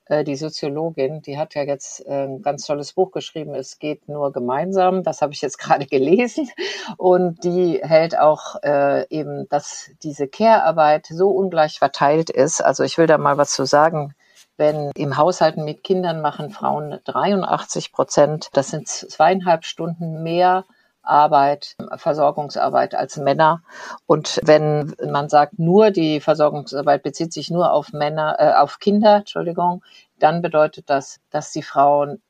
äh, 0.06 0.24
die 0.24 0.36
Soziologin, 0.36 1.22
die 1.22 1.38
hat 1.38 1.56
ja 1.56 1.64
jetzt 1.64 2.06
ein 2.08 2.42
ganz 2.42 2.66
tolles 2.66 2.94
Buch 2.94 3.12
geschrieben, 3.12 3.56
Es 3.56 3.80
geht 3.80 4.08
nur 4.10 4.32
gemeinsam. 4.32 5.04
Das 5.04 5.22
habe 5.22 5.34
ich 5.34 5.42
jetzt 5.42 5.58
gerade 5.60 5.86
gelesen. 5.86 6.50
Und 6.98 7.44
die 7.44 7.80
hält 7.82 8.18
auch 8.20 8.62
äh, 8.64 9.08
eben, 9.10 9.48
dass 9.50 9.92
diese 10.04 10.28
Care-Arbeit 10.28 11.08
so 11.08 11.30
ungleich 11.30 11.80
verteilt 11.80 12.30
ist. 12.30 12.62
Also 12.62 12.84
ich 12.84 12.98
will 12.98 13.08
da 13.08 13.18
mal 13.18 13.38
was 13.38 13.52
zu 13.52 13.66
sagen 13.66 14.14
wenn 14.58 14.92
im 14.96 15.18
Haushalten 15.18 15.64
mit 15.64 15.84
Kindern 15.84 16.22
machen 16.22 16.50
Frauen 16.50 17.00
83 17.06 17.92
Prozent, 17.92 18.50
das 18.54 18.70
sind 18.70 18.88
zweieinhalb 18.88 19.66
Stunden 19.66 20.24
mehr 20.24 20.66
Arbeit, 21.08 21.76
Versorgungsarbeit 21.96 22.96
als 22.96 23.18
Männer. 23.18 23.62
Und 24.06 24.40
wenn 24.44 24.96
man 25.10 25.30
sagt, 25.30 25.60
nur 25.60 25.92
die 25.92 26.20
Versorgungsarbeit 26.20 27.04
bezieht 27.04 27.34
sich 27.34 27.50
nur 27.50 27.72
auf 27.72 27.94
Männer, 27.94 28.36
äh, 28.40 28.54
auf 28.54 28.80
Kinder, 28.80 29.18
Entschuldigung, 29.18 29.84
dann 30.20 30.42
bedeutet 30.42 30.90
das, 30.90 31.20
dass 31.30 31.52
die 31.52 31.64
Frauen 31.64 32.22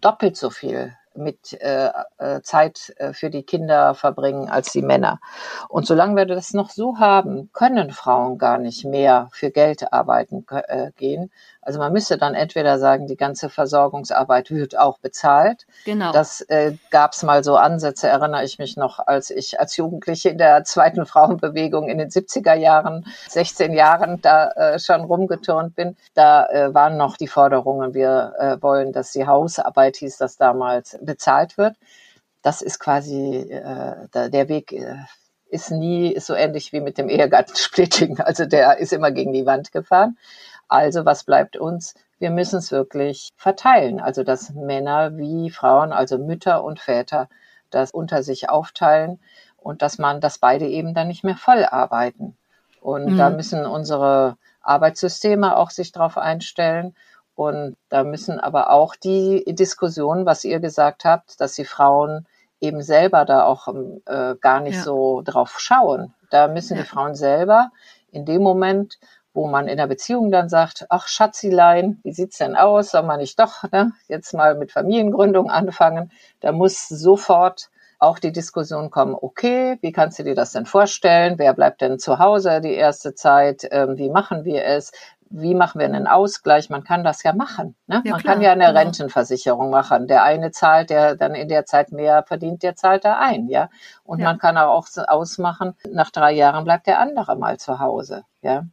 doppelt 0.00 0.36
so 0.36 0.50
viel 0.50 0.94
mit 1.18 1.52
äh, 1.60 1.90
äh, 2.18 2.40
Zeit 2.42 2.94
äh, 2.96 3.12
für 3.12 3.28
die 3.28 3.42
Kinder 3.42 3.94
verbringen 3.94 4.48
als 4.48 4.72
die 4.72 4.82
Männer. 4.82 5.20
Und 5.68 5.86
solange 5.86 6.16
wir 6.16 6.26
das 6.26 6.54
noch 6.54 6.70
so 6.70 6.98
haben, 6.98 7.50
können 7.52 7.90
Frauen 7.90 8.38
gar 8.38 8.58
nicht 8.58 8.84
mehr 8.84 9.28
für 9.32 9.50
Geld 9.50 9.92
arbeiten 9.92 10.46
äh, 10.48 10.92
gehen. 10.96 11.30
Also 11.68 11.80
man 11.80 11.92
müsste 11.92 12.16
dann 12.16 12.32
entweder 12.32 12.78
sagen, 12.78 13.06
die 13.06 13.18
ganze 13.18 13.50
Versorgungsarbeit 13.50 14.50
wird 14.50 14.78
auch 14.78 14.96
bezahlt. 15.00 15.66
Genau. 15.84 16.12
Das 16.12 16.40
äh, 16.48 16.72
gab 16.90 17.12
es 17.12 17.22
mal 17.22 17.44
so 17.44 17.56
Ansätze, 17.56 18.08
erinnere 18.08 18.42
ich 18.42 18.58
mich 18.58 18.78
noch, 18.78 19.00
als 19.06 19.28
ich 19.28 19.60
als 19.60 19.76
Jugendliche 19.76 20.30
in 20.30 20.38
der 20.38 20.64
zweiten 20.64 21.04
Frauenbewegung 21.12 21.90
in 21.90 21.98
den 21.98 22.08
70er 22.08 22.54
Jahren, 22.54 23.04
16 23.28 23.74
Jahren 23.74 24.22
da 24.22 24.48
äh, 24.52 24.78
schon 24.78 25.02
rumgeturnt 25.02 25.76
bin. 25.76 25.94
Da 26.14 26.46
äh, 26.46 26.72
waren 26.72 26.96
noch 26.96 27.18
die 27.18 27.28
Forderungen, 27.28 27.92
wir 27.92 28.32
äh, 28.38 28.62
wollen, 28.62 28.94
dass 28.94 29.12
die 29.12 29.26
Hausarbeit 29.26 29.96
hieß 29.96 30.16
das 30.16 30.38
damals, 30.38 30.98
bezahlt 31.02 31.58
wird. 31.58 31.76
Das 32.40 32.62
ist 32.62 32.78
quasi 32.78 33.40
äh, 33.40 34.08
der 34.14 34.48
Weg. 34.48 34.72
Äh, 34.72 34.94
ist 35.50 35.70
nie 35.70 36.12
ist 36.12 36.26
so 36.26 36.34
ähnlich 36.34 36.72
wie 36.72 36.80
mit 36.80 36.98
dem 36.98 37.08
Ehegattensplitting. 37.08 38.18
Also 38.28 38.44
der 38.44 38.78
ist 38.78 38.92
immer 38.92 39.10
gegen 39.10 39.32
die 39.32 39.46
Wand 39.46 39.72
gefahren. 39.72 40.18
Also 40.68 41.04
was 41.04 41.24
bleibt 41.24 41.56
uns? 41.56 41.94
wir 42.18 42.30
müssen 42.30 42.58
es 42.58 42.72
wirklich 42.72 43.30
verteilen. 43.36 44.00
Also 44.00 44.22
dass 44.22 44.50
Männer 44.50 45.16
wie 45.16 45.50
Frauen, 45.50 45.92
also 45.92 46.18
Mütter 46.18 46.64
und 46.64 46.80
Väter, 46.80 47.28
das 47.70 47.90
unter 47.90 48.22
sich 48.22 48.48
aufteilen 48.50 49.20
und 49.56 49.82
dass 49.82 49.98
man, 49.98 50.20
dass 50.20 50.38
beide 50.38 50.66
eben 50.66 50.94
dann 50.94 51.08
nicht 51.08 51.24
mehr 51.24 51.36
voll 51.36 51.64
arbeiten. 51.64 52.36
Und 52.80 53.12
mhm. 53.12 53.16
da 53.18 53.30
müssen 53.30 53.66
unsere 53.66 54.36
Arbeitssysteme 54.62 55.56
auch 55.56 55.70
sich 55.70 55.92
darauf 55.92 56.16
einstellen. 56.16 56.94
Und 57.34 57.76
da 57.88 58.04
müssen 58.04 58.40
aber 58.40 58.70
auch 58.70 58.96
die 58.96 59.44
Diskussionen, 59.46 60.26
was 60.26 60.44
ihr 60.44 60.60
gesagt 60.60 61.04
habt, 61.04 61.40
dass 61.40 61.54
die 61.54 61.64
Frauen 61.64 62.26
eben 62.60 62.82
selber 62.82 63.24
da 63.24 63.44
auch 63.44 63.68
äh, 64.06 64.34
gar 64.40 64.60
nicht 64.60 64.76
ja. 64.76 64.82
so 64.82 65.22
drauf 65.24 65.60
schauen. 65.60 66.14
Da 66.30 66.48
müssen 66.48 66.76
ja. 66.76 66.82
die 66.82 66.88
Frauen 66.88 67.14
selber 67.14 67.70
in 68.10 68.24
dem 68.24 68.42
Moment, 68.42 68.98
wo 69.34 69.46
man 69.46 69.68
in 69.68 69.76
der 69.76 69.86
Beziehung 69.86 70.30
dann 70.30 70.48
sagt, 70.48 70.86
ach 70.88 71.08
Schatzilein, 71.08 72.00
wie 72.02 72.12
sieht's 72.12 72.38
denn 72.38 72.56
aus? 72.56 72.90
Soll 72.90 73.02
man 73.02 73.20
nicht 73.20 73.38
doch 73.38 73.64
ne, 73.70 73.92
jetzt 74.08 74.32
mal 74.34 74.54
mit 74.54 74.72
Familiengründung 74.72 75.50
anfangen? 75.50 76.10
Da 76.40 76.52
muss 76.52 76.88
sofort 76.88 77.70
auch 77.98 78.18
die 78.18 78.32
Diskussion 78.32 78.90
kommen, 78.90 79.16
okay, 79.20 79.78
wie 79.80 79.92
kannst 79.92 80.18
du 80.18 80.24
dir 80.24 80.34
das 80.34 80.52
denn 80.52 80.66
vorstellen? 80.66 81.34
Wer 81.38 81.52
bleibt 81.52 81.80
denn 81.80 81.98
zu 81.98 82.18
Hause 82.18 82.60
die 82.60 82.74
erste 82.74 83.14
Zeit? 83.14 83.66
Ähm, 83.70 83.96
wie 83.96 84.08
machen 84.08 84.44
wir 84.44 84.64
es? 84.64 84.92
Wie 85.30 85.54
machen 85.54 85.78
wir 85.78 85.86
einen 85.86 86.06
Ausgleich? 86.06 86.70
Man 86.70 86.84
kann 86.84 87.04
das 87.04 87.22
ja 87.22 87.34
machen. 87.34 87.74
Ne? 87.86 88.00
Ja, 88.04 88.12
man 88.12 88.20
klar, 88.20 88.34
kann 88.34 88.42
ja 88.42 88.52
eine 88.52 88.66
genau. 88.66 88.78
Rentenversicherung 88.78 89.68
machen. 89.68 90.06
Der 90.06 90.22
eine 90.22 90.52
zahlt, 90.52 90.90
der 90.90 91.16
dann 91.16 91.34
in 91.34 91.48
der 91.48 91.66
Zeit 91.66 91.92
mehr 91.92 92.22
verdient, 92.22 92.62
der 92.62 92.76
zahlt 92.76 93.04
da 93.04 93.18
ein, 93.18 93.48
ja. 93.48 93.68
Und 94.04 94.20
ja. 94.20 94.26
man 94.26 94.38
kann 94.38 94.56
auch 94.56 94.86
ausmachen, 95.06 95.74
nach 95.90 96.10
drei 96.10 96.32
Jahren 96.32 96.64
bleibt 96.64 96.86
der 96.86 96.98
andere 97.00 97.36
mal 97.36 97.58
zu 97.58 97.78
Hause, 97.78 98.24
ja. 98.42 98.64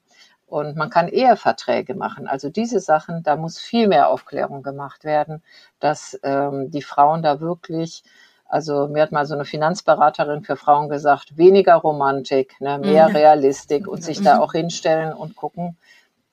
Und 0.48 0.76
man 0.76 0.90
kann 0.90 1.08
Eheverträge 1.08 1.96
machen. 1.96 2.28
Also 2.28 2.50
diese 2.50 2.80
Sachen, 2.80 3.24
da 3.24 3.36
muss 3.36 3.58
viel 3.60 3.88
mehr 3.88 4.10
Aufklärung 4.10 4.62
gemacht 4.62 5.04
werden, 5.04 5.42
dass 5.80 6.20
ähm, 6.24 6.70
die 6.70 6.84
Frauen 6.84 7.24
da 7.24 7.40
wirklich 7.40 8.04
also 8.48 8.88
mir 8.88 9.02
hat 9.02 9.12
mal 9.12 9.26
so 9.26 9.34
eine 9.34 9.46
Finanzberaterin 9.46 10.44
für 10.44 10.56
Frauen 10.56 10.88
gesagt, 10.88 11.36
weniger 11.36 11.76
Romantik, 11.76 12.62
ne, 12.62 12.78
mehr 12.78 13.10
mhm. 13.10 13.16
Realistik 13.16 13.88
und 13.88 14.04
sich 14.04 14.22
da 14.22 14.36
mhm. 14.36 14.42
auch 14.42 14.52
hinstellen 14.52 15.14
und 15.14 15.36
gucken, 15.36 15.78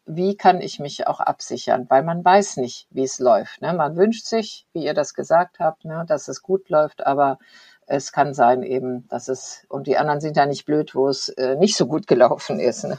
wie 0.05 0.37
kann 0.37 0.61
ich 0.61 0.79
mich 0.79 1.07
auch 1.07 1.21
absichern, 1.21 1.87
weil 1.89 2.03
man 2.03 2.25
weiß 2.25 2.59
nicht, 2.59 2.87
wie 2.91 3.05
es 3.05 3.19
läuft. 3.19 3.63
Ne? 3.63 3.73
Man 3.73 3.97
wünscht 3.97 4.27
sich, 4.27 4.67
wie 4.73 4.85
ihr 4.85 4.95
das 4.95 5.15
gesagt 5.15 5.59
habt, 5.59 5.85
ne, 5.85 6.05
dass 6.07 6.29
es 6.29 6.43
gut 6.43 6.69
läuft, 6.69 7.07
aber 7.07 7.39
es 7.87 8.13
kann 8.13 8.35
sein 8.35 8.63
eben, 8.63 9.09
dass 9.09 9.29
es, 9.29 9.65
und 9.69 9.87
die 9.87 9.97
anderen 9.97 10.21
sind 10.21 10.37
ja 10.37 10.47
nicht 10.47 10.67
blöd, 10.67 10.95
wo 10.95 11.09
es 11.09 11.29
äh, 11.31 11.57
nicht 11.57 11.77
so 11.77 11.87
gut 11.87 12.07
gelaufen 12.07 12.61
ist. 12.61 12.85
Ne? 12.85 12.99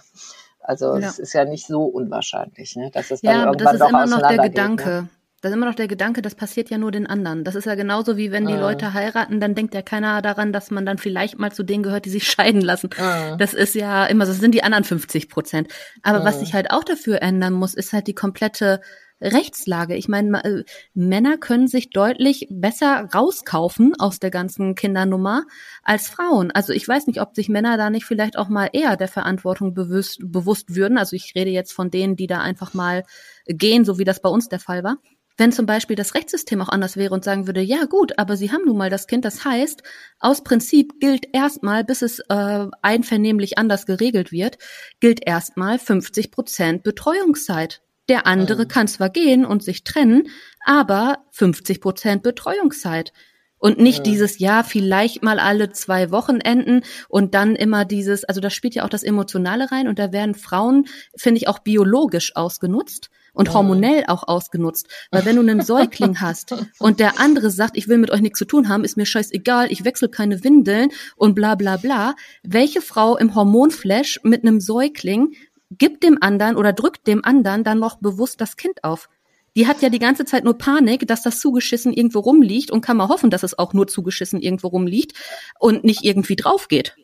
Also 0.63 0.97
ja. 0.97 1.07
es 1.07 1.19
ist 1.19 1.33
ja 1.33 1.45
nicht 1.45 1.67
so 1.67 1.83
unwahrscheinlich, 1.83 2.75
ne? 2.75 2.89
dass 2.91 3.11
es 3.11 3.21
dann 3.21 3.35
ja, 3.35 3.45
irgendwann 3.45 3.65
das 3.65 3.81
ist 3.81 3.89
immer 3.89 4.05
noch 4.07 4.27
der 4.27 4.37
Gedanke. 4.37 4.89
Ne? 4.89 5.09
Das 5.41 5.51
ist 5.51 5.57
immer 5.57 5.65
noch 5.65 5.75
der 5.75 5.89
Gedanke, 5.89 6.21
das 6.21 6.35
passiert 6.35 6.69
ja 6.69 6.77
nur 6.77 6.91
den 6.91 7.05
anderen. 7.05 7.43
Das 7.43 7.55
ist 7.55 7.65
ja 7.65 7.75
genauso 7.75 8.15
wie 8.15 8.31
wenn 8.31 8.47
die 8.47 8.53
ah. 8.53 8.61
Leute 8.61 8.93
heiraten, 8.93 9.41
dann 9.41 9.55
denkt 9.55 9.73
ja 9.73 9.81
keiner 9.81 10.21
daran, 10.21 10.53
dass 10.53 10.71
man 10.71 10.85
dann 10.85 10.97
vielleicht 10.97 11.37
mal 11.37 11.51
zu 11.51 11.63
denen 11.63 11.83
gehört, 11.83 12.05
die 12.05 12.11
sich 12.11 12.23
scheiden 12.31 12.61
lassen. 12.61 12.89
Ah. 12.97 13.35
Das 13.35 13.53
ist 13.53 13.75
ja 13.75 14.05
immer, 14.05 14.25
das 14.25 14.39
sind 14.39 14.55
die 14.55 14.63
anderen 14.63 14.85
50 14.85 15.27
Prozent. 15.27 15.67
Aber 16.01 16.21
ah. 16.21 16.25
was 16.25 16.39
sich 16.39 16.53
halt 16.53 16.71
auch 16.71 16.85
dafür 16.85 17.21
ändern 17.21 17.51
muss, 17.51 17.73
ist 17.73 17.91
halt 17.91 18.07
die 18.07 18.15
komplette 18.15 18.79
Rechtslage. 19.23 19.95
Ich 19.95 20.07
meine, 20.07 20.43
äh, 20.43 20.63
Männer 20.93 21.37
können 21.37 21.67
sich 21.67 21.89
deutlich 21.89 22.47
besser 22.49 23.09
rauskaufen 23.13 23.93
aus 23.99 24.19
der 24.19 24.31
ganzen 24.31 24.75
Kindernummer 24.75 25.45
als 25.83 26.07
Frauen. 26.07 26.51
Also 26.51 26.73
ich 26.73 26.87
weiß 26.87 27.07
nicht, 27.07 27.21
ob 27.21 27.35
sich 27.35 27.49
Männer 27.49 27.77
da 27.77 27.89
nicht 27.89 28.05
vielleicht 28.05 28.37
auch 28.37 28.49
mal 28.49 28.69
eher 28.73 28.97
der 28.97 29.07
Verantwortung 29.07 29.73
bewusst, 29.73 30.19
bewusst 30.23 30.75
würden. 30.75 30.97
Also 30.97 31.15
ich 31.15 31.33
rede 31.35 31.51
jetzt 31.51 31.73
von 31.73 31.89
denen, 31.89 32.15
die 32.15 32.27
da 32.27 32.39
einfach 32.39 32.73
mal 32.73 33.03
gehen, 33.47 33.85
so 33.85 33.97
wie 33.97 34.05
das 34.05 34.21
bei 34.21 34.29
uns 34.29 34.49
der 34.49 34.59
Fall 34.59 34.83
war. 34.83 34.97
Wenn 35.35 35.51
zum 35.51 35.65
Beispiel 35.65 35.95
das 35.95 36.13
Rechtssystem 36.13 36.61
auch 36.61 36.69
anders 36.69 36.95
wäre 36.95 37.13
und 37.13 37.23
sagen 37.23 37.47
würde, 37.47 37.61
ja 37.61 37.85
gut, 37.85 38.19
aber 38.19 38.37
Sie 38.37 38.51
haben 38.51 38.65
nun 38.65 38.77
mal 38.77 38.91
das 38.91 39.07
Kind, 39.07 39.25
das 39.25 39.43
heißt, 39.43 39.81
aus 40.19 40.43
Prinzip 40.43 40.99
gilt 40.99 41.27
erstmal, 41.33 41.83
bis 41.83 42.03
es 42.03 42.19
äh, 42.29 42.67
einvernehmlich 42.83 43.57
anders 43.57 43.87
geregelt 43.87 44.31
wird, 44.31 44.59
gilt 44.99 45.25
erstmal 45.25 45.79
50 45.79 46.29
Prozent 46.29 46.83
Betreuungszeit. 46.83 47.81
Der 48.09 48.27
andere 48.27 48.63
mhm. 48.63 48.67
kann 48.67 48.87
zwar 48.87 49.09
gehen 49.09 49.45
und 49.45 49.63
sich 49.63 49.83
trennen, 49.83 50.27
aber 50.65 51.19
50 51.31 51.81
Prozent 51.81 52.23
Betreuungszeit. 52.23 53.13
Und 53.57 53.79
nicht 53.79 53.99
ja. 53.99 54.03
dieses 54.03 54.39
Jahr 54.39 54.65
vielleicht 54.65 55.23
mal 55.23 55.39
alle 55.39 55.71
zwei 55.71 56.11
Wochenenden 56.11 56.83
und 57.07 57.33
dann 57.33 57.55
immer 57.55 57.85
dieses, 57.85 58.25
also 58.25 58.41
da 58.41 58.49
spielt 58.49 58.75
ja 58.75 58.83
auch 58.83 58.89
das 58.89 59.03
Emotionale 59.03 59.71
rein 59.71 59.87
und 59.87 59.99
da 59.99 60.11
werden 60.11 60.35
Frauen, 60.35 60.85
finde 61.15 61.37
ich, 61.37 61.47
auch 61.47 61.59
biologisch 61.59 62.35
ausgenutzt 62.35 63.09
und 63.31 63.53
hormonell 63.53 64.03
auch 64.07 64.27
ausgenutzt. 64.27 64.89
Weil 65.11 65.23
wenn 65.23 65.37
du 65.37 65.41
einen 65.41 65.61
Säugling 65.61 66.19
hast 66.19 66.53
und 66.79 66.99
der 66.99 67.21
andere 67.21 67.51
sagt, 67.51 67.77
ich 67.77 67.87
will 67.87 67.99
mit 67.99 68.11
euch 68.11 68.19
nichts 68.19 68.39
zu 68.39 68.45
tun 68.45 68.67
haben, 68.67 68.83
ist 68.83 68.97
mir 68.97 69.05
scheißegal, 69.05 69.71
ich 69.71 69.85
wechsle 69.85 70.09
keine 70.09 70.43
Windeln 70.43 70.89
und 71.15 71.33
bla 71.33 71.55
bla 71.55 71.77
bla. 71.77 72.15
Welche 72.43 72.81
Frau 72.81 73.17
im 73.17 73.33
Hormonflash 73.33 74.19
mit 74.23 74.43
einem 74.43 74.59
Säugling 74.59 75.35
gibt 75.77 76.03
dem 76.03 76.17
anderen 76.21 76.55
oder 76.55 76.73
drückt 76.73 77.07
dem 77.07 77.23
anderen 77.23 77.63
dann 77.63 77.79
noch 77.79 77.97
bewusst 77.97 78.41
das 78.41 78.57
Kind 78.57 78.83
auf? 78.83 79.09
Die 79.55 79.67
hat 79.67 79.81
ja 79.81 79.89
die 79.89 79.99
ganze 79.99 80.25
Zeit 80.25 80.43
nur 80.43 80.57
Panik, 80.57 81.07
dass 81.07 81.21
das 81.21 81.39
zugeschissen 81.39 81.93
irgendwo 81.93 82.19
rumliegt 82.19 82.71
und 82.71 82.81
kann 82.81 82.97
mal 82.97 83.07
hoffen, 83.07 83.29
dass 83.29 83.43
es 83.43 83.57
auch 83.57 83.73
nur 83.73 83.87
zugeschissen 83.87 84.41
irgendwo 84.41 84.67
rumliegt 84.67 85.13
und 85.59 85.83
nicht 85.83 86.03
irgendwie 86.03 86.35
drauf 86.35 86.67
geht. 86.67 86.95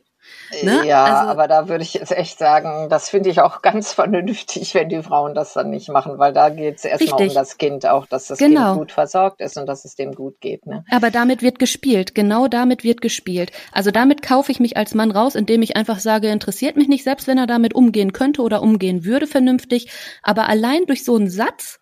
Ne? 0.64 0.86
Ja, 0.86 1.04
also, 1.04 1.32
aber 1.32 1.48
da 1.48 1.68
würde 1.68 1.84
ich 1.84 1.94
jetzt 1.94 2.12
echt 2.12 2.40
sagen, 2.40 2.90
das 2.90 3.10
finde 3.10 3.30
ich 3.30 3.42
auch 3.42 3.62
ganz 3.62 3.94
vernünftig, 3.94 4.74
wenn 4.74 4.90
die 4.90 5.04
Frauen 5.04 5.34
das 5.36 5.54
dann 5.54 5.70
nicht 5.70 5.90
machen, 5.90 6.18
weil 6.18 6.34
da 6.34 6.50
geht 6.50 6.78
es 6.78 6.86
erstmal 6.86 7.28
um 7.28 7.34
das 7.34 7.58
Kind 7.58 7.86
auch, 7.86 8.08
dass 8.08 8.28
das 8.28 8.40
genau. 8.40 8.70
Kind 8.70 8.80
gut 8.80 8.92
versorgt 8.92 9.42
ist 9.42 9.58
und 9.58 9.66
dass 9.68 9.86
es 9.86 9.96
dem 9.96 10.14
gut 10.14 10.42
geht. 10.42 10.66
Ne? 10.66 10.84
Aber 10.92 11.12
damit 11.12 11.42
wird 11.42 11.60
gespielt, 11.60 12.16
genau 12.16 12.48
damit 12.48 12.84
wird 12.84 13.02
gespielt. 13.02 13.52
Also 13.72 13.92
damit 13.92 14.22
kaufe 14.22 14.52
ich 14.52 14.60
mich 14.60 14.78
als 14.78 14.96
Mann 14.96 15.12
raus, 15.12 15.36
indem 15.36 15.62
ich 15.62 15.76
einfach 15.76 16.00
sage, 16.00 16.30
interessiert 16.30 16.76
mich 16.76 16.88
nicht, 16.88 17.04
selbst 17.04 17.28
wenn 17.28 17.38
er 17.38 17.48
damit 17.48 17.76
umgehen 17.76 18.14
könnte 18.14 18.42
oder 18.42 18.62
umgehen 18.62 19.06
würde 19.06 19.28
vernünftig. 19.28 19.90
Aber 20.24 20.48
allein 20.50 20.86
durch 20.86 21.04
so 21.04 21.16
einen 21.16 21.30
Satz, 21.30 21.80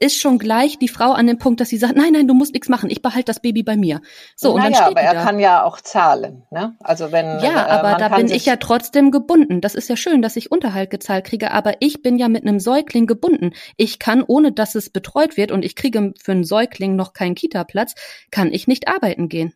ist 0.00 0.18
schon 0.18 0.38
gleich 0.38 0.78
die 0.78 0.88
Frau 0.88 1.12
an 1.12 1.26
dem 1.26 1.38
Punkt, 1.38 1.60
dass 1.60 1.68
sie 1.68 1.76
sagt, 1.76 1.94
nein, 1.94 2.12
nein, 2.14 2.26
du 2.26 2.34
musst 2.34 2.54
nichts 2.54 2.68
machen, 2.68 2.90
ich 2.90 3.02
behalte 3.02 3.26
das 3.26 3.40
Baby 3.40 3.62
bei 3.62 3.76
mir. 3.76 4.00
So, 4.34 4.56
naja, 4.56 4.56
und 4.56 4.62
dann 4.62 4.74
steht 4.74 4.96
aber 4.96 5.06
er 5.06 5.14
da. 5.14 5.24
kann 5.24 5.38
ja 5.38 5.62
auch 5.62 5.80
zahlen, 5.80 6.46
ne? 6.50 6.74
Also 6.80 7.12
wenn 7.12 7.26
Ja, 7.40 7.66
äh, 7.66 7.70
aber 7.70 7.96
da 7.96 8.08
bin 8.08 8.30
ich 8.30 8.46
ja 8.46 8.56
trotzdem 8.56 9.10
gebunden. 9.10 9.60
Das 9.60 9.74
ist 9.74 9.88
ja 9.88 9.96
schön, 9.96 10.22
dass 10.22 10.36
ich 10.36 10.50
Unterhalt 10.50 10.90
gezahlt 10.90 11.26
kriege, 11.26 11.50
aber 11.52 11.74
ich 11.80 12.02
bin 12.02 12.16
ja 12.16 12.28
mit 12.28 12.42
einem 12.44 12.58
Säugling 12.58 13.06
gebunden. 13.06 13.52
Ich 13.76 13.98
kann, 13.98 14.24
ohne 14.26 14.52
dass 14.52 14.74
es 14.74 14.90
betreut 14.90 15.36
wird 15.36 15.52
und 15.52 15.64
ich 15.64 15.76
kriege 15.76 16.14
für 16.20 16.32
einen 16.32 16.44
Säugling 16.44 16.96
noch 16.96 17.12
keinen 17.12 17.34
Kita-Platz, 17.34 17.94
kann 18.30 18.52
ich 18.52 18.66
nicht 18.66 18.88
arbeiten 18.88 19.28
gehen. 19.28 19.54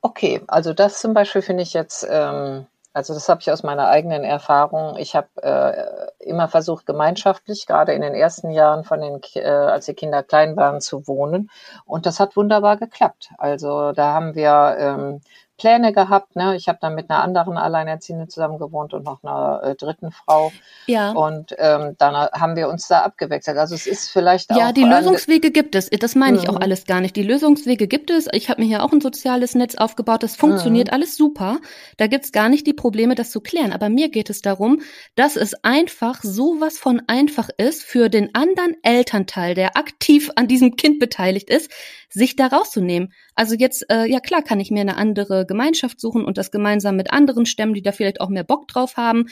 Okay, 0.00 0.40
also 0.48 0.72
das 0.72 1.00
zum 1.00 1.12
Beispiel 1.12 1.42
finde 1.42 1.62
ich 1.62 1.74
jetzt 1.74 2.06
ähm, 2.08 2.66
also 2.92 3.14
das 3.14 3.28
habe 3.28 3.40
ich 3.40 3.50
aus 3.50 3.62
meiner 3.62 3.88
eigenen 3.88 4.24
Erfahrung. 4.24 4.96
Ich 4.96 5.14
habe 5.14 5.28
äh, 5.42 6.24
immer 6.28 6.48
versucht, 6.48 6.86
gemeinschaftlich, 6.86 7.66
gerade 7.66 7.92
in 7.92 8.02
den 8.02 8.14
ersten 8.14 8.50
Jahren 8.50 8.84
von 8.84 9.00
den, 9.00 9.20
äh, 9.34 9.48
als 9.48 9.86
die 9.86 9.94
Kinder 9.94 10.22
klein 10.22 10.56
waren, 10.56 10.80
zu 10.80 11.06
wohnen. 11.06 11.50
Und 11.84 12.06
das 12.06 12.18
hat 12.18 12.36
wunderbar 12.36 12.76
geklappt. 12.76 13.30
Also 13.38 13.92
da 13.92 14.14
haben 14.14 14.34
wir 14.34 14.76
ähm, 14.78 15.20
Pläne 15.58 15.92
gehabt. 15.92 16.36
Ne? 16.36 16.56
Ich 16.56 16.68
habe 16.68 16.78
dann 16.80 16.94
mit 16.94 17.10
einer 17.10 17.22
anderen 17.22 17.58
Alleinerziehenden 17.58 18.28
zusammen 18.30 18.58
gewohnt 18.58 18.94
und 18.94 19.04
noch 19.04 19.22
einer 19.22 19.60
äh, 19.62 19.74
dritten 19.74 20.12
Frau. 20.12 20.52
Ja. 20.86 21.10
Und 21.10 21.54
ähm, 21.58 21.96
dann 21.98 22.14
haben 22.14 22.56
wir 22.56 22.68
uns 22.68 22.88
da 22.88 23.00
abgewechselt. 23.00 23.58
Also 23.58 23.74
es 23.74 23.86
ist 23.86 24.08
vielleicht 24.10 24.50
auch. 24.50 24.56
Ja, 24.56 24.72
die 24.72 24.84
Lösungswege 24.84 25.50
gibt 25.50 25.74
es. 25.74 25.90
Das 25.90 26.14
meine 26.14 26.38
ich 26.38 26.44
mhm. 26.44 26.56
auch 26.56 26.60
alles 26.60 26.86
gar 26.86 27.00
nicht. 27.00 27.16
Die 27.16 27.22
Lösungswege 27.22 27.88
gibt 27.88 28.10
es. 28.10 28.28
Ich 28.32 28.48
habe 28.48 28.62
mir 28.62 28.68
hier 28.68 28.84
auch 28.84 28.92
ein 28.92 29.00
soziales 29.00 29.54
Netz 29.54 29.74
aufgebaut. 29.74 30.22
Das 30.22 30.36
funktioniert 30.36 30.88
mhm. 30.88 30.94
alles 30.94 31.16
super. 31.16 31.58
Da 31.96 32.06
gibt's 32.06 32.32
gar 32.32 32.48
nicht 32.48 32.66
die 32.66 32.72
Probleme, 32.72 33.16
das 33.16 33.30
zu 33.30 33.40
klären. 33.40 33.72
Aber 33.72 33.88
mir 33.88 34.08
geht 34.10 34.30
es 34.30 34.40
darum, 34.40 34.80
dass 35.16 35.36
es 35.36 35.52
einfach 35.64 36.22
sowas 36.22 36.78
von 36.78 37.02
einfach 37.08 37.48
ist 37.56 37.82
für 37.82 38.08
den 38.08 38.34
anderen 38.34 38.76
Elternteil, 38.82 39.54
der 39.54 39.76
aktiv 39.76 40.30
an 40.36 40.46
diesem 40.46 40.76
Kind 40.76 41.00
beteiligt 41.00 41.50
ist, 41.50 41.70
sich 42.08 42.36
da 42.36 42.46
rauszunehmen. 42.46 43.12
Also 43.34 43.54
jetzt, 43.54 43.90
äh, 43.90 44.06
ja 44.06 44.20
klar, 44.20 44.42
kann 44.42 44.60
ich 44.60 44.70
mir 44.70 44.80
eine 44.80 44.96
andere 44.96 45.46
Gemeinschaft 45.48 46.00
suchen 46.00 46.24
und 46.24 46.38
das 46.38 46.52
gemeinsam 46.52 46.94
mit 46.94 47.12
anderen 47.12 47.46
stemmen, 47.46 47.74
die 47.74 47.82
da 47.82 47.90
vielleicht 47.90 48.20
auch 48.20 48.28
mehr 48.28 48.44
Bock 48.44 48.68
drauf 48.68 48.96
haben. 48.96 49.26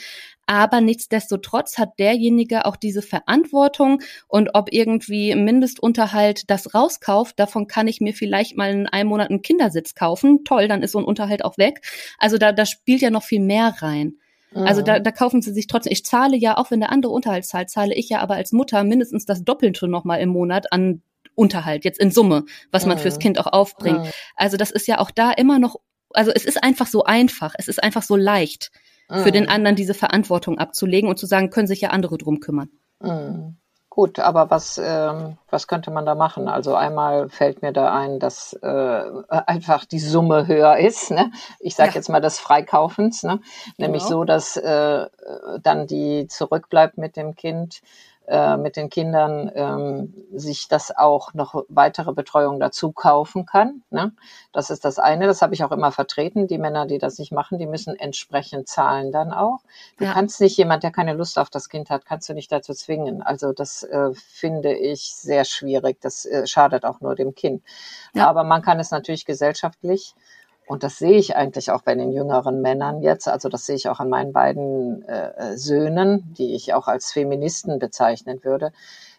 Aber 0.45 0.81
nichtsdestotrotz 0.81 1.77
hat 1.77 1.99
derjenige 1.99 2.65
auch 2.65 2.75
diese 2.75 3.01
Verantwortung 3.01 4.01
und 4.27 4.49
ob 4.53 4.73
irgendwie 4.73 5.33
Mindestunterhalt 5.35 6.49
das 6.49 6.73
rauskauft, 6.73 7.39
davon 7.39 7.67
kann 7.67 7.87
ich 7.87 8.01
mir 8.01 8.13
vielleicht 8.13 8.57
mal 8.57 8.71
in 8.71 8.87
einem 8.87 9.09
Monat 9.09 9.29
einen 9.29 9.41
Kindersitz 9.41 9.95
kaufen. 9.95 10.43
Toll, 10.43 10.67
dann 10.67 10.83
ist 10.83 10.91
so 10.91 10.99
ein 10.99 11.05
Unterhalt 11.05 11.45
auch 11.45 11.57
weg. 11.57 11.81
Also 12.17 12.37
da, 12.37 12.51
da 12.51 12.65
spielt 12.65 13.01
ja 13.01 13.11
noch 13.11 13.23
viel 13.23 13.41
mehr 13.41 13.75
rein. 13.79 14.17
Also 14.53 14.81
da, 14.81 14.99
mhm. 14.99 15.03
da 15.03 15.11
kaufen 15.11 15.41
sie 15.41 15.51
sich 15.53 15.67
trotzdem. 15.67 15.91
Ich 15.91 16.05
zahle 16.05 16.37
ja, 16.37 16.57
auch 16.57 16.71
wenn 16.71 16.79
der 16.79 16.91
andere 16.91 17.11
Unterhalt 17.11 17.45
zahlt, 17.45 17.69
zahle 17.69 17.93
ich 17.93 18.09
ja 18.09 18.19
aber 18.19 18.35
als 18.35 18.51
Mutter 18.51 18.83
mindestens 18.83 19.25
das 19.25 19.43
Doppelte 19.43 19.87
nochmal 19.87 20.21
im 20.21 20.29
Monat 20.29 20.71
an 20.71 21.01
Unterhalt, 21.35 21.85
jetzt 21.85 21.99
in 21.99 22.09
Summe, 22.09 22.45
was 22.71 22.87
man 22.87 22.97
mhm. 22.97 23.01
fürs 23.01 23.19
Kind 23.19 23.39
auch 23.39 23.45
aufbringt. 23.45 23.99
Mhm. 23.99 24.11
Also 24.35 24.57
das 24.57 24.71
ist 24.71 24.87
ja 24.87 24.99
auch 24.99 25.11
da 25.11 25.31
immer 25.31 25.59
noch, 25.59 25.75
also 26.17 26.31
es 26.33 26.45
ist 26.45 26.63
einfach 26.63 26.87
so 26.87 27.03
einfach, 27.03 27.53
es 27.57 27.67
ist 27.67 27.83
einfach 27.83 28.01
so 28.01 28.15
leicht, 28.15 28.71
mhm. 29.09 29.19
für 29.19 29.31
den 29.31 29.43
mhm. 29.43 29.49
anderen 29.49 29.75
diese 29.75 29.93
Verantwortung 29.93 30.57
abzulegen 30.57 31.09
und 31.09 31.17
zu 31.17 31.25
sagen, 31.25 31.49
können 31.49 31.67
sich 31.67 31.81
ja 31.81 31.89
andere 31.89 32.17
drum 32.17 32.39
kümmern. 32.39 32.69
Mhm. 32.99 33.57
Gut, 33.89 34.19
aber 34.19 34.51
was, 34.51 34.79
ähm, 34.83 35.37
was 35.49 35.67
könnte 35.67 35.89
man 35.89 36.05
da 36.05 36.13
machen? 36.13 36.47
Also 36.47 36.75
einmal 36.75 37.29
fällt 37.29 37.63
mir 37.63 37.73
da 37.73 37.91
ein, 37.91 38.19
dass 38.19 38.53
äh, 38.61 39.01
einfach 39.29 39.85
die 39.85 39.99
Summe 39.99 40.45
höher 40.45 40.77
ist. 40.77 41.09
Ne? 41.09 41.31
Ich 41.59 41.75
sage 41.75 41.89
ja. 41.89 41.95
jetzt 41.95 42.09
mal 42.09 42.21
des 42.21 42.37
Freikaufens, 42.37 43.23
ne? 43.23 43.39
nämlich 43.77 44.03
genau. 44.03 44.19
so, 44.19 44.23
dass 44.23 44.55
äh, 44.55 45.05
dann 45.63 45.87
die 45.87 46.27
zurückbleibt 46.27 46.99
mit 46.99 47.15
dem 47.15 47.35
Kind 47.35 47.81
äh, 48.27 48.57
mit 48.57 48.75
den 48.75 48.89
Kindern 48.89 49.49
ähm, 49.55 50.13
sich 50.33 50.67
das 50.67 50.95
auch 50.95 51.33
noch 51.33 51.63
weitere 51.69 52.11
Betreuung 52.11 52.59
dazu 52.59 52.91
kaufen 52.91 53.45
kann. 53.45 53.83
Ne? 53.89 54.11
Das 54.51 54.69
ist 54.69 54.83
das 54.83 54.99
eine, 54.99 55.27
das 55.27 55.41
habe 55.41 55.53
ich 55.53 55.63
auch 55.63 55.71
immer 55.71 55.93
vertreten. 55.93 56.47
Die 56.47 56.57
Männer, 56.57 56.85
die 56.85 56.97
das 56.97 57.19
nicht 57.19 57.31
machen, 57.31 57.57
die 57.57 57.65
müssen 57.65 57.95
entsprechend 57.95 58.67
zahlen 58.67 59.13
dann 59.13 59.31
auch. 59.31 59.59
Du 59.97 60.03
ja. 60.03 60.11
kannst 60.11 60.41
nicht 60.41 60.57
jemand, 60.57 60.83
der 60.83 60.91
keine 60.91 61.13
Lust 61.13 61.39
auf 61.39 61.49
das 61.49 61.69
Kind 61.69 61.89
hat, 61.89 62.05
kannst 62.05 62.27
du 62.27 62.33
nicht 62.33 62.51
dazu 62.51 62.73
zwingen. 62.73 63.21
Also 63.21 63.53
das 63.53 63.83
äh, 63.83 64.09
finde 64.13 64.73
ich 64.73 65.15
sehr 65.15 65.45
schwierig. 65.45 66.01
Das 66.01 66.25
äh, 66.25 66.45
schadet 66.47 66.83
auch 66.83 66.99
nur 66.99 67.15
dem 67.15 67.33
Kind. 67.33 67.63
Ja. 68.13 68.27
Aber 68.27 68.43
man 68.43 68.61
kann 68.61 68.79
es 68.79 68.91
natürlich 68.91 69.23
gesellschaftlich 69.23 70.15
und 70.67 70.83
das 70.83 70.97
sehe 70.97 71.17
ich 71.17 71.35
eigentlich 71.35 71.71
auch 71.71 71.81
bei 71.81 71.95
den 71.95 72.11
jüngeren 72.11 72.61
Männern 72.61 73.01
jetzt. 73.01 73.27
Also 73.27 73.47
das 73.47 73.65
sehe 73.65 73.75
ich 73.77 73.87
auch 73.87 73.99
an 73.99 74.09
meinen 74.09 74.33
beiden 74.33 75.01
äh, 75.07 75.57
Söhnen, 75.57 76.33
die 76.37 76.55
ich 76.55 76.73
auch 76.73 76.87
als 76.87 77.11
Feministen 77.11 77.79
bezeichnen 77.79 78.43
würde 78.43 78.73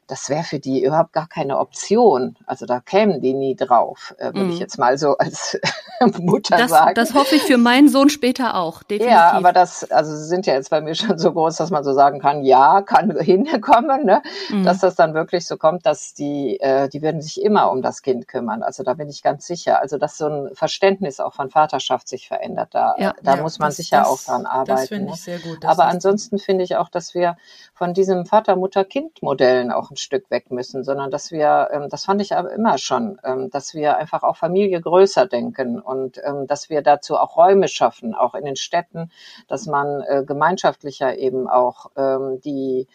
das 0.09 0.31
wäre 0.31 0.43
für 0.43 0.59
die 0.59 0.83
überhaupt 0.83 1.13
gar 1.13 1.29
keine 1.29 1.59
Option. 1.59 2.37
Also 2.47 2.65
da 2.65 2.81
kämen 2.81 3.21
die 3.21 3.35
nie 3.35 3.55
drauf, 3.55 4.15
äh, 4.19 4.27
würde 4.27 4.41
mm. 4.41 4.49
ich 4.49 4.55
mhm. 4.57 4.61
jetzt 4.61 4.79
mal 4.79 4.97
so 4.97 5.17
als 5.19 5.61
Mutter 6.19 6.57
das, 6.57 6.71
sagen. 6.71 6.95
Das 6.95 7.15
hoffe 7.15 7.37
ich 7.37 7.43
für 7.43 7.59
meinen 7.59 7.89
Sohn 7.89 8.09
später 8.09 8.57
auch, 8.57 8.83
definitiv. 8.83 9.11
Ja, 9.13 9.33
aber 9.33 9.53
das, 9.53 9.91
also 9.91 10.17
sie 10.17 10.25
sind 10.25 10.47
ja 10.47 10.55
jetzt 10.55 10.71
bei 10.71 10.81
mir 10.81 10.95
schon 10.95 11.19
so 11.19 11.33
groß, 11.33 11.57
dass 11.57 11.71
man 11.71 11.85
so 11.85 11.93
sagen 11.93 12.21
kann, 12.21 12.43
ja, 12.43 12.81
kann 12.81 13.17
hinkommen, 13.21 14.07
ne? 14.07 14.23
Mm. 14.49 14.65
dass 14.65 14.79
das 14.79 14.95
dann 14.95 15.13
wirklich 15.13 15.47
so 15.47 15.59
kommt, 15.59 15.85
dass 15.85 16.15
die, 16.15 16.59
äh, 16.61 16.89
die 16.89 17.03
würden 17.03 17.21
sich 17.21 17.43
immer 17.43 17.71
um 17.71 17.83
das 17.83 18.01
Kind 18.01 18.27
kümmern. 18.29 18.63
Also 18.63 18.83
da 18.83 18.95
bin 18.95 19.11
ich 19.11 19.23
ganz 19.23 19.47
sicher. 19.47 19.81
Also 19.81 19.99
dass 19.99 20.17
so 20.17 20.27
ein 20.27 20.51
Verständnis 20.55 21.21
auch 21.21 21.35
von 21.35 21.51
Vaterschaft 21.51 22.09
sich 22.09 22.29
verändert, 22.29 22.69
da, 22.73 22.95
ja. 22.99 23.15
da 23.23 23.37
ja, 23.37 23.43
muss 23.43 23.59
man 23.59 23.69
das, 23.69 23.77
sicher 23.77 23.99
das, 23.99 24.09
auch 24.09 24.21
dran 24.23 24.47
arbeiten. 24.47 24.71
Das 24.71 24.89
finde 24.89 25.05
ne? 25.07 25.13
ich 25.15 25.21
sehr 25.21 25.39
gut. 25.39 25.67
Aber 25.67 25.85
ansonsten 25.85 26.39
finde 26.39 26.65
ich 26.65 26.77
auch, 26.77 26.89
dass 26.89 27.15
wir 27.15 27.37
von 27.75 27.93
diesem 27.93 28.25
Vater-Mutter-Kind-Modellen 28.25 29.71
auch 29.71 29.91
Stück 29.99 30.31
weg 30.31 30.51
müssen, 30.51 30.85
sondern 30.85 31.11
dass 31.11 31.31
wir, 31.31 31.69
ähm, 31.73 31.89
das 31.89 32.05
fand 32.05 32.21
ich 32.23 32.35
aber 32.35 32.53
immer 32.53 32.79
schon, 32.79 33.19
ähm, 33.25 33.51
dass 33.51 33.75
wir 33.75 33.97
einfach 33.97 34.23
auch 34.23 34.37
Familie 34.37 34.81
größer 34.81 35.27
denken 35.27 35.81
und 35.81 36.21
ähm, 36.25 36.47
dass 36.47 36.71
wir 36.71 36.83
dazu 36.83 37.17
auch 37.17 37.37
Räume 37.37 37.69
schaffen, 37.69 38.15
auch 38.15 38.35
in 38.35 38.45
den 38.45 38.57
Städten, 38.57 39.11
dass 39.49 39.67
man 39.67 40.03
äh, 40.03 40.25
gemeinschaftlicher 40.27 41.17
eben 41.19 41.49
auch 41.49 41.91
ähm, 41.97 42.41
die 42.45 42.89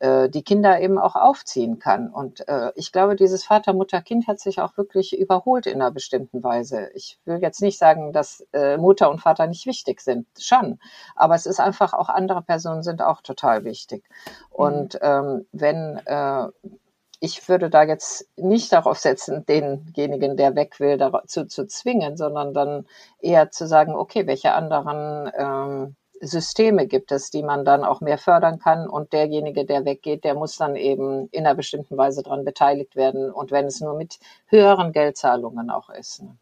äh, 0.00 0.28
die 0.28 0.42
Kinder 0.42 0.80
eben 0.80 0.98
auch 0.98 1.14
aufziehen 1.14 1.78
kann. 1.78 2.10
Und 2.10 2.46
äh, 2.48 2.72
ich 2.74 2.90
glaube, 2.90 3.16
dieses 3.16 3.44
Vater-Mutter-Kind 3.44 4.26
hat 4.26 4.40
sich 4.40 4.60
auch 4.60 4.76
wirklich 4.76 5.16
überholt 5.16 5.66
in 5.66 5.80
einer 5.80 5.90
bestimmten 5.90 6.42
Weise. 6.42 6.90
Ich 6.94 7.18
will 7.24 7.38
jetzt 7.40 7.62
nicht 7.62 7.78
sagen, 7.78 8.12
dass 8.12 8.46
äh, 8.52 8.76
Mutter 8.76 9.10
und 9.10 9.20
Vater 9.20 9.46
nicht 9.46 9.66
wichtig 9.66 10.00
sind, 10.00 10.26
schon. 10.38 10.78
Aber 11.14 11.34
es 11.34 11.46
ist 11.46 11.60
einfach 11.60 11.92
auch 11.92 12.08
andere 12.08 12.42
Personen 12.42 12.82
sind 12.82 13.02
auch 13.02 13.20
total 13.20 13.64
wichtig. 13.64 14.04
Und 14.50 14.94
mhm. 14.94 15.00
ähm, 15.02 15.46
wenn 15.52 16.00
äh, 16.06 16.48
ich 17.20 17.46
würde 17.48 17.68
da 17.68 17.82
jetzt 17.82 18.26
nicht 18.36 18.72
darauf 18.72 18.98
setzen, 18.98 19.44
denjenigen, 19.44 20.38
der 20.38 20.56
weg 20.56 20.80
will, 20.80 20.96
dazu 20.96 21.44
zu 21.44 21.66
zwingen, 21.66 22.16
sondern 22.16 22.54
dann 22.54 22.86
eher 23.20 23.50
zu 23.50 23.66
sagen, 23.66 23.94
okay, 23.94 24.26
welche 24.26 24.54
anderen 24.54 25.30
ähm, 25.36 25.96
Systeme 26.20 26.86
gibt 26.86 27.12
es, 27.12 27.30
die 27.30 27.42
man 27.42 27.64
dann 27.64 27.82
auch 27.82 28.00
mehr 28.00 28.18
fördern 28.18 28.58
kann 28.58 28.88
und 28.88 29.12
derjenige, 29.12 29.64
der 29.64 29.84
weggeht, 29.84 30.24
der 30.24 30.34
muss 30.34 30.56
dann 30.56 30.76
eben 30.76 31.28
in 31.28 31.46
einer 31.46 31.54
bestimmten 31.54 31.96
Weise 31.96 32.22
daran 32.22 32.44
beteiligt 32.44 32.94
werden 32.94 33.32
und 33.32 33.50
wenn 33.50 33.66
es 33.66 33.80
nur 33.80 33.96
mit 33.96 34.18
höheren 34.46 34.92
Geldzahlungen 34.92 35.70
auch 35.70 35.88
ist. 35.88 36.22
Ne? 36.22 36.36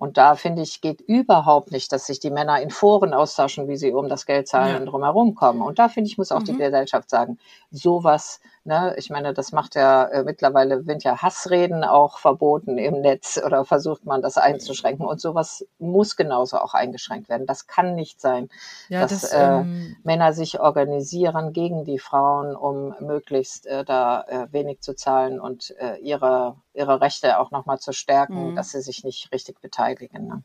Und 0.00 0.16
da 0.16 0.34
finde 0.34 0.62
ich, 0.62 0.80
geht 0.80 1.02
überhaupt 1.02 1.72
nicht, 1.72 1.92
dass 1.92 2.06
sich 2.06 2.20
die 2.20 2.30
Männer 2.30 2.62
in 2.62 2.70
Foren 2.70 3.12
austauschen, 3.12 3.68
wie 3.68 3.76
sie 3.76 3.92
um 3.92 4.08
das 4.08 4.24
Geld 4.24 4.48
zahlen 4.48 4.84
ja. 4.84 4.90
drumherum 4.90 5.34
kommen. 5.34 5.60
Und 5.60 5.78
da 5.78 5.90
finde 5.90 6.08
ich, 6.08 6.16
muss 6.16 6.32
auch 6.32 6.40
mhm. 6.40 6.44
die 6.46 6.56
Gesellschaft 6.56 7.10
sagen, 7.10 7.38
sowas 7.70 8.40
Ne? 8.64 8.94
Ich 8.98 9.08
meine, 9.08 9.32
das 9.32 9.52
macht 9.52 9.74
ja 9.74 10.04
äh, 10.04 10.22
mittlerweile 10.22 10.82
sind 10.82 11.02
ja 11.02 11.22
Hassreden 11.22 11.82
auch 11.82 12.18
verboten 12.18 12.76
im 12.76 13.00
Netz 13.00 13.40
oder 13.44 13.64
versucht 13.64 14.04
man 14.04 14.20
das 14.20 14.36
einzuschränken 14.36 15.06
und 15.06 15.20
sowas 15.20 15.66
muss 15.78 16.16
genauso 16.16 16.58
auch 16.58 16.74
eingeschränkt 16.74 17.30
werden. 17.30 17.46
Das 17.46 17.66
kann 17.66 17.94
nicht 17.94 18.20
sein, 18.20 18.50
ja, 18.88 19.00
dass 19.00 19.22
das, 19.22 19.32
äh, 19.32 19.42
ähm, 19.42 19.96
Männer 20.04 20.34
sich 20.34 20.60
organisieren 20.60 21.54
gegen 21.54 21.84
die 21.84 21.98
Frauen, 21.98 22.54
um 22.54 22.94
möglichst 23.00 23.66
äh, 23.66 23.84
da 23.84 24.22
äh, 24.28 24.52
wenig 24.52 24.80
zu 24.80 24.94
zahlen 24.94 25.40
und 25.40 25.74
äh, 25.78 25.96
ihre 25.96 26.56
ihre 26.74 27.00
Rechte 27.00 27.38
auch 27.38 27.50
nochmal 27.50 27.78
zu 27.78 27.92
stärken, 27.92 28.50
mhm. 28.50 28.56
dass 28.56 28.70
sie 28.72 28.80
sich 28.82 29.04
nicht 29.04 29.32
richtig 29.32 29.60
beteiligen. 29.60 30.26
Ne? 30.26 30.42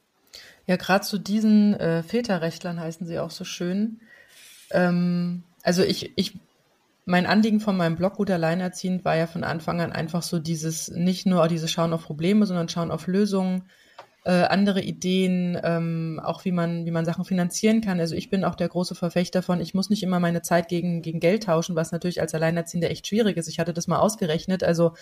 Ja, 0.65 0.77
gerade 0.77 1.05
zu 1.05 1.17
diesen 1.17 1.73
äh, 1.75 2.01
Väterrechtlern 2.01 2.79
heißen 2.79 3.05
sie 3.05 3.19
auch 3.19 3.31
so 3.31 3.43
schön. 3.43 3.99
Ähm, 4.71 5.43
also 5.63 5.83
ich, 5.83 6.13
ich 6.15 6.37
mein 7.05 7.27
Anliegen 7.27 7.59
von 7.59 7.77
meinem 7.77 7.95
Blog 7.95 8.15
Gut 8.15 8.31
Alleinerziehend 8.31 9.05
war 9.05 9.15
ja 9.15 9.27
von 9.27 9.43
Anfang 9.43 9.79
an 9.79 9.91
einfach 9.91 10.23
so 10.23 10.39
dieses, 10.39 10.89
nicht 10.89 11.25
nur 11.25 11.47
diese 11.47 11.67
Schauen 11.67 11.93
auf 11.93 12.05
Probleme, 12.05 12.45
sondern 12.47 12.67
Schauen 12.67 12.91
auf 12.91 13.05
Lösungen, 13.05 13.63
äh, 14.23 14.31
andere 14.31 14.81
Ideen, 14.81 15.57
ähm, 15.63 16.19
auch 16.23 16.45
wie 16.45 16.51
man, 16.51 16.87
wie 16.87 16.91
man 16.91 17.05
Sachen 17.05 17.23
finanzieren 17.23 17.81
kann. 17.81 17.99
Also 17.99 18.15
ich 18.15 18.31
bin 18.31 18.43
auch 18.43 18.55
der 18.55 18.69
große 18.69 18.95
Verfechter 18.95 19.43
von, 19.43 19.61
ich 19.61 19.75
muss 19.75 19.91
nicht 19.91 20.01
immer 20.01 20.19
meine 20.19 20.41
Zeit 20.41 20.67
gegen, 20.67 21.03
gegen 21.03 21.19
Geld 21.19 21.43
tauschen, 21.43 21.75
was 21.75 21.91
natürlich 21.91 22.21
als 22.21 22.33
Alleinerziehender 22.33 22.89
echt 22.89 23.05
schwierig 23.05 23.37
ist. 23.37 23.47
Ich 23.47 23.59
hatte 23.59 23.73
das 23.73 23.85
mal 23.85 23.99
ausgerechnet. 23.99 24.63
Also 24.63 24.93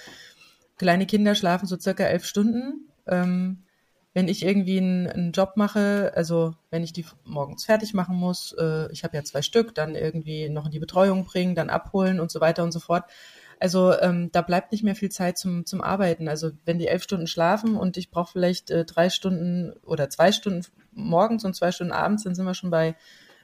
kleine 0.78 1.06
Kinder 1.06 1.36
schlafen 1.36 1.68
so 1.68 1.80
circa 1.80 2.04
elf 2.04 2.26
Stunden. 2.26 2.90
Ähm, 3.08 3.64
wenn 4.14 4.28
ich 4.28 4.46
irgendwie 4.46 4.78
einen, 4.78 5.08
einen, 5.08 5.32
Job 5.32 5.54
mache, 5.56 6.12
also 6.16 6.54
wenn 6.70 6.84
ich 6.84 6.94
die 6.94 7.06
morgens 7.26 7.66
fertig 7.66 7.94
machen 7.94 8.16
muss, 8.16 8.56
äh, 8.60 8.92
ich 8.92 9.04
habe 9.04 9.18
ja 9.18 9.24
zwei 9.24 9.42
Stück, 9.42 9.74
dann 9.74 9.96
irgendwie 9.96 10.50
noch 10.50 10.66
in 10.66 10.72
die 10.72 10.80
Betreuung 10.80 11.26
bringen, 11.26 11.56
dann 11.56 11.70
abholen 11.70 12.20
und 12.20 12.32
so 12.32 12.40
weiter 12.40 12.64
und 12.64 12.72
so 12.72 12.80
fort. 12.80 13.06
Also 13.60 13.98
ähm, 14.00 14.30
da 14.32 14.42
bleibt 14.42 14.72
nicht 14.72 14.84
mehr 14.84 14.96
viel 14.96 15.10
Zeit 15.10 15.38
zum, 15.38 15.66
zum 15.66 15.82
Arbeiten. 15.82 16.28
Also 16.28 16.52
wenn 16.66 16.80
die 16.80 16.88
elf 16.88 17.04
Stunden 17.04 17.28
schlafen 17.28 17.76
und 17.76 17.98
ich 17.98 18.12
brauche 18.12 18.34
vielleicht 18.34 18.70
äh, 18.70 18.86
drei 18.86 19.10
Stunden 19.10 19.74
oder 19.86 20.10
zwei 20.10 20.32
Stunden 20.32 20.66
morgens 20.92 21.46
und 21.46 21.56
zwei 21.56 21.72
Stunden 21.72 21.94
abends, 21.94 22.24
dann 22.24 22.36
sind 22.36 22.46
wir 22.46 22.54
schon 22.54 22.70
bei, 22.70 22.96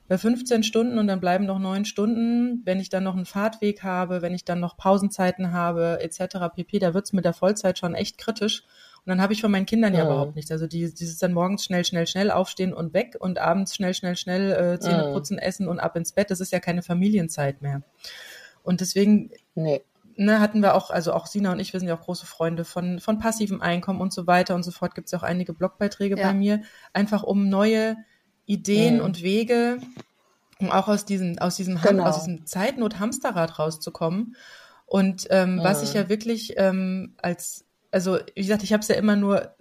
bei 0.07 0.17
15 0.17 0.63
Stunden 0.63 0.99
und 0.99 1.07
dann 1.07 1.21
bleiben 1.21 1.45
noch 1.45 1.57
neun 1.57 1.85
Stunden. 1.85 2.61
Wenn 2.65 2.79
ich 2.79 2.89
dann 2.89 3.05
noch 3.05 3.15
einen 3.15 3.25
Fahrtweg 3.25 3.81
habe, 3.83 4.21
wenn 4.21 4.33
ich 4.33 4.45
dann 4.45 4.59
noch 4.59 4.77
Pausenzeiten 4.77 5.51
habe 5.51 5.99
etc. 6.01 6.53
pp, 6.53 6.79
da 6.79 6.93
wird's 6.93 7.13
mit 7.13 7.25
der 7.25 7.33
Vollzeit 7.33 7.79
schon 7.79 7.95
echt 7.95 8.17
kritisch. 8.17 8.65
Und 9.05 9.07
dann 9.07 9.21
habe 9.21 9.33
ich 9.33 9.41
von 9.41 9.51
meinen 9.51 9.65
Kindern 9.65 9.93
ja, 9.93 9.99
ja 9.99 10.05
überhaupt 10.05 10.35
nichts. 10.35 10.51
Also 10.51 10.67
die, 10.67 10.93
dieses 10.93 11.17
dann 11.17 11.33
morgens 11.33 11.63
schnell, 11.63 11.85
schnell, 11.85 12.05
schnell 12.05 12.31
aufstehen 12.31 12.73
und 12.73 12.93
weg 12.93 13.15
und 13.19 13.39
abends 13.39 13.75
schnell, 13.75 13.93
schnell, 13.93 14.15
schnell 14.15 14.51
äh, 14.51 14.79
Zähne 14.79 15.05
ja. 15.07 15.11
putzen, 15.11 15.37
essen 15.37 15.67
und 15.67 15.79
ab 15.79 15.95
ins 15.95 16.11
Bett. 16.11 16.31
Das 16.31 16.39
ist 16.39 16.51
ja 16.51 16.59
keine 16.59 16.83
Familienzeit 16.83 17.61
mehr. 17.61 17.81
Und 18.63 18.81
deswegen 18.81 19.31
nee. 19.55 19.81
ne, 20.15 20.39
hatten 20.39 20.61
wir 20.61 20.75
auch, 20.75 20.91
also 20.91 21.13
auch 21.13 21.27
Sina 21.27 21.51
und 21.53 21.59
ich, 21.59 21.73
wir 21.73 21.79
sind 21.79 21.89
ja 21.89 21.97
auch 21.97 22.03
große 22.03 22.25
Freunde 22.25 22.65
von, 22.65 22.99
von 22.99 23.19
passivem 23.19 23.61
Einkommen 23.61 24.01
und 24.01 24.13
so 24.13 24.27
weiter 24.27 24.53
und 24.53 24.63
so 24.63 24.71
fort. 24.71 24.95
Gibt 24.95 25.07
es 25.07 25.11
ja 25.11 25.19
auch 25.19 25.23
einige 25.23 25.53
Blogbeiträge 25.53 26.17
ja. 26.17 26.27
bei 26.27 26.33
mir, 26.33 26.61
einfach 26.93 27.23
um 27.23 27.49
neue 27.49 27.97
Ideen 28.45 28.97
mhm. 28.97 29.01
und 29.01 29.23
Wege, 29.23 29.79
um 30.59 30.71
auch 30.71 30.87
aus 30.87 31.05
diesem, 31.05 31.39
aus 31.39 31.55
diesem, 31.55 31.79
genau. 31.81 32.03
aus 32.03 32.17
diesem 32.17 32.45
Zeitnot-Hamsterrad 32.45 33.59
rauszukommen. 33.59 34.35
Und 34.85 35.27
ähm, 35.29 35.55
mhm. 35.55 35.63
was 35.63 35.83
ich 35.83 35.93
ja 35.93 36.09
wirklich 36.09 36.55
ähm, 36.57 37.13
als 37.21 37.65
also 37.91 38.19
wie 38.35 38.41
gesagt, 38.41 38.63
ich 38.63 38.73
habe 38.73 38.81
es 38.81 38.87
ja 38.87 38.95
immer 38.95 39.15
nur 39.15 39.55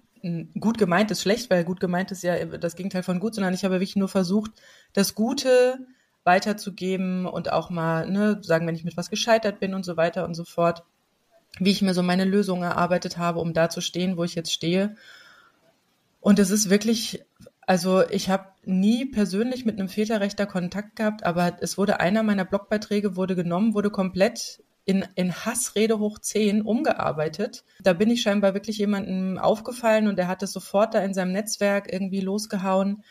gut 0.59 0.79
gemeint 0.79 1.11
ist 1.11 1.23
schlecht, 1.23 1.51
weil 1.51 1.65
gut 1.65 1.81
gemeint 1.81 2.11
ist 2.11 2.23
ja 2.23 2.45
das 2.45 2.77
Gegenteil 2.77 3.03
von 3.03 3.21
gut, 3.21 3.35
sondern 3.35 3.55
ich 3.55 3.65
habe 3.65 3.75
wirklich 3.75 3.97
nur 3.97 4.09
versucht, 4.09 4.51
das 4.93 5.15
Gute 5.15 5.79
weiterzugeben 6.25 7.27
und 7.27 7.53
auch 7.53 7.71
mal, 7.71 8.11
ne, 8.11 8.39
sagen, 8.43 8.67
wenn 8.67 8.75
ich 8.75 8.85
mit 8.85 8.97
was 8.97 9.11
gescheitert 9.11 9.61
bin 9.61 9.75
und 9.75 9.85
so 9.85 9.97
weiter 9.97 10.25
und 10.25 10.35
so 10.35 10.45
fort, 10.45 10.83
wie 11.59 11.71
ich 11.71 11.83
mir 11.83 11.95
so 11.95 12.03
meine 12.03 12.25
Lösung 12.25 12.63
erarbeitet 12.63 13.17
habe, 13.17 13.41
um 13.41 13.55
da 13.55 13.71
zu 13.71 13.81
stehen, 13.81 14.17
wo 14.17 14.25
ich 14.25 14.35
jetzt 14.35 14.53
stehe. 14.53 14.97
Und 16.21 16.39
es 16.39 16.51
ist 16.51 16.69
wirklich, 16.69 17.25
also 17.63 18.07
ich 18.09 18.29
habe 18.29 18.49
nie 18.65 19.07
persönlich 19.07 19.65
mit 19.65 19.79
einem 19.79 19.89
Väterrechter 19.89 20.47
Kontakt 20.47 20.97
gehabt, 20.97 21.25
aber 21.25 21.57
es 21.61 21.79
wurde 21.79 22.01
einer 22.01 22.23
meiner 22.23 22.45
Blogbeiträge 22.45 23.17
wurde 23.17 23.35
genommen, 23.35 23.73
wurde 23.73 23.91
komplett 23.91 24.63
in, 24.89 25.05
in 25.17 25.35
Hassrede 25.35 25.99
hoch 25.99 26.19
10 26.19 26.63
umgearbeitet. 26.63 27.63
Da 27.83 27.93
bin 27.93 28.09
ich 28.09 28.23
scheinbar 28.23 28.55
wirklich 28.55 28.79
jemandem 28.79 29.37
aufgefallen 29.37 30.09
und 30.09 30.17
der 30.17 30.29
hat 30.29 30.43
es 30.43 30.51
sofort 30.51 30.95
da 30.95 31.01
in 31.01 31.13
seinem 31.13 31.33
Netzwerk 31.33 31.93
irgendwie 31.93 32.23
losgehauen. 32.23 33.05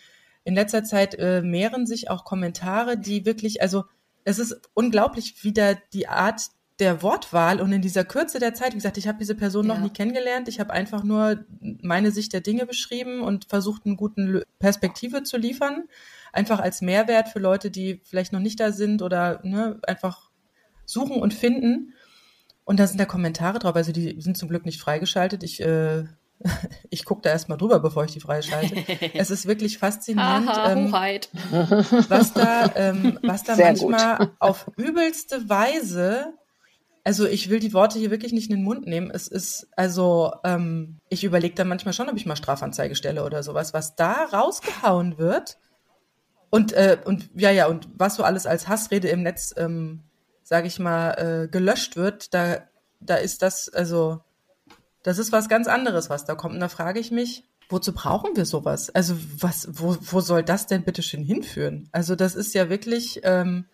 In 0.44 0.56
letzter 0.56 0.84
Zeit 0.84 1.14
äh, 1.20 1.44
mehren 1.44 1.86
sich 1.86 2.10
auch 2.10 2.26
Kommentare, 2.26 2.98
die 2.98 3.28
wirklich, 3.28 3.62
also 3.62 3.86
es 4.24 4.40
ist 4.40 4.60
unglaublich, 4.74 5.44
wie 5.44 5.54
da 5.54 5.76
die 5.94 6.08
Art 6.08 6.48
der 6.80 7.04
Wortwahl 7.04 7.62
und 7.62 7.72
in 7.72 7.84
dieser 7.84 8.06
Kürze 8.06 8.40
der 8.40 8.56
Zeit, 8.56 8.72
wie 8.72 8.78
gesagt, 8.78 8.98
ich 8.98 9.08
habe 9.08 9.20
diese 9.20 9.36
Person 9.36 9.68
ja. 9.68 9.76
noch 9.76 9.82
nie 9.82 9.92
kennengelernt, 9.92 10.48
ich 10.48 10.60
habe 10.60 10.74
einfach 10.74 11.04
nur 11.04 11.46
meine 11.60 12.10
Sicht 12.10 12.34
der 12.34 12.42
Dinge 12.42 12.66
beschrieben 12.66 13.22
und 13.22 13.46
versucht, 13.46 13.86
eine 13.86 13.96
gute 13.96 14.44
Perspektive 14.58 15.22
zu 15.22 15.38
liefern, 15.38 15.84
einfach 16.34 16.60
als 16.60 16.82
Mehrwert 16.82 17.30
für 17.30 17.40
Leute, 17.40 17.70
die 17.70 18.02
vielleicht 18.04 18.34
noch 18.34 18.40
nicht 18.40 18.60
da 18.60 18.72
sind 18.72 19.04
oder 19.04 19.42
ne, 19.44 19.80
einfach 19.86 20.27
suchen 20.88 21.22
und 21.22 21.36
finden. 21.36 21.94
Und 22.66 22.80
da 22.80 22.88
sind 22.88 23.00
da 23.00 23.06
Kommentare 23.06 23.60
drauf, 23.60 23.76
also 23.76 23.92
die 23.92 24.20
sind 24.20 24.38
zum 24.38 24.50
Glück 24.50 24.66
nicht 24.66 24.82
freigeschaltet. 24.82 25.44
Ich, 25.44 25.62
äh, 25.62 26.06
ich 26.90 27.06
gucke 27.06 27.22
da 27.22 27.30
erstmal 27.30 27.60
drüber, 27.60 27.80
bevor 27.80 28.06
ich 28.06 28.12
die 28.12 28.20
freischalte. 28.20 28.76
es 29.14 29.30
ist 29.30 29.46
wirklich 29.46 29.78
faszinierend, 29.78 30.50
Aha, 30.50 30.72
ähm, 30.72 30.92
Hoheit. 30.92 31.30
was 32.10 32.34
da, 32.34 32.72
ähm, 32.76 33.20
was 33.22 33.44
da 33.44 33.56
Sehr 33.56 33.68
manchmal 33.68 34.18
gut. 34.18 34.32
auf 34.40 34.72
übelste 34.76 35.48
Weise 35.48 36.34
also 37.08 37.26
ich 37.26 37.50
will 37.50 37.62
die 37.62 37.74
Worte 37.74 37.98
hier 37.98 38.12
wirklich 38.12 38.34
nicht 38.34 38.50
in 38.50 38.58
den 38.58 38.66
Mund 38.66 38.86
nehmen. 38.86 39.10
Es 39.10 39.30
ist, 39.30 39.70
also, 39.78 40.34
ähm, 40.44 40.98
ich 41.08 41.24
überlege 41.24 41.56
dann 41.56 41.70
manchmal 41.70 41.94
schon, 41.94 42.10
ob 42.10 42.18
ich 42.18 42.26
mal 42.26 42.36
Strafanzeige 42.36 42.96
stelle 42.96 43.24
oder 43.24 43.44
sowas, 43.44 43.74
was 43.74 43.96
da 43.96 44.26
rausgehauen 44.26 45.18
wird. 45.18 45.58
Und, 46.50 46.74
äh, 46.74 46.98
und 47.06 47.30
ja, 47.34 47.50
ja, 47.50 47.68
und 47.68 47.88
was 47.96 48.16
so 48.16 48.24
alles 48.24 48.46
als 48.46 48.68
Hassrede 48.68 49.08
im 49.08 49.24
Netz, 49.24 49.56
ähm, 49.56 50.04
sage 50.48 50.68
ich 50.68 50.80
mal, 50.80 51.12
äh, 51.12 51.48
gelöscht 51.50 51.98
wird, 51.98 52.34
da, 52.34 52.62
da 53.02 53.16
ist 53.16 53.42
das, 53.42 53.68
also, 53.68 54.22
das 55.04 55.18
ist 55.18 55.34
was 55.34 55.50
ganz 55.50 55.68
anderes, 55.68 56.10
was 56.10 56.24
da 56.24 56.36
kommt. 56.36 56.54
Und 56.54 56.62
da 56.62 56.70
frage 56.70 57.02
ich 57.02 57.12
mich, 57.12 57.44
wozu 57.68 57.92
brauchen 57.92 58.38
wir 58.38 58.46
sowas? 58.46 58.90
Also, 58.90 59.16
was, 59.40 59.68
wo, 59.74 59.98
wo 60.00 60.22
soll 60.22 60.44
das 60.44 60.66
denn 60.66 60.84
bitte 60.84 61.02
schön 61.04 61.22
hinführen? 61.22 61.90
Also, 61.92 62.16
das 62.16 62.34
ist 62.34 62.54
ja 62.54 62.70
wirklich, 62.70 63.20
ähm, 63.24 63.66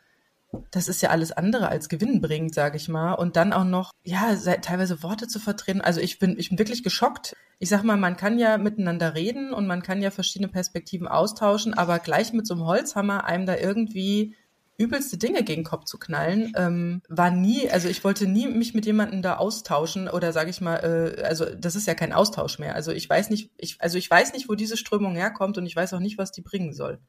das 0.72 0.88
ist 0.88 1.04
ja 1.04 1.12
alles 1.12 1.32
andere 1.32 1.68
als 1.70 1.90
gewinnbringend, 1.90 2.56
sage 2.56 2.78
ich 2.78 2.90
mal. 2.90 3.14
Und 3.14 3.36
dann 3.36 3.54
auch 3.54 3.66
noch, 3.66 3.92
ja, 4.04 4.36
se- 4.36 4.58
teilweise 4.60 5.04
Worte 5.04 5.28
zu 5.28 5.40
vertreten. 5.40 5.82
Also 5.82 6.00
ich 6.02 6.18
bin, 6.18 6.40
ich 6.40 6.50
bin 6.50 6.58
wirklich 6.60 6.84
geschockt. 6.84 7.36
Ich 7.60 7.70
sag 7.70 7.84
mal, 7.84 7.98
man 7.98 8.18
kann 8.18 8.40
ja 8.40 8.58
miteinander 8.58 9.14
reden 9.14 9.54
und 9.54 9.68
man 9.68 9.84
kann 9.84 10.02
ja 10.02 10.10
verschiedene 10.12 10.52
Perspektiven 10.52 11.08
austauschen, 11.08 11.74
aber 11.76 12.00
gleich 12.00 12.34
mit 12.34 12.46
so 12.48 12.56
einem 12.56 12.66
Holzhammer 12.66 13.26
einem 13.26 13.46
da 13.46 13.56
irgendwie 13.58 14.36
übelste 14.78 15.18
Dinge 15.18 15.44
gegen 15.44 15.62
den 15.62 15.68
Kopf 15.68 15.86
zu 15.86 16.00
knallen, 16.00 16.52
ähm, 16.56 17.02
war 17.08 17.32
nie, 17.32 17.70
also 17.70 17.88
ich 17.88 18.04
wollte 18.04 18.26
nie 18.26 18.48
mich 18.48 18.74
mit 18.74 18.86
jemandem 18.86 19.22
da 19.22 19.38
austauschen 19.38 20.08
oder 20.08 20.34
sage 20.34 20.50
ich 20.50 20.62
mal, 20.62 20.78
äh, 21.18 21.22
also 21.24 21.46
das 21.46 21.76
ist 21.76 21.88
ja 21.88 21.94
kein 21.94 22.14
Austausch 22.14 22.60
mehr. 22.60 22.76
Also 22.76 22.92
ich 22.92 23.08
weiß 23.08 23.30
nicht, 23.30 23.52
ich, 23.58 23.78
also 23.80 23.98
ich 23.98 24.10
weiß 24.10 24.34
nicht, 24.34 24.50
wo 24.50 24.56
diese 24.56 24.78
Strömung 24.78 25.16
herkommt 25.16 25.58
und 25.58 25.66
ich 25.66 25.76
weiß 25.76 25.94
auch 25.94 26.00
nicht, 26.00 26.18
was 26.18 26.32
die 26.32 26.42
bringen 26.42 26.74
soll. 26.74 27.00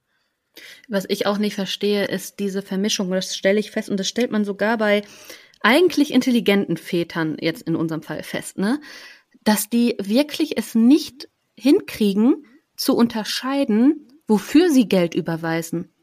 Was 0.88 1.04
ich 1.08 1.26
auch 1.26 1.38
nicht 1.38 1.54
verstehe, 1.54 2.04
ist 2.04 2.38
diese 2.38 2.62
Vermischung. 2.62 3.10
Das 3.10 3.34
stelle 3.34 3.58
ich 3.58 3.70
fest 3.70 3.88
und 3.88 3.98
das 3.98 4.08
stellt 4.08 4.30
man 4.30 4.44
sogar 4.44 4.78
bei 4.78 5.02
eigentlich 5.60 6.12
intelligenten 6.12 6.76
Vätern 6.76 7.36
jetzt 7.40 7.62
in 7.62 7.74
unserem 7.74 8.02
Fall 8.02 8.22
fest, 8.22 8.58
ne? 8.58 8.80
Dass 9.42 9.68
die 9.68 9.96
wirklich 9.98 10.56
es 10.58 10.74
nicht 10.74 11.28
hinkriegen 11.56 12.46
zu 12.76 12.94
unterscheiden, 12.96 14.08
wofür 14.26 14.70
sie 14.70 14.88
Geld 14.88 15.14
überweisen. 15.14 15.93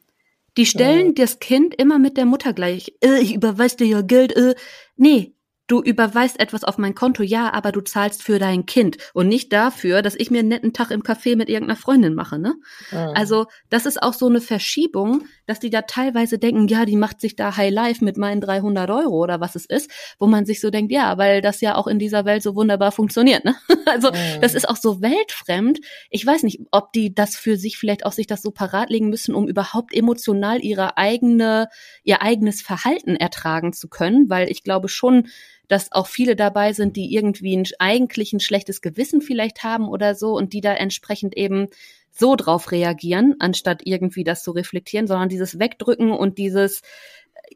Die 0.57 0.65
stellen 0.65 1.15
das 1.15 1.39
Kind 1.39 1.75
immer 1.75 1.97
mit 1.97 2.17
der 2.17 2.25
Mutter 2.25 2.53
gleich. 2.53 2.93
Äh, 3.03 3.21
ich 3.21 3.33
überweis 3.33 3.75
dir 3.77 3.87
ja 3.87 4.01
Geld. 4.01 4.35
Äh. 4.35 4.55
Nee, 4.97 5.35
du 5.67 5.81
überweist 5.81 6.39
etwas 6.39 6.65
auf 6.65 6.77
mein 6.77 6.95
Konto, 6.95 7.23
ja, 7.23 7.53
aber 7.53 7.71
du 7.71 7.79
zahlst 7.79 8.23
für 8.23 8.39
dein 8.39 8.65
Kind 8.65 8.97
und 9.13 9.29
nicht 9.29 9.53
dafür, 9.53 10.01
dass 10.01 10.15
ich 10.15 10.29
mir 10.29 10.39
einen 10.39 10.49
netten 10.49 10.73
Tag 10.73 10.91
im 10.91 11.01
Café 11.01 11.37
mit 11.37 11.47
irgendeiner 11.47 11.79
Freundin 11.79 12.13
mache, 12.13 12.37
ne? 12.37 12.55
Mhm. 12.91 12.97
Also, 13.15 13.45
das 13.69 13.85
ist 13.85 14.03
auch 14.03 14.13
so 14.13 14.27
eine 14.27 14.41
Verschiebung, 14.41 15.23
dass 15.51 15.59
die 15.59 15.69
da 15.69 15.81
teilweise 15.81 16.39
denken, 16.39 16.69
ja, 16.69 16.85
die 16.85 16.95
macht 16.95 17.19
sich 17.19 17.35
da 17.35 17.57
High 17.57 17.73
Life 17.73 18.05
mit 18.05 18.15
meinen 18.15 18.39
300 18.39 18.89
Euro 18.89 19.21
oder 19.21 19.41
was 19.41 19.55
es 19.55 19.65
ist, 19.65 19.91
wo 20.17 20.25
man 20.25 20.45
sich 20.45 20.61
so 20.61 20.69
denkt, 20.69 20.93
ja, 20.93 21.17
weil 21.17 21.41
das 21.41 21.59
ja 21.59 21.75
auch 21.75 21.87
in 21.87 21.99
dieser 21.99 22.23
Welt 22.23 22.41
so 22.41 22.55
wunderbar 22.55 22.93
funktioniert, 22.93 23.43
ne? 23.43 23.55
Also, 23.85 24.11
Mhm. 24.11 24.39
das 24.39 24.53
ist 24.53 24.69
auch 24.69 24.77
so 24.77 25.01
weltfremd. 25.01 25.81
Ich 26.09 26.25
weiß 26.25 26.43
nicht, 26.43 26.61
ob 26.71 26.93
die 26.93 27.13
das 27.13 27.35
für 27.35 27.57
sich 27.57 27.77
vielleicht 27.77 28.05
auch 28.05 28.13
sich 28.13 28.27
das 28.27 28.41
so 28.41 28.51
parat 28.51 28.89
legen 28.89 29.09
müssen, 29.09 29.35
um 29.35 29.45
überhaupt 29.45 29.93
emotional 29.93 30.63
ihre 30.63 30.97
eigene, 30.97 31.67
ihr 32.05 32.21
eigenes 32.21 32.61
Verhalten 32.61 33.17
ertragen 33.17 33.73
zu 33.73 33.89
können, 33.89 34.29
weil 34.29 34.49
ich 34.49 34.63
glaube 34.63 34.87
schon, 34.87 35.27
dass 35.67 35.91
auch 35.91 36.07
viele 36.07 36.37
dabei 36.37 36.71
sind, 36.71 36.95
die 36.95 37.13
irgendwie 37.13 37.57
ein, 37.57 37.65
eigentlich 37.79 38.31
ein 38.31 38.39
schlechtes 38.39 38.81
Gewissen 38.81 39.21
vielleicht 39.21 39.63
haben 39.63 39.89
oder 39.89 40.15
so 40.15 40.33
und 40.37 40.53
die 40.53 40.61
da 40.61 40.73
entsprechend 40.73 41.35
eben 41.35 41.67
so 42.11 42.35
drauf 42.35 42.71
reagieren, 42.71 43.35
anstatt 43.39 43.81
irgendwie 43.85 44.23
das 44.23 44.43
zu 44.43 44.51
reflektieren, 44.51 45.07
sondern 45.07 45.29
dieses 45.29 45.59
Wegdrücken 45.59 46.11
und 46.11 46.37
dieses 46.37 46.81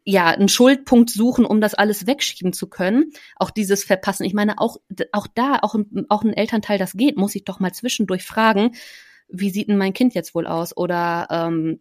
ja, 0.04 0.28
einen 0.28 0.50
Schuldpunkt 0.50 1.10
suchen, 1.10 1.46
um 1.46 1.62
das 1.62 1.74
alles 1.74 2.08
wegschieben 2.08 2.54
zu 2.54 2.68
können. 2.68 3.12
Auch 3.38 3.50
dieses 3.50 3.84
Verpassen. 3.84 4.26
Ich 4.26 4.34
meine, 4.34 4.60
auch, 4.60 4.78
auch 5.12 5.28
da, 5.34 5.60
auch, 5.62 5.76
auch 6.10 6.24
ein 6.24 6.34
Elternteil, 6.34 6.78
das 6.78 6.94
geht, 6.94 7.18
muss 7.18 7.36
ich 7.36 7.46
doch 7.46 7.60
mal 7.60 7.74
zwischendurch 7.74 8.24
fragen, 8.24 8.76
wie 9.28 9.50
sieht 9.50 9.70
denn 9.70 9.78
mein 9.78 9.94
Kind 9.94 10.14
jetzt 10.14 10.36
wohl 10.36 10.48
aus? 10.48 10.76
Oder 10.76 11.28
ähm, 11.32 11.80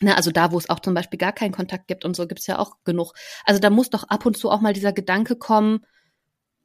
na, 0.00 0.14
also 0.14 0.30
da, 0.30 0.52
wo 0.52 0.58
es 0.58 0.70
auch 0.70 0.80
zum 0.80 0.94
Beispiel 0.94 1.18
gar 1.18 1.32
keinen 1.32 1.52
Kontakt 1.52 1.88
gibt 1.88 2.04
und 2.04 2.16
so, 2.16 2.26
gibt's 2.26 2.46
ja 2.46 2.58
auch 2.58 2.76
genug. 2.84 3.12
Also 3.44 3.60
da 3.60 3.70
muss 3.70 3.90
doch 3.90 4.04
ab 4.04 4.26
und 4.26 4.36
zu 4.36 4.50
auch 4.50 4.60
mal 4.60 4.72
dieser 4.72 4.92
Gedanke 4.92 5.36
kommen, 5.36 5.84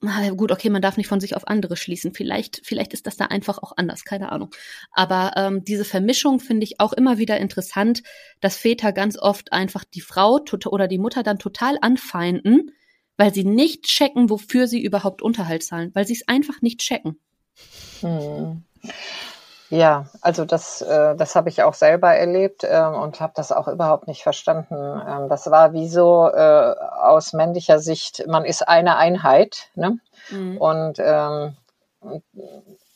na 0.02 0.30
gut, 0.30 0.52
okay, 0.52 0.70
man 0.70 0.82
darf 0.82 0.96
nicht 0.98 1.08
von 1.08 1.20
sich 1.20 1.36
auf 1.36 1.48
andere 1.48 1.76
schließen. 1.76 2.14
Vielleicht, 2.14 2.62
vielleicht 2.64 2.94
ist 2.94 3.06
das 3.06 3.18
da 3.18 3.26
einfach 3.26 3.58
auch 3.58 3.74
anders, 3.76 4.06
keine 4.06 4.32
Ahnung. 4.32 4.50
Aber 4.92 5.34
ähm, 5.36 5.64
diese 5.66 5.84
Vermischung 5.84 6.40
finde 6.40 6.64
ich 6.64 6.80
auch 6.80 6.94
immer 6.94 7.18
wieder 7.18 7.38
interessant, 7.38 8.04
dass 8.40 8.56
Väter 8.56 8.94
ganz 8.94 9.18
oft 9.18 9.52
einfach 9.52 9.84
die 9.84 10.02
Frau 10.02 10.40
tot- 10.40 10.68
oder 10.68 10.88
die 10.88 11.00
Mutter 11.00 11.22
dann 11.24 11.38
total 11.38 11.78
anfeinden, 11.82 12.72
weil 13.18 13.34
sie 13.34 13.44
nicht 13.44 13.84
checken, 13.84 14.30
wofür 14.30 14.68
sie 14.68 14.82
überhaupt 14.82 15.22
Unterhalt 15.22 15.64
zahlen, 15.64 15.92
weil 15.94 16.08
sie 16.08 16.14
es 16.14 16.28
einfach 16.28 16.62
nicht 16.62 16.80
checken. 16.80 17.20
Mhm. 18.02 18.64
Ja, 19.70 20.08
also 20.22 20.46
das, 20.46 20.82
äh, 20.82 21.16
das 21.16 21.36
habe 21.36 21.50
ich 21.50 21.62
auch 21.62 21.76
selber 21.76 22.16
erlebt 22.16 22.64
ähm, 22.68 22.96
und 22.96 23.20
habe 23.20 23.34
das 23.36 23.52
auch 23.52 23.68
überhaupt 23.68 24.08
nicht 24.08 24.24
verstanden. 24.24 24.76
Ähm, 24.76 25.30
das 25.30 25.52
war 25.52 25.74
wie 25.74 25.88
so 25.88 26.28
äh, 26.28 26.76
aus 27.02 27.34
männlicher 27.34 27.78
Sicht, 27.80 28.26
man 28.28 28.46
ist 28.46 28.68
eine 28.68 28.98
Einheit, 28.98 29.70
ne? 29.76 30.00
Und 30.60 30.98
ähm, 31.00 31.56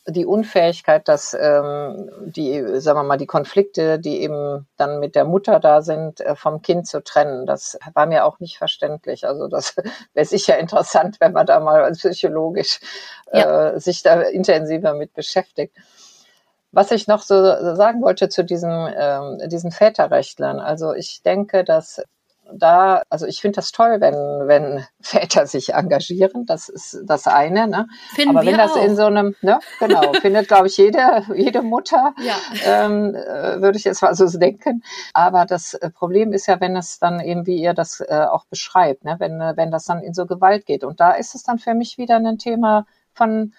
die 0.06 0.26
Unfähigkeit, 0.26 1.08
dass 1.08 1.34
ähm, 1.38 2.10
die, 2.26 2.80
sagen 2.80 2.98
wir 2.98 3.04
mal, 3.04 3.16
die 3.16 3.26
Konflikte, 3.26 3.98
die 3.98 4.20
eben 4.20 4.66
dann 4.76 5.00
mit 5.00 5.14
der 5.14 5.24
Mutter 5.24 5.60
da 5.60 5.80
sind, 5.80 6.20
äh, 6.20 6.36
vom 6.36 6.60
Kind 6.60 6.86
zu 6.86 7.02
trennen, 7.02 7.46
das 7.46 7.78
war 7.94 8.06
mir 8.06 8.26
auch 8.26 8.38
nicht 8.40 8.58
verständlich. 8.58 9.26
Also 9.26 9.48
das 9.48 9.76
wäre 10.14 10.26
sicher 10.26 10.58
interessant, 10.58 11.16
wenn 11.20 11.32
man 11.32 11.46
da 11.46 11.60
mal 11.60 11.90
psychologisch 11.92 12.80
äh, 13.32 13.78
sich 13.78 14.02
da 14.02 14.20
intensiver 14.22 14.94
mit 14.94 15.14
beschäftigt. 15.14 15.74
Was 16.74 16.90
ich 16.90 17.06
noch 17.06 17.22
so 17.22 17.34
sagen 17.74 18.02
wollte 18.02 18.28
zu 18.28 18.44
diesen, 18.44 18.70
ähm, 18.96 19.38
diesen 19.48 19.70
Väterrechtlern. 19.70 20.58
Also 20.60 20.92
ich 20.94 21.22
denke, 21.22 21.64
dass 21.64 22.02
da, 22.52 23.02
also 23.08 23.26
ich 23.26 23.40
finde 23.40 23.56
das 23.56 23.72
toll, 23.72 24.00
wenn, 24.00 24.14
wenn 24.14 24.84
Väter 25.00 25.46
sich 25.46 25.72
engagieren. 25.74 26.46
Das 26.46 26.68
ist 26.68 27.00
das 27.04 27.26
eine. 27.26 27.66
Ne? 27.66 27.86
Finden 28.14 28.36
Aber 28.36 28.46
wenn 28.46 28.58
das 28.58 28.72
auch. 28.72 28.84
in 28.84 28.96
so 28.96 29.04
einem, 29.04 29.34
ne, 29.40 29.58
genau, 29.80 30.12
findet, 30.20 30.48
glaube 30.48 30.66
ich, 30.66 30.76
jede, 30.76 31.22
jede 31.34 31.62
Mutter, 31.62 32.14
Ja. 32.18 32.34
ähm, 32.66 33.14
äh, 33.14 33.60
würde 33.60 33.78
ich 33.78 33.84
jetzt 33.84 34.02
mal 34.02 34.14
so 34.14 34.26
denken. 34.38 34.82
Aber 35.14 35.46
das 35.46 35.74
äh, 35.74 35.90
Problem 35.90 36.32
ist 36.32 36.46
ja, 36.46 36.60
wenn 36.60 36.76
es 36.76 36.98
dann 36.98 37.20
eben, 37.20 37.46
wie 37.46 37.60
ihr 37.62 37.74
das 37.74 38.00
äh, 38.00 38.26
auch 38.30 38.44
beschreibt, 38.46 39.04
ne, 39.04 39.16
wenn, 39.18 39.40
äh, 39.40 39.54
wenn 39.56 39.70
das 39.70 39.84
dann 39.84 40.02
in 40.02 40.14
so 40.14 40.26
Gewalt 40.26 40.66
geht. 40.66 40.84
Und 40.84 41.00
da 41.00 41.12
ist 41.12 41.34
es 41.34 41.42
dann 41.44 41.58
für 41.58 41.74
mich 41.74 41.98
wieder 41.98 42.16
ein 42.16 42.38
Thema 42.38 42.86
von 43.14 43.54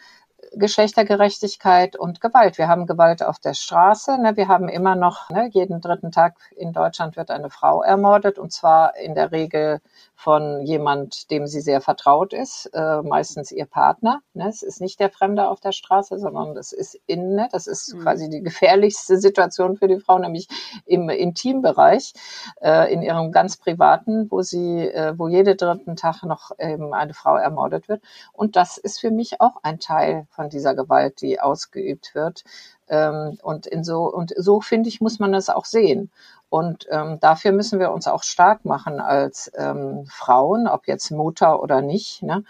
Geschlechtergerechtigkeit 0.57 1.95
und 1.95 2.21
Gewalt. 2.21 2.57
Wir 2.57 2.67
haben 2.67 2.85
Gewalt 2.85 3.23
auf 3.23 3.39
der 3.39 3.53
Straße. 3.53 4.17
Ne? 4.21 4.37
Wir 4.37 4.47
haben 4.47 4.69
immer 4.69 4.95
noch, 4.95 5.29
ne, 5.29 5.49
jeden 5.51 5.81
dritten 5.81 6.11
Tag 6.11 6.35
in 6.55 6.73
Deutschland 6.73 7.17
wird 7.17 7.31
eine 7.31 7.49
Frau 7.49 7.83
ermordet 7.83 8.39
und 8.39 8.53
zwar 8.53 8.95
in 8.95 9.15
der 9.15 9.31
Regel 9.31 9.81
von 10.15 10.61
jemand, 10.65 11.29
dem 11.31 11.45
sie 11.47 11.61
sehr 11.61 11.81
vertraut 11.81 12.33
ist, 12.33 12.69
äh, 12.73 13.01
meistens 13.01 13.51
ihr 13.51 13.65
Partner. 13.65 14.21
Ne? 14.33 14.47
Es 14.49 14.63
ist 14.63 14.81
nicht 14.81 14.99
der 14.99 15.09
Fremde 15.09 15.47
auf 15.49 15.59
der 15.59 15.73
Straße, 15.73 16.17
sondern 16.19 16.55
das 16.55 16.71
ist 16.71 16.99
innen. 17.05 17.35
Ne? 17.35 17.49
Das 17.51 17.67
ist 17.67 17.93
Mhm. 17.93 17.99
quasi 18.01 18.29
die 18.29 18.41
gefährlichste 18.41 19.17
Situation 19.17 19.75
für 19.77 19.87
die 19.87 19.99
Frau, 19.99 20.17
nämlich 20.19 20.47
im 20.85 21.09
Intimbereich, 21.09 22.13
äh, 22.61 22.91
in 22.93 23.01
ihrem 23.01 23.31
ganz 23.31 23.57
privaten, 23.57 24.31
wo 24.31 24.41
sie, 24.41 24.87
äh, 24.89 25.13
wo 25.17 25.27
jede 25.27 25.55
dritten 25.55 25.95
Tag 25.95 26.23
noch 26.23 26.51
eben 26.59 26.93
eine 26.93 27.13
Frau 27.13 27.35
ermordet 27.35 27.89
wird. 27.89 28.01
Und 28.33 28.55
das 28.55 28.77
ist 28.77 28.99
für 28.99 29.11
mich 29.11 29.41
auch 29.41 29.57
ein 29.63 29.79
Teil 29.79 30.27
von 30.29 30.49
dieser 30.49 30.75
Gewalt, 30.75 31.21
die 31.21 31.39
ausgeübt 31.39 32.15
wird. 32.15 32.43
Ähm, 32.87 33.37
und 33.41 33.65
in 33.67 33.83
so, 33.83 34.05
und 34.05 34.33
so 34.37 34.61
finde 34.61 34.89
ich, 34.89 35.01
muss 35.01 35.19
man 35.19 35.31
das 35.31 35.49
auch 35.49 35.65
sehen. 35.65 36.11
Und 36.49 36.87
ähm, 36.89 37.19
dafür 37.19 37.51
müssen 37.51 37.79
wir 37.79 37.91
uns 37.91 38.07
auch 38.07 38.23
stark 38.23 38.65
machen 38.65 38.99
als 38.99 39.51
ähm, 39.55 40.05
Frauen, 40.07 40.67
ob 40.67 40.87
jetzt 40.87 41.11
Mutter 41.11 41.61
oder 41.61 41.81
nicht, 41.81 42.23
ne, 42.23 42.43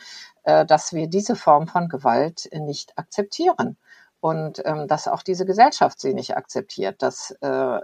äh, 0.44 0.66
dass 0.66 0.94
wir 0.94 1.08
diese 1.08 1.36
Form 1.36 1.68
von 1.68 1.90
Gewalt 1.90 2.50
nicht 2.54 2.98
akzeptieren. 2.98 3.78
Und 4.26 4.60
ähm, 4.66 4.88
dass 4.88 5.08
auch 5.08 5.22
diese 5.22 5.46
Gesellschaft 5.46 6.02
sie 6.02 6.16
nicht 6.16 6.36
akzeptiert. 6.36 7.04
Dass, 7.04 7.30
äh, 7.42 7.80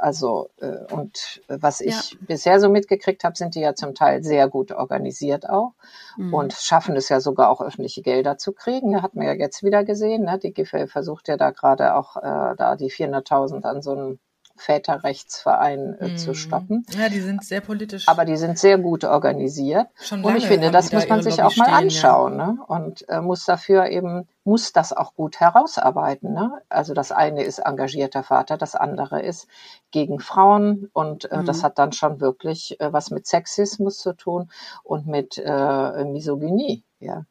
also, 0.00 0.48
äh, 0.60 0.92
und 0.92 1.40
was 1.46 1.80
ich 1.80 2.18
bisher 2.20 2.58
so 2.58 2.68
mitgekriegt 2.68 3.22
habe, 3.22 3.36
sind 3.36 3.54
die 3.54 3.60
ja 3.60 3.74
zum 3.76 3.94
Teil 3.94 4.24
sehr 4.24 4.48
gut 4.48 4.72
organisiert 4.72 5.48
auch 5.48 5.72
Mhm. 6.16 6.34
und 6.34 6.52
schaffen 6.54 6.96
es 6.96 7.08
ja 7.10 7.20
sogar 7.20 7.48
auch 7.50 7.60
öffentliche 7.60 8.02
Gelder 8.02 8.38
zu 8.38 8.52
kriegen. 8.52 8.92
Da 8.92 9.02
hat 9.02 9.14
man 9.14 9.26
ja 9.26 9.34
jetzt 9.34 9.62
wieder 9.62 9.84
gesehen. 9.84 10.24
Ne? 10.24 10.38
Die 10.40 10.52
GIFE 10.52 10.88
versucht 10.88 11.28
ja 11.28 11.36
da 11.36 11.50
gerade 11.52 11.94
auch 11.94 12.16
äh, 12.16 12.56
da 12.56 12.74
die 12.76 12.90
400.000 12.90 13.64
an 13.64 13.80
so 13.82 13.92
einem 13.92 14.18
Väterrechtsverein 14.56 15.96
äh, 16.00 16.16
zu 16.16 16.30
Mhm. 16.30 16.34
stoppen. 16.34 16.86
Ja, 16.98 17.08
die 17.08 17.20
sind 17.20 17.44
sehr 17.44 17.60
politisch. 17.60 18.08
Aber 18.08 18.24
die 18.24 18.36
sind 18.36 18.58
sehr 18.58 18.78
gut 18.78 19.04
organisiert. 19.04 19.88
Schon 20.00 20.24
Und 20.24 20.36
ich 20.36 20.44
lange 20.44 20.52
finde, 20.54 20.70
das 20.70 20.92
muss 20.92 21.08
man 21.08 21.22
sich 21.22 21.36
Lobby 21.38 21.42
auch 21.42 21.56
mal 21.56 21.64
stehen, 21.64 21.74
ja. 21.74 21.78
anschauen 21.78 22.36
ne? 22.36 22.58
und 22.66 23.08
äh, 23.08 23.20
muss 23.20 23.44
dafür 23.44 23.86
eben, 23.86 24.28
muss 24.44 24.72
das 24.72 24.92
auch 24.92 25.14
gut 25.14 25.40
herausarbeiten. 25.40 26.32
Ne? 26.32 26.52
Also 26.68 26.94
das 26.94 27.12
eine 27.12 27.42
ist 27.42 27.58
engagierter 27.60 28.22
Vater, 28.22 28.56
das 28.56 28.74
andere 28.74 29.22
ist 29.22 29.46
gegen 29.90 30.20
Frauen 30.20 30.88
und 30.92 31.30
äh, 31.30 31.42
das 31.44 31.58
Mhm. 31.58 31.62
hat 31.62 31.78
dann 31.78 31.92
schon 31.92 32.20
wirklich 32.20 32.80
äh, 32.80 32.92
was 32.92 33.10
mit 33.10 33.26
Sexismus 33.26 33.98
zu 33.98 34.12
tun 34.14 34.50
und 34.82 35.06
mit 35.06 35.38
äh, 35.38 36.04
Misogynie. 36.04 36.84
Ja. 37.00 37.24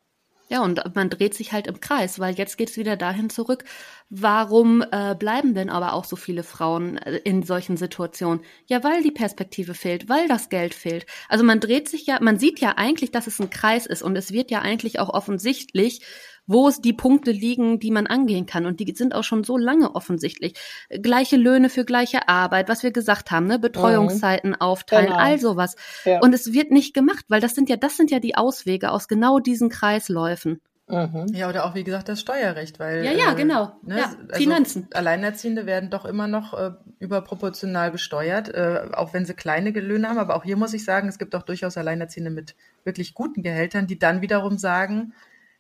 Ja, 0.54 0.62
und 0.62 0.80
man 0.94 1.10
dreht 1.10 1.34
sich 1.34 1.52
halt 1.52 1.66
im 1.66 1.80
Kreis, 1.80 2.20
weil 2.20 2.36
jetzt 2.36 2.60
geht's 2.60 2.78
wieder 2.78 2.96
dahin 2.96 3.32
zurück, 3.32 3.64
warum 4.12 4.84
äh, 4.92 5.16
bleiben 5.16 5.56
denn 5.56 5.72
aber 5.72 5.94
auch 5.94 6.06
so 6.06 6.16
viele 6.16 6.44
Frauen 6.44 6.98
äh, 6.98 7.18
in 7.24 7.42
solchen 7.42 7.76
Situationen? 7.76 8.44
Ja, 8.68 8.84
weil 8.84 9.02
die 9.02 9.10
Perspektive 9.10 9.74
fehlt, 9.74 10.10
weil 10.10 10.28
das 10.28 10.50
Geld 10.50 10.76
fehlt. 10.76 11.08
Also 11.28 11.44
man 11.44 11.60
dreht 11.60 11.90
sich 11.90 12.06
ja, 12.06 12.20
man 12.22 12.38
sieht 12.38 12.60
ja 12.60 12.74
eigentlich, 12.78 13.10
dass 13.10 13.26
es 13.26 13.40
ein 13.42 13.50
Kreis 13.50 13.88
ist 13.88 14.04
und 14.04 14.16
es 14.16 14.32
wird 14.32 14.52
ja 14.52 14.60
eigentlich 14.62 15.00
auch 15.00 15.10
offensichtlich, 15.10 16.02
wo 16.46 16.68
es 16.68 16.82
die 16.82 16.94
Punkte 16.94 17.32
liegen, 17.32 17.80
die 17.80 17.92
man 17.92 18.08
angehen 18.08 18.46
kann. 18.46 18.66
Und 18.66 18.80
die 18.80 18.94
sind 18.96 19.16
auch 19.16 19.24
schon 19.24 19.44
so 19.44 19.58
lange 19.58 19.96
offensichtlich. 19.96 20.54
Gleiche 20.90 21.38
Löhne 21.38 21.70
für 21.70 21.86
gleiche 21.86 22.28
Arbeit, 22.28 22.70
was 22.70 22.84
wir 22.84 22.92
gesagt 22.92 23.32
haben, 23.32 23.48
ne? 23.48 23.60
Betreuungszeiten 23.60 24.56
aufteilen, 24.56 25.08
Genau. 25.08 25.18
all 25.18 25.40
sowas. 25.40 25.76
Ja. 26.06 26.20
Und 26.20 26.34
es 26.34 26.54
wird 26.54 26.72
nicht 26.72 26.94
gemacht, 26.94 27.26
weil 27.30 27.42
das 27.42 27.56
sind 27.56 27.70
ja, 27.70 27.78
das 27.78 27.98
sind 27.98 28.12
ja 28.12 28.20
die 28.20 28.36
Auswege 28.36 28.92
aus 28.92 29.08
genau 29.08 29.40
diesen 29.40 29.70
Kreisläufen. 29.70 30.60
Mhm. 30.88 31.28
Ja, 31.32 31.48
oder 31.48 31.66
auch 31.66 31.76
wie 31.76 31.86
gesagt 31.86 32.10
das 32.10 32.20
Steuerrecht, 32.20 32.78
weil 32.78 33.06
Ja, 33.06 33.12
ja, 33.14 33.32
äh, 33.32 33.36
genau. 33.36 33.72
ne, 33.84 34.00
Ja, 34.00 34.06
also 34.28 34.34
Finanzen. 34.34 34.88
Alleinerziehende 34.94 35.66
werden 35.66 35.90
doch 35.90 36.04
immer 36.04 36.28
noch 36.28 36.54
äh, 36.54 36.72
überproportional 37.00 37.90
besteuert, 37.90 38.50
äh, 38.50 38.90
auch 38.92 39.14
wenn 39.14 39.26
sie 39.26 39.34
kleine 39.34 39.72
Löhne 39.72 40.10
haben. 40.10 40.18
Aber 40.18 40.36
auch 40.36 40.44
hier 40.44 40.58
muss 40.58 40.74
ich 40.74 40.84
sagen, 40.84 41.08
es 41.08 41.18
gibt 41.18 41.36
auch 41.36 41.44
durchaus 41.44 41.78
Alleinerziehende 41.78 42.32
mit 42.32 42.56
wirklich 42.84 43.14
guten 43.14 43.44
Gehältern, 43.44 43.88
die 43.88 43.98
dann 43.98 44.22
wiederum 44.22 44.58
sagen, 44.58 45.14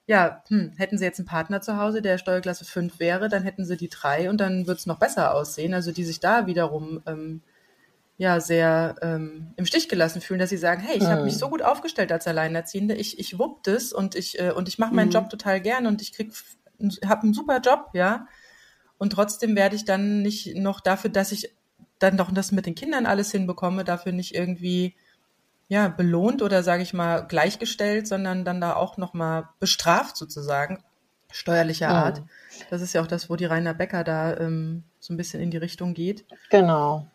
ja, 0.07 0.43
hm, 0.49 0.73
hätten 0.77 0.97
sie 0.97 1.05
jetzt 1.05 1.19
einen 1.19 1.27
Partner 1.27 1.61
zu 1.61 1.77
Hause, 1.77 2.01
der 2.01 2.17
Steuerklasse 2.17 2.65
5 2.65 2.99
wäre, 2.99 3.29
dann 3.29 3.43
hätten 3.43 3.65
sie 3.65 3.77
die 3.77 3.89
drei 3.89 4.29
und 4.29 4.39
dann 4.41 4.67
wird 4.67 4.79
es 4.79 4.85
noch 4.85 4.99
besser 4.99 5.33
aussehen. 5.33 5.73
Also 5.73 5.91
die 5.91 6.03
sich 6.03 6.19
da 6.19 6.45
wiederum 6.47 7.01
ähm, 7.05 7.41
ja 8.17 8.39
sehr 8.39 8.95
ähm, 9.01 9.53
im 9.57 9.65
Stich 9.65 9.89
gelassen 9.89 10.21
fühlen, 10.21 10.39
dass 10.39 10.49
sie 10.51 10.57
sagen, 10.57 10.81
hey, 10.81 10.97
ich 10.97 11.11
habe 11.11 11.21
Mhm. 11.21 11.25
mich 11.25 11.37
so 11.37 11.49
gut 11.49 11.61
aufgestellt 11.63 12.11
als 12.11 12.27
Alleinerziehende, 12.27 12.95
ich, 12.95 13.19
ich 13.19 13.39
wupp 13.39 13.63
das 13.63 13.93
und 13.93 14.15
ich 14.15 14.39
äh, 14.39 14.51
und 14.51 14.67
ich 14.69 14.79
mache 14.79 14.93
meinen 14.95 15.09
Mhm. 15.09 15.11
Job 15.11 15.29
total 15.29 15.61
gern 15.61 15.87
und 15.87 16.01
ich 16.01 16.13
krieg 16.13 16.33
habe 17.05 17.23
einen 17.23 17.33
super 17.33 17.59
Job, 17.61 17.89
ja. 17.93 18.27
Und 18.97 19.11
trotzdem 19.13 19.55
werde 19.55 19.75
ich 19.75 19.85
dann 19.85 20.21
nicht 20.21 20.55
noch 20.55 20.79
dafür, 20.81 21.09
dass 21.11 21.31
ich 21.31 21.55
dann 21.99 22.17
doch 22.17 22.31
das 22.31 22.51
mit 22.51 22.65
den 22.65 22.75
Kindern 22.75 23.05
alles 23.05 23.31
hinbekomme, 23.31 23.83
dafür 23.83 24.11
nicht 24.11 24.35
irgendwie 24.35 24.95
ja 25.73 25.89
belohnt 25.89 26.41
oder 26.41 26.63
sage 26.63 26.83
ich 26.83 26.93
mal 26.93 27.21
gleichgestellt, 27.27 28.07
sondern 28.07 28.45
dann 28.45 28.61
da 28.61 28.75
auch 28.75 28.97
noch 28.97 29.13
mal 29.13 29.49
bestraft 29.59 30.15
sozusagen 30.15 30.83
steuerlicher 31.31 31.89
Mhm. 31.89 31.95
Art. 31.95 32.23
Das 32.69 32.81
ist 32.81 32.93
ja 32.93 33.01
auch 33.01 33.07
das, 33.07 33.29
wo 33.29 33.35
die 33.35 33.45
Rainer 33.45 33.73
Becker 33.73 34.03
da 34.03 34.37
ähm, 34.37 34.83
so 34.99 35.13
ein 35.13 35.17
bisschen 35.17 35.41
in 35.41 35.51
die 35.51 35.57
Richtung 35.57 35.93
geht. 35.93 36.25
Genau. 36.49 37.07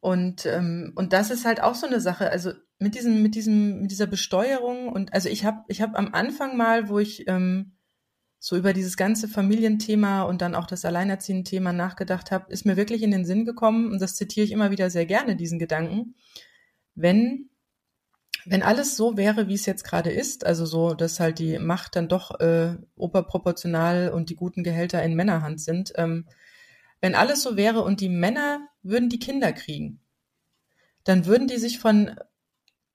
Und, 0.00 0.46
ähm, 0.46 0.92
und 0.94 1.12
das 1.12 1.30
ist 1.30 1.44
halt 1.44 1.60
auch 1.62 1.74
so 1.74 1.86
eine 1.86 2.00
Sache. 2.00 2.30
Also 2.30 2.52
mit 2.78 2.94
diesem, 2.94 3.22
mit 3.22 3.34
diesem, 3.34 3.82
mit 3.82 3.90
dieser 3.90 4.06
Besteuerung 4.06 4.88
und 4.88 5.12
also 5.12 5.28
ich 5.28 5.44
habe, 5.44 5.64
ich 5.68 5.82
habe 5.82 5.98
am 5.98 6.14
Anfang 6.14 6.56
mal, 6.56 6.88
wo 6.88 6.98
ich 6.98 7.28
ähm, 7.28 7.72
so 8.38 8.56
über 8.56 8.72
dieses 8.72 8.96
ganze 8.96 9.26
Familienthema 9.26 10.22
und 10.22 10.40
dann 10.40 10.54
auch 10.54 10.66
das 10.66 10.84
Alleinerziehenden-Thema 10.84 11.72
nachgedacht 11.72 12.30
habe, 12.30 12.52
ist 12.52 12.64
mir 12.64 12.76
wirklich 12.76 13.02
in 13.02 13.10
den 13.10 13.24
Sinn 13.24 13.44
gekommen, 13.44 13.90
und 13.90 14.00
das 14.00 14.14
zitiere 14.14 14.44
ich 14.44 14.52
immer 14.52 14.70
wieder 14.70 14.90
sehr 14.90 15.06
gerne, 15.06 15.34
diesen 15.34 15.58
Gedanken, 15.58 16.14
wenn, 16.94 17.50
wenn 18.50 18.62
alles 18.62 18.96
so 18.96 19.16
wäre, 19.16 19.48
wie 19.48 19.54
es 19.54 19.66
jetzt 19.66 19.84
gerade 19.84 20.10
ist, 20.10 20.46
also 20.46 20.64
so, 20.64 20.94
dass 20.94 21.20
halt 21.20 21.38
die 21.38 21.58
Macht 21.58 21.96
dann 21.96 22.08
doch 22.08 22.40
äh, 22.40 22.76
oberproportional 22.96 24.10
und 24.10 24.30
die 24.30 24.36
guten 24.36 24.64
Gehälter 24.64 25.02
in 25.02 25.14
Männerhand 25.14 25.60
sind, 25.60 25.92
ähm, 25.96 26.26
wenn 27.00 27.14
alles 27.14 27.42
so 27.42 27.56
wäre 27.56 27.82
und 27.82 28.00
die 28.00 28.08
Männer 28.08 28.60
würden 28.82 29.08
die 29.08 29.18
Kinder 29.18 29.52
kriegen, 29.52 30.00
dann 31.04 31.26
würden 31.26 31.46
die 31.46 31.58
sich 31.58 31.78
von, 31.78 32.18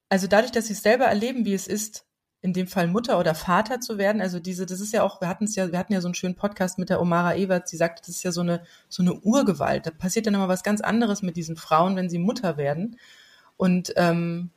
also 0.10 0.28
dadurch, 0.28 0.51
dass 0.51 0.68
sie 0.68 0.74
es 0.74 0.84
selber 0.84 1.06
erleben, 1.06 1.45
wie 1.45 1.54
es 1.54 1.68
ist, 1.68 2.06
in 2.41 2.51
dem 2.51 2.68
Fall 2.68 2.88
Mutter 2.88 3.20
oder 3.20 3.36
Vater 3.36 3.80
zu 3.80 3.97
werden, 3.97 4.22
also 4.22 4.39
diese, 4.39 4.66
das 4.66 4.82
ist 4.82 4.91
ja 4.91 5.04
auch, 5.04 5.22
wir 5.22 5.30
hatten 5.30 5.45
es 5.45 5.56
ja, 5.56 5.72
wir 5.72 5.80
hatten 5.80 5.93
ja 5.93 6.01
so 6.01 6.10
einen 6.10 6.16
schönen 6.16 6.36
Podcast 6.36 6.78
mit 6.78 6.89
der 6.89 6.99
Omara 6.99 7.36
Ewert, 7.36 7.70
sie 7.70 7.78
sagte, 7.78 8.01
das 8.01 8.16
ist 8.16 8.24
ja 8.24 8.34
so 8.34 8.41
eine, 8.41 8.64
so 8.89 9.01
eine 9.01 9.14
Urgewalt. 9.14 9.86
Da 9.86 9.91
passiert 9.91 10.28
dann 10.28 10.34
immer 10.34 10.49
was 10.49 10.64
ganz 10.64 10.82
anderes 10.82 11.22
mit 11.22 11.38
diesen 11.38 11.56
Frauen, 11.56 11.95
wenn 11.95 12.10
sie 12.10 12.20
Mutter 12.20 12.58
werden. 12.58 12.97
Und 13.56 13.93
ähm, 13.95 14.49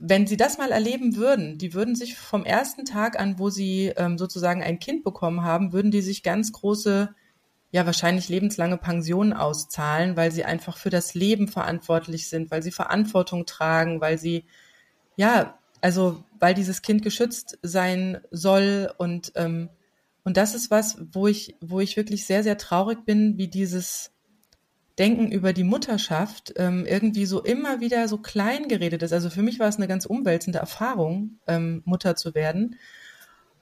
wenn 0.00 0.26
sie 0.26 0.36
das 0.36 0.58
mal 0.58 0.72
erleben 0.72 1.16
würden, 1.16 1.58
die 1.58 1.74
würden 1.74 1.94
sich 1.94 2.16
vom 2.16 2.44
ersten 2.44 2.84
Tag 2.84 3.20
an, 3.20 3.38
wo 3.38 3.50
sie 3.50 3.92
ähm, 3.96 4.18
sozusagen 4.18 4.62
ein 4.62 4.78
Kind 4.78 5.04
bekommen 5.04 5.42
haben, 5.42 5.72
würden 5.72 5.90
die 5.90 6.02
sich 6.02 6.22
ganz 6.22 6.52
große 6.52 7.14
ja 7.72 7.86
wahrscheinlich 7.86 8.28
lebenslange 8.28 8.78
Pensionen 8.78 9.32
auszahlen, 9.32 10.16
weil 10.16 10.32
sie 10.32 10.44
einfach 10.44 10.76
für 10.76 10.90
das 10.90 11.14
Leben 11.14 11.48
verantwortlich 11.48 12.28
sind, 12.28 12.50
weil 12.50 12.62
sie 12.62 12.72
Verantwortung 12.72 13.46
tragen, 13.46 14.00
weil 14.00 14.18
sie 14.18 14.44
ja 15.16 15.58
also 15.80 16.24
weil 16.38 16.54
dieses 16.54 16.82
Kind 16.82 17.02
geschützt 17.02 17.58
sein 17.62 18.20
soll. 18.30 18.92
Und 18.98 19.32
ähm, 19.36 19.68
und 20.24 20.36
das 20.36 20.54
ist 20.54 20.70
was, 20.70 20.98
wo 21.12 21.26
ich 21.26 21.56
wo 21.60 21.80
ich 21.80 21.96
wirklich 21.96 22.26
sehr 22.26 22.42
sehr 22.42 22.58
traurig 22.58 23.04
bin, 23.04 23.38
wie 23.38 23.48
dieses 23.48 24.12
Denken 25.00 25.32
über 25.32 25.54
die 25.54 25.64
Mutterschaft 25.64 26.52
ähm, 26.56 26.84
irgendwie 26.86 27.24
so 27.24 27.42
immer 27.42 27.80
wieder 27.80 28.06
so 28.06 28.18
klein 28.18 28.68
geredet 28.68 29.02
ist. 29.02 29.14
Also 29.14 29.30
für 29.30 29.42
mich 29.42 29.58
war 29.58 29.66
es 29.66 29.78
eine 29.78 29.88
ganz 29.88 30.04
umwälzende 30.04 30.58
Erfahrung, 30.58 31.38
ähm, 31.46 31.80
Mutter 31.86 32.16
zu 32.16 32.34
werden. 32.34 32.76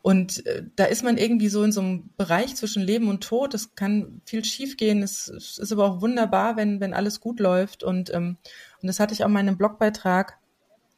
Und 0.02 0.44
äh, 0.46 0.64
da 0.74 0.84
ist 0.86 1.04
man 1.04 1.16
irgendwie 1.16 1.48
so 1.48 1.62
in 1.62 1.70
so 1.70 1.80
einem 1.80 2.10
Bereich 2.16 2.56
zwischen 2.56 2.82
Leben 2.82 3.08
und 3.08 3.22
Tod. 3.22 3.54
Es 3.54 3.76
kann 3.76 4.20
viel 4.24 4.44
schiefgehen. 4.44 5.00
Es, 5.02 5.28
es 5.28 5.58
ist 5.58 5.70
aber 5.70 5.84
auch 5.84 6.00
wunderbar, 6.00 6.56
wenn, 6.56 6.80
wenn 6.80 6.92
alles 6.92 7.20
gut 7.20 7.38
läuft. 7.38 7.84
Und, 7.84 8.12
ähm, 8.12 8.36
und 8.82 8.88
das 8.88 8.98
hatte 8.98 9.14
ich 9.14 9.22
auch 9.22 9.28
in 9.28 9.34
meinem 9.34 9.56
Blogbeitrag. 9.56 10.38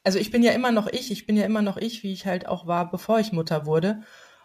Also 0.04 0.18
ich 0.18 0.30
bin 0.30 0.42
ja 0.42 0.52
immer 0.52 0.72
noch 0.72 0.86
ich. 0.86 1.10
Ich 1.10 1.26
bin 1.26 1.36
ja 1.36 1.44
immer 1.44 1.60
noch 1.60 1.76
ich, 1.76 2.02
wie 2.02 2.14
ich 2.14 2.24
halt 2.24 2.48
auch 2.48 2.66
war, 2.66 2.90
bevor 2.90 3.20
ich 3.20 3.32
Mutter 3.32 3.66
wurde. 3.66 4.02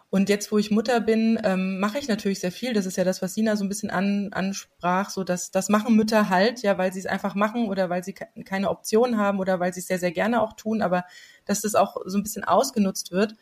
Und 0.08 0.28
jetzt, 0.28 0.52
wo 0.52 0.58
ich 0.58 0.70
Mutter 0.70 1.00
bin, 1.00 1.38
ähm, 1.42 1.80
mache 1.80 1.98
ich 1.98 2.06
natürlich 2.06 2.38
sehr 2.38 2.52
viel. 2.52 2.72
Das 2.72 2.86
ist 2.86 2.96
ja 2.96 3.04
das, 3.04 3.22
was 3.22 3.34
Sina 3.34 3.56
so 3.56 3.64
ein 3.64 3.68
bisschen 3.68 3.90
an, 3.90 4.30
ansprach, 4.32 5.10
so 5.10 5.24
dass 5.24 5.50
das 5.50 5.68
machen 5.68 5.96
Mütter 5.96 6.28
halt, 6.30 6.62
ja, 6.62 6.78
weil 6.78 6.92
sie 6.92 7.00
es 7.00 7.06
einfach 7.06 7.34
machen 7.34 7.68
oder 7.68 7.90
weil 7.90 8.04
sie 8.04 8.12
ke 8.12 8.26
keine 8.44 8.70
Option 8.70 9.18
haben 9.18 9.40
oder 9.40 9.58
weil 9.58 9.72
sie 9.72 9.80
es 9.80 9.88
sehr, 9.88 9.98
sehr 9.98 10.12
gerne 10.12 10.42
auch 10.42 10.52
tun, 10.52 10.80
aber 10.80 11.04
dass 11.44 11.62
das 11.62 11.74
auch 11.74 11.96
so 12.06 12.18
ein 12.18 12.22
bisschen 12.22 12.44
ausgenutzt 12.44 13.10
wird. 13.10 13.34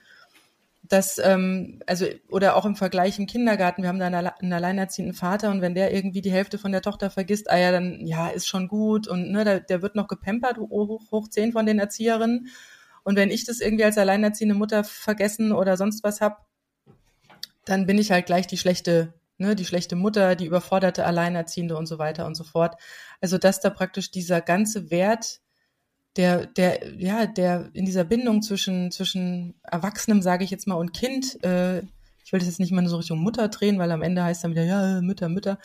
Das, 0.86 1.18
ähm, 1.18 1.80
also, 1.86 2.06
oder 2.28 2.56
auch 2.56 2.66
im 2.66 2.76
Vergleich 2.76 3.18
im 3.18 3.26
Kindergarten, 3.26 3.82
wir 3.82 3.88
haben 3.88 3.98
da 3.98 4.06
einen, 4.06 4.14
einen 4.26 4.52
alleinerziehenden 4.52 5.14
Vater 5.14 5.50
und 5.50 5.60
wenn 5.62 5.74
der 5.74 5.94
irgendwie 5.94 6.20
die 6.20 6.32
Hälfte 6.32 6.58
von 6.58 6.72
der 6.72 6.82
Tochter 6.82 7.10
vergisst, 7.10 7.50
ah 7.50 7.58
ja, 7.58 7.72
dann, 7.72 8.06
ja, 8.06 8.28
ist 8.28 8.46
schon 8.46 8.68
gut 8.68 9.06
und 9.08 9.30
ne, 9.30 9.44
der, 9.44 9.60
der 9.60 9.82
wird 9.82 9.96
noch 9.96 10.08
gepampert, 10.08 10.58
hoch, 10.58 11.00
hoch 11.10 11.28
zehn 11.28 11.52
von 11.52 11.66
den 11.66 11.78
Erzieherinnen. 11.78 12.48
Und 13.02 13.16
wenn 13.16 13.30
ich 13.30 13.44
das 13.44 13.60
irgendwie 13.60 13.84
als 13.84 13.98
alleinerziehende 13.98 14.54
Mutter 14.54 14.82
vergessen 14.84 15.52
oder 15.52 15.76
sonst 15.76 16.04
was 16.04 16.20
hab, 16.20 16.46
dann 17.64 17.86
bin 17.86 17.98
ich 17.98 18.10
halt 18.10 18.26
gleich 18.26 18.46
die 18.46 18.58
schlechte, 18.58 19.14
ne, 19.38 19.54
die 19.54 19.64
schlechte 19.64 19.96
Mutter, 19.96 20.36
die 20.36 20.46
überforderte 20.46 21.06
Alleinerziehende 21.06 21.76
und 21.76 21.86
so 21.86 21.98
weiter 21.98 22.26
und 22.26 22.34
so 22.34 22.44
fort. 22.44 22.76
Also 23.20 23.38
dass 23.38 23.60
da 23.60 23.70
praktisch 23.70 24.10
dieser 24.10 24.40
ganze 24.40 24.90
Wert, 24.90 25.40
der, 26.16 26.46
der, 26.46 26.94
ja, 26.96 27.26
der 27.26 27.70
in 27.72 27.84
dieser 27.84 28.04
Bindung 28.04 28.42
zwischen, 28.42 28.90
zwischen 28.90 29.54
Erwachsenem, 29.62 30.22
sage 30.22 30.44
ich 30.44 30.50
jetzt 30.50 30.66
mal, 30.66 30.76
und 30.76 30.92
Kind, 30.92 31.42
äh, 31.44 31.80
ich 32.24 32.32
will 32.32 32.38
das 32.38 32.48
jetzt 32.48 32.60
nicht 32.60 32.72
mal 32.72 32.86
so 32.88 32.96
Richtung 32.96 33.18
Mutter 33.18 33.48
drehen, 33.48 33.78
weil 33.78 33.90
am 33.90 34.02
Ende 34.02 34.22
heißt 34.22 34.44
dann 34.44 34.52
wieder, 34.52 34.64
ja, 34.64 35.00
Mütter, 35.00 35.28
Mütter, 35.28 35.58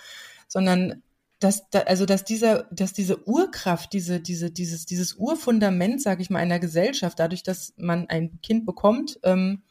sondern 0.47 1.03
dass, 1.39 1.69
da, 1.69 1.79
also 1.81 2.05
dass 2.05 2.25
dieser, 2.25 2.63
dass 2.71 2.93
diese 2.93 3.27
Urkraft, 3.27 3.93
diese, 3.93 4.19
diese, 4.19 4.51
dieses, 4.51 4.85
dieses 4.85 5.13
Urfundament, 5.13 6.01
sage 6.01 6.21
ich 6.21 6.29
mal, 6.29 6.39
einer 6.39 6.59
Gesellschaft, 6.59 7.17
dadurch, 7.19 7.43
dass 7.43 7.73
man 7.77 8.09
ein 8.09 8.41
Kind 8.41 8.65
bekommt, 8.65 9.19
ähm, 9.23 9.63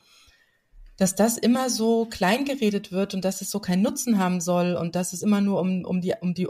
dass 0.98 1.14
das 1.14 1.38
immer 1.38 1.70
so 1.70 2.06
klein 2.06 2.44
geredet 2.44 2.92
wird 2.92 3.14
und 3.14 3.24
dass 3.24 3.40
es 3.40 3.50
so 3.50 3.60
keinen 3.60 3.82
Nutzen 3.82 4.18
haben 4.18 4.40
soll 4.40 4.74
und 4.74 4.96
dass 4.96 5.12
es 5.12 5.22
immer 5.22 5.40
nur 5.40 5.60
um, 5.60 5.84
um 5.84 6.00
die, 6.00 6.12
um 6.20 6.34
die 6.34 6.48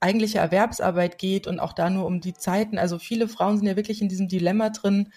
eigentliche 0.00 0.38
Erwerbsarbeit 0.38 1.18
geht 1.18 1.48
und 1.48 1.58
auch 1.58 1.72
da 1.72 1.90
nur 1.90 2.06
um 2.06 2.20
die 2.20 2.32
Zeiten. 2.32 2.78
Also 2.78 3.00
viele 3.00 3.26
Frauen 3.26 3.58
sind 3.58 3.66
ja 3.66 3.74
wirklich 3.74 4.00
in 4.00 4.08
diesem 4.08 4.28
Dilemma 4.28 4.70
drin, 4.70 5.12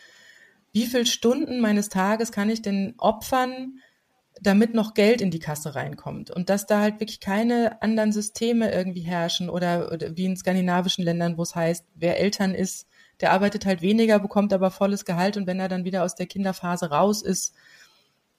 wie 0.73 0.88
viel 0.88 1.05
Stunden 1.05 1.61
meines 1.61 1.89
Tages 1.89 2.32
kann 2.32 2.49
ich 2.49 2.63
denn 2.63 2.95
opfern, 2.97 3.79
damit 4.41 4.73
noch 4.73 4.95
Geld 4.95 5.21
in 5.21 5.29
die 5.29 5.39
Kasse 5.39 5.75
reinkommt 5.75 6.32
und 6.32 6.49
dass 6.49 6.65
da 6.65 6.79
halt 6.79 6.99
wirklich 6.99 7.19
keine 7.19 7.82
anderen 7.84 8.11
Systeme 8.11 8.71
irgendwie 8.73 9.01
herrschen 9.01 9.49
oder, 9.49 9.91
oder 9.91 10.17
wie 10.17 10.25
in 10.25 10.38
skandinavischen 10.38 11.03
Ländern, 11.03 11.38
wo 11.38 11.43
es 11.43 11.53
heißt, 11.53 11.86
wer 11.93 12.19
Eltern 12.19 12.55
ist, 12.55 12.88
der 13.19 13.34
arbeitet 13.34 13.67
halt 13.67 13.84
weniger, 13.84 14.17
bekommt 14.17 14.53
aber 14.53 14.71
volles 14.71 15.05
Gehalt 15.05 15.38
und 15.38 15.45
wenn 15.45 15.59
er 15.59 15.67
dann 15.67 15.86
wieder 15.86 16.03
aus 16.03 16.15
der 16.15 16.25
Kinderphase 16.25 16.89
raus 16.89 17.21
ist, 17.21 17.53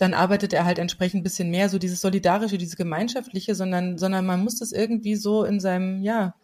dann 0.03 0.15
arbeitet 0.15 0.53
er 0.53 0.65
halt 0.65 0.81
entsprechend 0.81 1.21
ein 1.21 1.23
bisschen 1.23 1.49
mehr, 1.51 1.69
so 1.69 1.79
dieses 1.79 2.01
Solidarische, 2.01 2.59
dieses 2.59 2.77
Gemeinschaftliche, 2.77 3.55
sondern, 3.55 3.99
sondern 3.99 4.27
man 4.27 4.43
muss 4.43 4.59
das 4.59 4.73
irgendwie 4.73 5.15
so 5.15 5.45
in 5.45 5.61
seinem, 5.61 6.03
ja, 6.03 6.35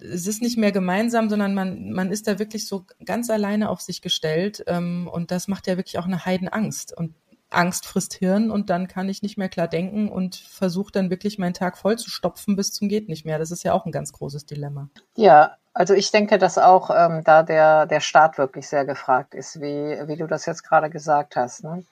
es 0.00 0.28
ist 0.28 0.42
nicht 0.42 0.56
mehr 0.56 0.70
gemeinsam, 0.70 1.28
sondern 1.28 1.54
man, 1.54 1.90
man 1.90 2.12
ist 2.12 2.28
da 2.28 2.38
wirklich 2.38 2.68
so 2.68 2.86
ganz 3.04 3.30
alleine 3.30 3.68
auf 3.68 3.80
sich 3.80 4.00
gestellt. 4.00 4.62
Ähm, 4.68 5.10
und 5.12 5.32
das 5.32 5.48
macht 5.48 5.66
ja 5.66 5.76
wirklich 5.76 5.98
auch 5.98 6.04
eine 6.04 6.24
Heidenangst. 6.24 6.96
Und 6.96 7.14
Angst 7.50 7.84
frisst 7.84 8.14
Hirn 8.14 8.50
und 8.50 8.70
dann 8.70 8.86
kann 8.86 9.08
ich 9.08 9.22
nicht 9.22 9.38
mehr 9.38 9.48
klar 9.48 9.66
denken 9.66 10.08
und 10.08 10.36
versuche 10.36 10.92
dann 10.92 11.10
wirklich 11.10 11.38
meinen 11.38 11.54
Tag 11.54 11.78
voll 11.78 11.98
zu 11.98 12.10
stopfen 12.10 12.54
bis 12.54 12.72
zum 12.72 12.88
geht 12.88 13.08
nicht 13.08 13.24
mehr. 13.24 13.38
Das 13.40 13.50
ist 13.50 13.64
ja 13.64 13.72
auch 13.72 13.86
ein 13.86 13.92
ganz 13.92 14.12
großes 14.12 14.46
Dilemma. 14.46 14.88
Ja, 15.16 15.56
also 15.72 15.94
ich 15.94 16.10
denke, 16.10 16.38
dass 16.38 16.58
auch 16.58 16.90
ähm, 16.90 17.22
da 17.24 17.42
der, 17.42 17.86
der 17.86 18.00
Staat 18.00 18.36
wirklich 18.36 18.68
sehr 18.68 18.84
gefragt 18.84 19.34
ist, 19.34 19.60
wie, 19.60 19.96
wie 20.08 20.16
du 20.16 20.26
das 20.26 20.44
jetzt 20.44 20.62
gerade 20.62 20.90
gesagt 20.90 21.36
hast. 21.36 21.64
Ne? 21.64 21.84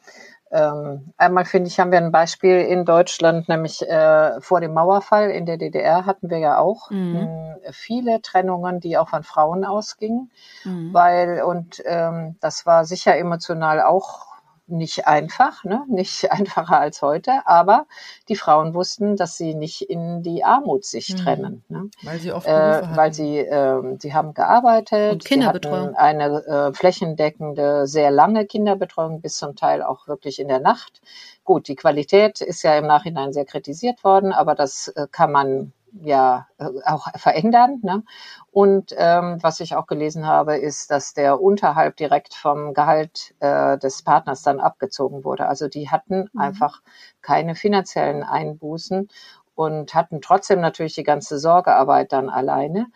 Ähm, 0.52 1.12
einmal 1.16 1.44
finde 1.44 1.68
ich, 1.68 1.80
haben 1.80 1.90
wir 1.90 1.98
ein 1.98 2.12
Beispiel 2.12 2.60
in 2.60 2.84
Deutschland, 2.84 3.48
nämlich 3.48 3.82
äh, 3.82 4.40
vor 4.40 4.60
dem 4.60 4.74
Mauerfall 4.74 5.30
in 5.30 5.44
der 5.44 5.56
DDR 5.56 6.06
hatten 6.06 6.30
wir 6.30 6.38
ja 6.38 6.58
auch 6.58 6.90
mhm. 6.90 7.56
äh, 7.62 7.72
viele 7.72 8.22
Trennungen, 8.22 8.78
die 8.78 8.96
auch 8.96 9.08
von 9.08 9.24
Frauen 9.24 9.64
ausgingen, 9.64 10.30
mhm. 10.64 10.94
weil 10.94 11.42
und 11.42 11.82
ähm, 11.84 12.36
das 12.40 12.64
war 12.64 12.84
sicher 12.84 13.16
emotional 13.16 13.82
auch 13.82 14.35
nicht 14.68 15.06
einfach, 15.06 15.64
ne? 15.64 15.84
nicht 15.88 16.30
einfacher 16.32 16.80
als 16.80 17.02
heute, 17.02 17.32
aber 17.46 17.86
die 18.28 18.36
Frauen 18.36 18.74
wussten, 18.74 19.16
dass 19.16 19.36
sie 19.36 19.54
nicht 19.54 19.82
in 19.82 20.22
die 20.22 20.44
Armut 20.44 20.84
sich 20.84 21.12
mhm. 21.12 21.16
trennen. 21.18 21.64
Ne? 21.68 21.90
Weil 22.02 22.18
sie 22.18 22.32
oft 22.32 22.46
äh, 22.46 22.82
Weil 22.94 23.12
sie, 23.12 23.38
äh, 23.38 23.96
sie 23.98 24.14
haben 24.14 24.34
gearbeitet, 24.34 25.12
Und 25.12 25.24
Kinderbetreuung. 25.24 25.90
sie 25.90 25.96
hatten 25.96 25.96
eine 25.96 26.46
äh, 26.46 26.72
flächendeckende, 26.72 27.86
sehr 27.86 28.10
lange 28.10 28.46
Kinderbetreuung, 28.46 29.20
bis 29.20 29.36
zum 29.36 29.56
Teil 29.56 29.82
auch 29.82 30.08
wirklich 30.08 30.38
in 30.38 30.48
der 30.48 30.60
Nacht. 30.60 31.00
Gut, 31.44 31.68
die 31.68 31.76
Qualität 31.76 32.40
ist 32.40 32.62
ja 32.62 32.76
im 32.76 32.86
Nachhinein 32.86 33.32
sehr 33.32 33.44
kritisiert 33.44 34.02
worden, 34.02 34.32
aber 34.32 34.54
das 34.54 34.88
äh, 34.88 35.06
kann 35.10 35.30
man 35.30 35.72
ja 36.02 36.46
äh, 36.58 36.66
auch 36.84 37.08
verändern. 37.16 37.80
Ne? 37.82 38.02
Und 38.50 38.94
ähm, 38.96 39.38
was 39.42 39.60
ich 39.60 39.74
auch 39.74 39.86
gelesen 39.86 40.26
habe, 40.26 40.56
ist, 40.56 40.90
dass 40.90 41.14
der 41.14 41.40
Unterhalt 41.40 41.98
direkt 41.98 42.34
vom 42.34 42.74
Gehalt 42.74 43.34
äh, 43.40 43.78
des 43.78 44.02
Partners 44.02 44.42
dann 44.42 44.60
abgezogen 44.60 45.24
wurde. 45.24 45.46
Also 45.46 45.68
die 45.68 45.90
hatten 45.90 46.28
mhm. 46.32 46.40
einfach 46.40 46.82
keine 47.22 47.54
finanziellen 47.54 48.22
Einbußen 48.22 49.08
und 49.54 49.94
hatten 49.94 50.20
trotzdem 50.20 50.60
natürlich 50.60 50.94
die 50.94 51.02
ganze 51.02 51.38
Sorgearbeit 51.38 52.12
dann 52.12 52.28
alleine. 52.28 52.86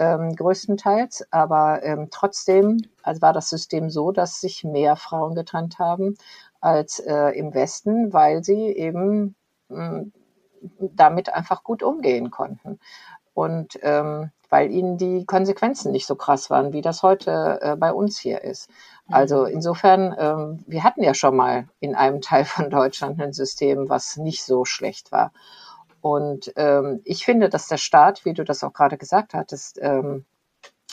Ähm, 0.00 0.36
größtenteils, 0.36 1.26
aber 1.32 1.82
ähm, 1.82 2.06
trotzdem 2.12 2.82
also 3.02 3.20
war 3.20 3.32
das 3.32 3.48
System 3.48 3.90
so, 3.90 4.12
dass 4.12 4.40
sich 4.40 4.62
mehr 4.62 4.94
Frauen 4.94 5.34
getrennt 5.34 5.80
haben 5.80 6.14
als 6.60 7.00
äh, 7.00 7.30
im 7.30 7.52
Westen, 7.52 8.12
weil 8.12 8.44
sie 8.44 8.68
eben 8.68 9.34
mh, 9.68 10.04
damit 10.78 11.32
einfach 11.32 11.62
gut 11.62 11.82
umgehen 11.82 12.30
konnten. 12.30 12.78
Und 13.34 13.78
ähm, 13.82 14.30
weil 14.50 14.70
ihnen 14.70 14.96
die 14.96 15.26
Konsequenzen 15.26 15.92
nicht 15.92 16.06
so 16.06 16.16
krass 16.16 16.50
waren, 16.50 16.72
wie 16.72 16.80
das 16.80 17.02
heute 17.02 17.58
äh, 17.60 17.76
bei 17.76 17.92
uns 17.92 18.18
hier 18.18 18.42
ist. 18.42 18.70
Also 19.08 19.42
mhm. 19.42 19.48
insofern, 19.48 20.14
ähm, 20.18 20.64
wir 20.66 20.84
hatten 20.84 21.02
ja 21.02 21.14
schon 21.14 21.36
mal 21.36 21.68
in 21.80 21.94
einem 21.94 22.20
Teil 22.22 22.44
von 22.44 22.70
Deutschland 22.70 23.20
ein 23.20 23.32
System, 23.32 23.88
was 23.88 24.16
nicht 24.16 24.44
so 24.44 24.64
schlecht 24.64 25.12
war. 25.12 25.32
Und 26.00 26.52
ähm, 26.56 27.00
ich 27.04 27.24
finde, 27.24 27.48
dass 27.48 27.68
der 27.68 27.76
Staat, 27.76 28.24
wie 28.24 28.32
du 28.32 28.44
das 28.44 28.62
auch 28.62 28.72
gerade 28.72 28.96
gesagt 28.96 29.34
hattest, 29.34 29.78
ähm, 29.82 30.24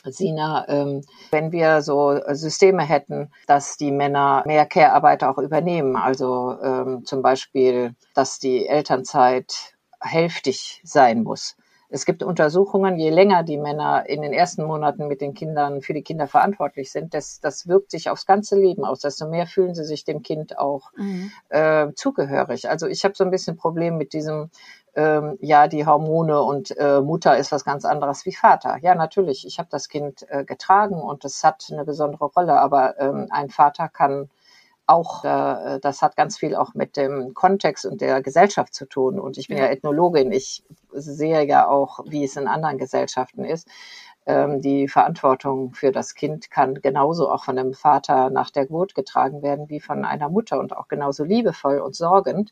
Sina, 0.06 0.68
ähm, 0.68 1.02
wenn 1.32 1.52
wir 1.52 1.82
so 1.82 2.20
Systeme 2.30 2.84
hätten, 2.84 3.32
dass 3.48 3.78
die 3.78 3.92
Männer 3.92 4.44
mehr 4.46 4.66
Care-Arbeit 4.66 5.24
auch 5.24 5.38
übernehmen, 5.38 5.96
also 5.96 6.58
ähm, 6.62 7.06
zum 7.06 7.22
Beispiel, 7.22 7.96
dass 8.14 8.40
die 8.40 8.68
Elternzeit 8.68 9.76
hälftig 10.00 10.82
sein 10.84 11.24
muss. 11.24 11.56
Es 11.90 12.06
gibt 12.06 12.24
Untersuchungen, 12.24 12.98
je 12.98 13.10
länger 13.10 13.44
die 13.44 13.58
Männer 13.58 14.08
in 14.08 14.22
den 14.22 14.34
ersten 14.34 14.64
Monaten 14.64 15.08
mit 15.08 15.22
den 15.22 15.34
Kindern 15.34 15.82
für 15.82 15.94
die 15.94 16.02
Kinder 16.02 16.28
verantwortlich 16.28 16.92
sind, 16.92 17.14
das, 17.14 17.40
das 17.40 17.68
wirkt 17.68 17.92
sich 17.92 18.10
aufs 18.10 18.26
ganze 18.26 18.60
Leben 18.60 18.86
aus, 18.86 19.00
desto 19.00 19.28
mehr 19.28 19.48
fühlen 19.48 19.76
sie 19.76 19.86
sich 19.86 20.04
dem 20.04 20.22
Kind 20.22 20.58
auch 20.58 20.92
mhm. 20.98 21.32
äh, 21.50 21.88
zugehörig. 21.94 22.70
Also 22.70 22.88
ich 22.88 23.04
habe 23.04 23.16
so 23.16 23.24
ein 23.24 23.32
bisschen 23.32 23.58
Problem 23.58 23.98
mit 23.98 24.14
diesem 24.14 24.50
ähm, 24.96 25.38
ja, 25.42 25.68
die 25.68 25.86
Hormone 25.86 26.42
und 26.42 26.76
äh, 26.78 27.02
Mutter 27.02 27.38
ist 27.38 27.52
was 27.52 27.66
ganz 27.66 27.86
anderes 27.86 28.26
wie 28.26 28.34
Vater. 28.34 28.78
Ja, 28.82 28.96
natürlich, 28.96 29.46
ich 29.46 29.60
habe 29.60 29.68
das 29.70 29.90
Kind 29.90 30.26
äh, 30.30 30.46
getragen 30.46 30.96
und 30.96 31.26
es 31.26 31.44
hat 31.44 31.68
eine 31.72 31.84
besondere 31.84 32.26
Rolle, 32.26 32.60
aber 32.60 33.00
ähm, 33.00 33.28
ein 33.30 33.50
Vater 33.50 33.90
kann 33.90 34.30
auch, 34.88 35.24
äh, 35.24 35.80
das 35.80 36.02
hat 36.02 36.16
ganz 36.16 36.38
viel 36.38 36.56
auch 36.56 36.74
mit 36.74 36.98
dem 36.98 37.34
Kontext 37.34 37.86
und 37.86 38.02
der 38.02 38.22
Gesellschaft 38.22 38.74
zu 38.74 38.86
tun. 38.86 39.20
Und 39.20 39.38
ich 39.38 39.48
bin 39.48 39.58
ja, 39.58 39.68
Ethnologin, 39.68 40.32
ich 40.32 40.64
sehe 40.92 41.46
ja 41.46 41.68
auch, 41.68 42.00
wie 42.06 42.24
es 42.24 42.36
in 42.36 42.48
anderen 42.48 42.78
Gesellschaften 42.78 43.46
ist. 43.46 43.68
Ähm, 44.28 44.60
die 44.60 44.88
Verantwortung 44.88 45.74
für 45.74 45.92
das 45.92 46.16
Kind 46.16 46.50
kann 46.50 46.82
genauso 46.82 47.30
auch 47.30 47.44
von 47.44 47.60
einem 47.60 47.74
Vater 47.74 48.32
nach 48.32 48.50
der 48.50 48.66
Geburt 48.66 48.96
getragen 48.96 49.44
werden 49.44 49.70
wie 49.70 49.80
von 49.80 50.04
einer 50.04 50.30
Mutter 50.30 50.60
und 50.60 50.76
auch 50.76 50.88
genauso 50.88 51.24
liebevoll 51.24 51.80
und 51.80 51.96
sorgend. 51.96 52.52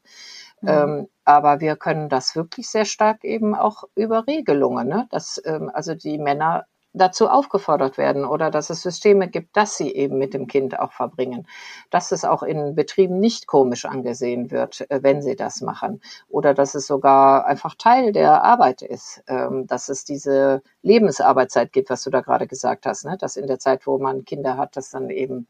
Mhm. 0.61 0.69
Ähm, 0.69 1.07
aber 1.25 1.61
wir 1.61 1.75
können 1.75 2.09
das 2.09 2.35
wirklich 2.35 2.69
sehr 2.69 2.85
stark 2.85 3.23
eben 3.23 3.55
auch 3.55 3.85
über 3.95 4.27
Regelungen, 4.27 4.87
ne? 4.87 5.07
dass 5.09 5.41
ähm, 5.45 5.71
also 5.73 5.95
die 5.95 6.19
Männer 6.19 6.65
dazu 6.93 7.27
aufgefordert 7.27 7.97
werden 7.97 8.25
oder 8.25 8.51
dass 8.51 8.69
es 8.69 8.81
Systeme 8.81 9.27
gibt, 9.27 9.57
dass 9.57 9.77
sie 9.77 9.91
eben 9.91 10.17
mit 10.17 10.33
dem 10.33 10.47
Kind 10.47 10.79
auch 10.79 10.91
verbringen, 10.91 11.47
dass 11.89 12.11
es 12.11 12.23
auch 12.23 12.43
in 12.43 12.75
Betrieben 12.75 13.19
nicht 13.19 13.47
komisch 13.47 13.85
angesehen 13.85 14.51
wird, 14.51 14.89
äh, 14.89 15.01
wenn 15.01 15.21
sie 15.21 15.35
das 15.35 15.61
machen 15.61 16.01
oder 16.29 16.53
dass 16.53 16.75
es 16.75 16.87
sogar 16.87 17.45
einfach 17.45 17.75
Teil 17.75 18.11
der 18.11 18.43
Arbeit 18.43 18.81
ist, 18.81 19.23
ähm, 19.27 19.67
dass 19.67 19.89
es 19.89 20.05
diese 20.05 20.61
Lebensarbeitszeit 20.83 21.73
gibt, 21.73 21.89
was 21.89 22.03
du 22.03 22.09
da 22.09 22.21
gerade 22.21 22.47
gesagt 22.47 22.85
hast, 22.85 23.05
ne? 23.05 23.17
dass 23.19 23.37
in 23.37 23.47
der 23.47 23.59
Zeit, 23.59 23.87
wo 23.87 23.97
man 23.97 24.25
Kinder 24.25 24.57
hat, 24.57 24.77
dass 24.77 24.91
dann 24.91 25.09
eben 25.09 25.47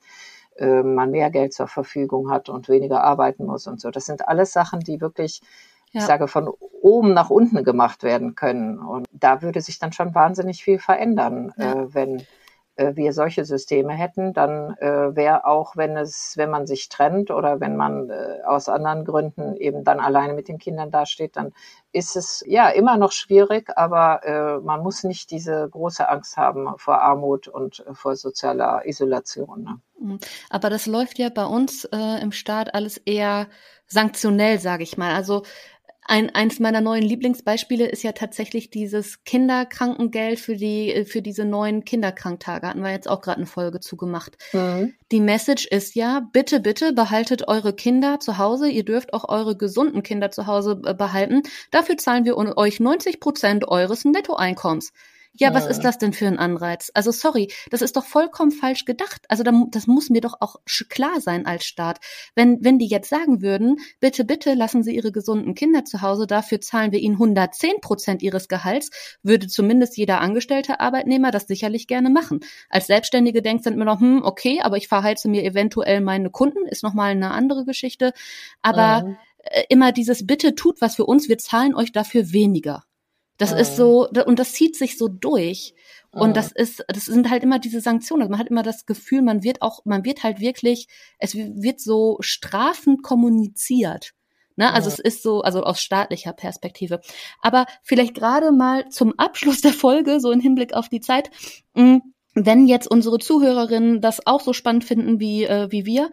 äh, 0.57 0.83
man 0.83 1.11
mehr 1.11 1.29
Geld 1.31 1.53
zur 1.53 1.67
Verfügung 1.67 2.29
hat 2.31 2.49
und 2.49 2.69
weniger 2.69 3.03
arbeiten 3.03 3.45
muss 3.45 3.67
und 3.67 3.81
so. 3.81 3.91
Das 3.91 4.05
sind 4.05 4.27
alles 4.27 4.51
Sachen, 4.51 4.79
die 4.81 5.01
wirklich, 5.01 5.41
ja. 5.93 6.01
ich 6.01 6.05
sage, 6.05 6.27
von 6.27 6.49
oben 6.81 7.13
nach 7.13 7.29
unten 7.29 7.63
gemacht 7.63 8.03
werden 8.03 8.35
können. 8.35 8.79
Und 8.79 9.07
da 9.11 9.41
würde 9.41 9.61
sich 9.61 9.79
dann 9.79 9.93
schon 9.93 10.13
wahnsinnig 10.13 10.63
viel 10.63 10.79
verändern, 10.79 11.53
ja. 11.57 11.73
äh, 11.73 11.93
wenn 11.93 12.23
äh, 12.75 12.95
wir 12.95 13.13
solche 13.13 13.45
Systeme 13.45 13.93
hätten, 13.93 14.33
dann 14.33 14.75
äh, 14.77 15.15
wäre 15.15 15.45
auch, 15.45 15.75
wenn 15.75 15.95
es, 15.95 16.33
wenn 16.37 16.49
man 16.49 16.65
sich 16.65 16.89
trennt 16.89 17.29
oder 17.29 17.59
wenn 17.59 17.77
man 17.77 18.09
äh, 18.09 18.41
aus 18.45 18.67
anderen 18.67 19.05
Gründen 19.05 19.55
eben 19.57 19.83
dann 19.83 19.99
alleine 19.99 20.33
mit 20.33 20.47
den 20.47 20.57
Kindern 20.57 20.89
dasteht, 20.89 21.35
dann 21.35 21.53
ist 21.91 22.15
es 22.15 22.43
ja 22.47 22.69
immer 22.69 22.97
noch 22.97 23.11
schwierig, 23.11 23.69
aber 23.77 24.23
äh, 24.23 24.59
man 24.59 24.81
muss 24.81 25.03
nicht 25.03 25.29
diese 25.29 25.69
große 25.69 26.09
Angst 26.09 26.35
haben 26.35 26.67
vor 26.77 26.99
Armut 27.01 27.47
und 27.47 27.85
äh, 27.85 27.93
vor 27.93 28.15
sozialer 28.15 28.87
Isolation. 28.87 29.63
Ne? 29.63 29.79
Mhm. 29.99 30.19
Aber 30.49 30.71
das 30.71 30.87
läuft 30.87 31.19
ja 31.19 31.29
bei 31.29 31.45
uns 31.45 31.85
äh, 31.85 32.21
im 32.21 32.31
Staat 32.31 32.73
alles 32.73 32.97
eher 32.97 33.47
sanktionell, 33.85 34.59
sage 34.59 34.81
ich 34.81 34.97
mal. 34.97 35.13
Also 35.13 35.43
ein, 36.05 36.33
eins 36.35 36.59
meiner 36.59 36.81
neuen 36.81 37.03
Lieblingsbeispiele 37.03 37.87
ist 37.87 38.03
ja 38.03 38.11
tatsächlich 38.11 38.69
dieses 38.69 39.23
Kinderkrankengeld 39.23 40.39
für 40.39 40.55
die, 40.55 41.05
für 41.05 41.21
diese 41.21 41.45
neuen 41.45 41.85
Kinderkranktage. 41.85 42.67
Hatten 42.67 42.81
wir 42.81 42.91
jetzt 42.91 43.09
auch 43.09 43.21
gerade 43.21 43.37
eine 43.37 43.45
Folge 43.45 43.79
zugemacht. 43.79 44.37
Mhm. 44.51 44.93
Die 45.11 45.19
Message 45.19 45.65
ist 45.67 45.95
ja, 45.95 46.19
bitte, 46.31 46.59
bitte 46.59 46.93
behaltet 46.93 47.47
eure 47.47 47.73
Kinder 47.73 48.19
zu 48.19 48.37
Hause. 48.37 48.67
Ihr 48.67 48.83
dürft 48.83 49.13
auch 49.13 49.29
eure 49.29 49.55
gesunden 49.55 50.03
Kinder 50.03 50.31
zu 50.31 50.47
Hause 50.47 50.81
äh, 50.85 50.93
behalten. 50.93 51.43
Dafür 51.71 51.97
zahlen 51.97 52.25
wir 52.25 52.37
euch 52.37 52.79
90 52.79 53.19
Prozent 53.19 53.67
eures 53.67 54.05
Nettoeinkommens. 54.05 54.91
Ja, 55.35 55.51
was 55.51 55.65
ist 55.65 55.81
das 55.81 55.97
denn 55.97 56.13
für 56.13 56.27
ein 56.27 56.37
Anreiz? 56.37 56.91
Also 56.93 57.11
sorry, 57.11 57.51
das 57.71 57.81
ist 57.81 57.97
doch 57.97 58.05
vollkommen 58.05 58.51
falsch 58.51 58.85
gedacht. 58.85 59.25
Also 59.29 59.43
das 59.43 59.87
muss 59.87 60.11
mir 60.11 60.21
doch 60.21 60.35
auch 60.41 60.57
klar 60.89 61.21
sein 61.21 61.47
als 61.47 61.65
Staat. 61.65 61.99
Wenn, 62.35 62.63
wenn 62.63 62.77
die 62.77 62.85
jetzt 62.85 63.09
sagen 63.09 63.41
würden, 63.41 63.77
bitte, 63.99 64.25
bitte 64.25 64.53
lassen 64.53 64.83
Sie 64.83 64.95
Ihre 64.95 65.11
gesunden 65.11 65.55
Kinder 65.55 65.85
zu 65.85 66.01
Hause, 66.01 66.27
dafür 66.27 66.61
zahlen 66.61 66.91
wir 66.91 66.99
Ihnen 66.99 67.15
110 67.15 67.81
Prozent 67.81 68.21
Ihres 68.21 68.47
Gehalts, 68.47 68.91
würde 69.23 69.47
zumindest 69.47 69.97
jeder 69.97 70.21
angestellte 70.21 70.79
Arbeitnehmer 70.79 71.31
das 71.31 71.47
sicherlich 71.47 71.87
gerne 71.87 72.11
machen. 72.11 72.41
Als 72.69 72.85
Selbstständige 72.85 73.41
denkt 73.41 73.65
dann 73.65 73.73
immer 73.73 73.85
noch, 73.85 74.01
hm, 74.01 74.21
okay, 74.23 74.61
aber 74.61 74.77
ich 74.77 74.87
verheize 74.87 75.29
mir 75.29 75.43
eventuell 75.43 76.01
meine 76.01 76.29
Kunden, 76.29 76.67
ist 76.67 76.83
nochmal 76.83 77.09
eine 77.09 77.31
andere 77.31 77.65
Geschichte. 77.65 78.13
Aber 78.61 79.03
mhm. 79.07 79.17
immer 79.67 79.91
dieses 79.91 80.27
Bitte 80.27 80.53
tut 80.53 80.79
was 80.79 80.95
für 80.95 81.05
uns, 81.05 81.27
wir 81.27 81.39
zahlen 81.39 81.73
euch 81.73 81.91
dafür 81.91 82.31
weniger. 82.31 82.83
Das 83.43 83.51
mhm. 83.51 83.57
ist 83.57 83.75
so, 83.75 84.07
und 84.07 84.39
das 84.39 84.53
zieht 84.53 84.77
sich 84.77 84.97
so 84.97 85.09
durch. 85.09 85.73
Und 86.11 86.29
mhm. 86.29 86.33
das 86.33 86.53
ist, 86.53 86.85
das 86.87 87.03
sind 87.03 87.29
halt 87.29 87.43
immer 87.43 87.59
diese 87.59 87.81
Sanktionen. 87.81 88.29
Man 88.29 88.39
hat 88.39 88.47
immer 88.47 88.63
das 88.63 88.85
Gefühl, 88.85 89.21
man 89.21 89.43
wird 89.43 89.61
auch, 89.61 89.83
man 89.83 90.05
wird 90.05 90.23
halt 90.23 90.39
wirklich, 90.39 90.87
es 91.19 91.35
wird 91.35 91.81
so 91.81 92.15
strafend 92.21 93.03
kommuniziert. 93.03 94.13
Ne? 94.55 94.71
Also 94.71 94.89
ja. 94.89 94.93
es 94.93 94.99
ist 94.99 95.23
so, 95.23 95.41
also 95.41 95.61
aus 95.63 95.81
staatlicher 95.81 96.31
Perspektive. 96.31 97.01
Aber 97.41 97.65
vielleicht 97.81 98.13
gerade 98.13 98.53
mal 98.53 98.87
zum 98.87 99.13
Abschluss 99.19 99.59
der 99.59 99.73
Folge, 99.73 100.21
so 100.21 100.31
im 100.31 100.39
Hinblick 100.39 100.73
auf 100.73 100.87
die 100.87 101.01
Zeit, 101.01 101.29
mh, 101.73 101.99
wenn 102.35 102.65
jetzt 102.65 102.89
unsere 102.89 103.19
Zuhörerinnen 103.19 103.99
das 103.99 104.25
auch 104.25 104.39
so 104.39 104.53
spannend 104.53 104.85
finden 104.85 105.19
wie, 105.19 105.43
äh, 105.43 105.69
wie 105.69 105.85
wir, 105.85 106.11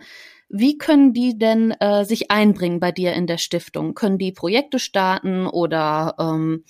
wie 0.49 0.79
können 0.79 1.13
die 1.13 1.39
denn 1.39 1.71
äh, 1.79 2.05
sich 2.05 2.33
einbringen 2.33 2.81
bei 2.81 2.91
dir 2.91 3.13
in 3.13 3.29
der 3.29 3.39
Stiftung? 3.39 3.95
Können 3.95 4.19
die 4.19 4.33
Projekte 4.33 4.81
starten 4.81 5.47
oder 5.47 6.17
ähm, 6.19 6.65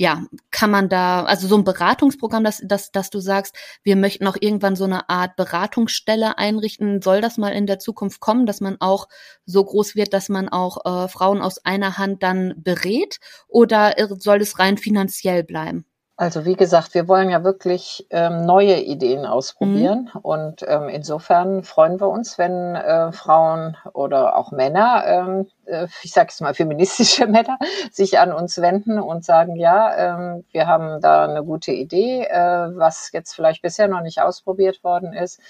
ja, 0.00 0.24
kann 0.50 0.70
man 0.70 0.88
da, 0.88 1.24
also 1.24 1.46
so 1.46 1.58
ein 1.58 1.64
Beratungsprogramm, 1.64 2.42
dass, 2.42 2.62
dass, 2.64 2.90
dass 2.90 3.10
du 3.10 3.20
sagst, 3.20 3.54
wir 3.82 3.96
möchten 3.96 4.26
auch 4.26 4.36
irgendwann 4.40 4.74
so 4.74 4.84
eine 4.84 5.10
Art 5.10 5.36
Beratungsstelle 5.36 6.38
einrichten. 6.38 7.02
Soll 7.02 7.20
das 7.20 7.36
mal 7.36 7.50
in 7.50 7.66
der 7.66 7.78
Zukunft 7.78 8.18
kommen, 8.18 8.46
dass 8.46 8.62
man 8.62 8.80
auch 8.80 9.08
so 9.44 9.62
groß 9.62 9.96
wird, 9.96 10.14
dass 10.14 10.30
man 10.30 10.48
auch 10.48 10.86
äh, 10.86 11.06
Frauen 11.08 11.42
aus 11.42 11.58
einer 11.66 11.98
Hand 11.98 12.22
dann 12.22 12.54
berät? 12.56 13.18
Oder 13.46 13.94
soll 14.18 14.40
es 14.40 14.58
rein 14.58 14.78
finanziell 14.78 15.44
bleiben? 15.44 15.84
Also 16.20 16.44
wie 16.44 16.54
gesagt, 16.54 16.92
wir 16.92 17.08
wollen 17.08 17.30
ja 17.30 17.44
wirklich 17.44 18.06
ähm, 18.10 18.44
neue 18.44 18.78
Ideen 18.78 19.24
ausprobieren 19.24 20.10
mhm. 20.12 20.20
und 20.20 20.62
ähm, 20.68 20.90
insofern 20.90 21.64
freuen 21.64 21.98
wir 21.98 22.08
uns, 22.08 22.36
wenn 22.36 22.74
äh, 22.74 23.10
Frauen 23.10 23.78
oder 23.94 24.36
auch 24.36 24.52
Männer, 24.52 25.02
ähm, 25.06 25.46
äh, 25.64 25.86
ich 26.02 26.12
sage 26.12 26.28
es 26.28 26.42
mal 26.42 26.52
feministische 26.52 27.26
Männer, 27.26 27.58
sich 27.90 28.18
an 28.18 28.34
uns 28.34 28.60
wenden 28.60 29.00
und 29.00 29.24
sagen, 29.24 29.56
ja, 29.56 29.96
ähm, 29.96 30.44
wir 30.52 30.66
haben 30.66 31.00
da 31.00 31.24
eine 31.24 31.42
gute 31.42 31.72
Idee, 31.72 32.24
äh, 32.24 32.68
was 32.76 33.12
jetzt 33.12 33.32
vielleicht 33.32 33.62
bisher 33.62 33.88
noch 33.88 34.02
nicht 34.02 34.20
ausprobiert 34.20 34.84
worden 34.84 35.14
ist. 35.14 35.40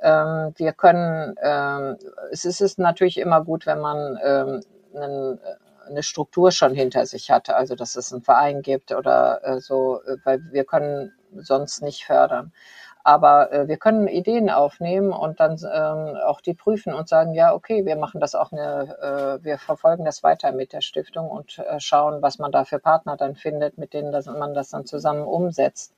Ähm, 0.00 0.54
wir 0.56 0.72
können, 0.72 1.34
ähm, 1.42 1.98
es 2.30 2.46
ist 2.46 2.78
natürlich 2.78 3.18
immer 3.18 3.44
gut, 3.44 3.66
wenn 3.66 3.80
man 3.80 4.18
ähm, 4.24 4.60
einen 4.94 5.38
eine 5.88 6.02
Struktur 6.02 6.50
schon 6.50 6.74
hinter 6.74 7.06
sich 7.06 7.30
hatte, 7.30 7.56
also 7.56 7.74
dass 7.74 7.96
es 7.96 8.12
einen 8.12 8.22
Verein 8.22 8.62
gibt 8.62 8.92
oder 8.92 9.40
äh, 9.44 9.60
so, 9.60 10.02
äh, 10.02 10.16
weil 10.24 10.40
wir 10.50 10.64
können 10.64 11.12
sonst 11.36 11.82
nicht 11.82 12.04
fördern. 12.04 12.52
Aber 13.06 13.52
äh, 13.52 13.68
wir 13.68 13.76
können 13.76 14.08
Ideen 14.08 14.48
aufnehmen 14.48 15.12
und 15.12 15.38
dann 15.38 15.58
ähm, 15.70 16.16
auch 16.26 16.40
die 16.40 16.54
prüfen 16.54 16.94
und 16.94 17.06
sagen, 17.06 17.34
ja, 17.34 17.52
okay, 17.52 17.84
wir 17.84 17.96
machen 17.96 18.18
das 18.18 18.34
auch 18.34 18.50
eine, 18.50 19.38
äh, 19.40 19.44
wir 19.44 19.58
verfolgen 19.58 20.06
das 20.06 20.22
weiter 20.22 20.52
mit 20.52 20.72
der 20.72 20.80
Stiftung 20.80 21.30
und 21.30 21.58
äh, 21.58 21.78
schauen, 21.80 22.22
was 22.22 22.38
man 22.38 22.50
da 22.50 22.64
für 22.64 22.78
Partner 22.78 23.18
dann 23.18 23.34
findet, 23.36 23.76
mit 23.76 23.92
denen 23.92 24.10
das, 24.10 24.24
man 24.24 24.54
das 24.54 24.70
dann 24.70 24.86
zusammen 24.86 25.24
umsetzt. 25.24 25.94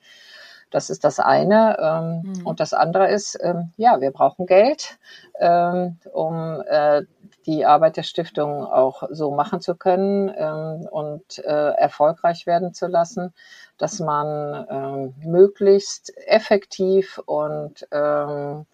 Das 0.71 0.91
ist 0.91 1.05
das 1.05 1.21
eine. 1.21 1.77
Ähm, 1.79 2.23
mhm. 2.23 2.47
Und 2.47 2.59
das 2.59 2.73
andere 2.73 3.09
ist, 3.09 3.39
ähm, 3.41 3.73
ja, 3.77 4.01
wir 4.01 4.11
brauchen 4.11 4.47
Geld, 4.47 4.99
ähm, 5.39 5.99
um 6.13 6.61
äh, 6.67 7.03
die 7.47 7.65
Arbeit 7.65 7.97
der 7.97 8.03
Stiftung 8.03 8.65
auch 8.65 9.05
so 9.11 9.31
machen 9.31 9.61
zu 9.61 9.77
können 9.77 10.33
ähm, 10.37 10.87
und 10.91 11.39
äh, 11.39 11.71
erfolgreich 11.77 12.47
werden 12.47 12.75
zu 12.75 12.87
lassen, 12.87 13.33
dass 13.79 14.01
man 14.01 14.67
ähm, 14.69 15.15
möglichst 15.25 16.13
effektiv 16.27 17.21
und 17.27 17.87
ähm, 17.93 18.67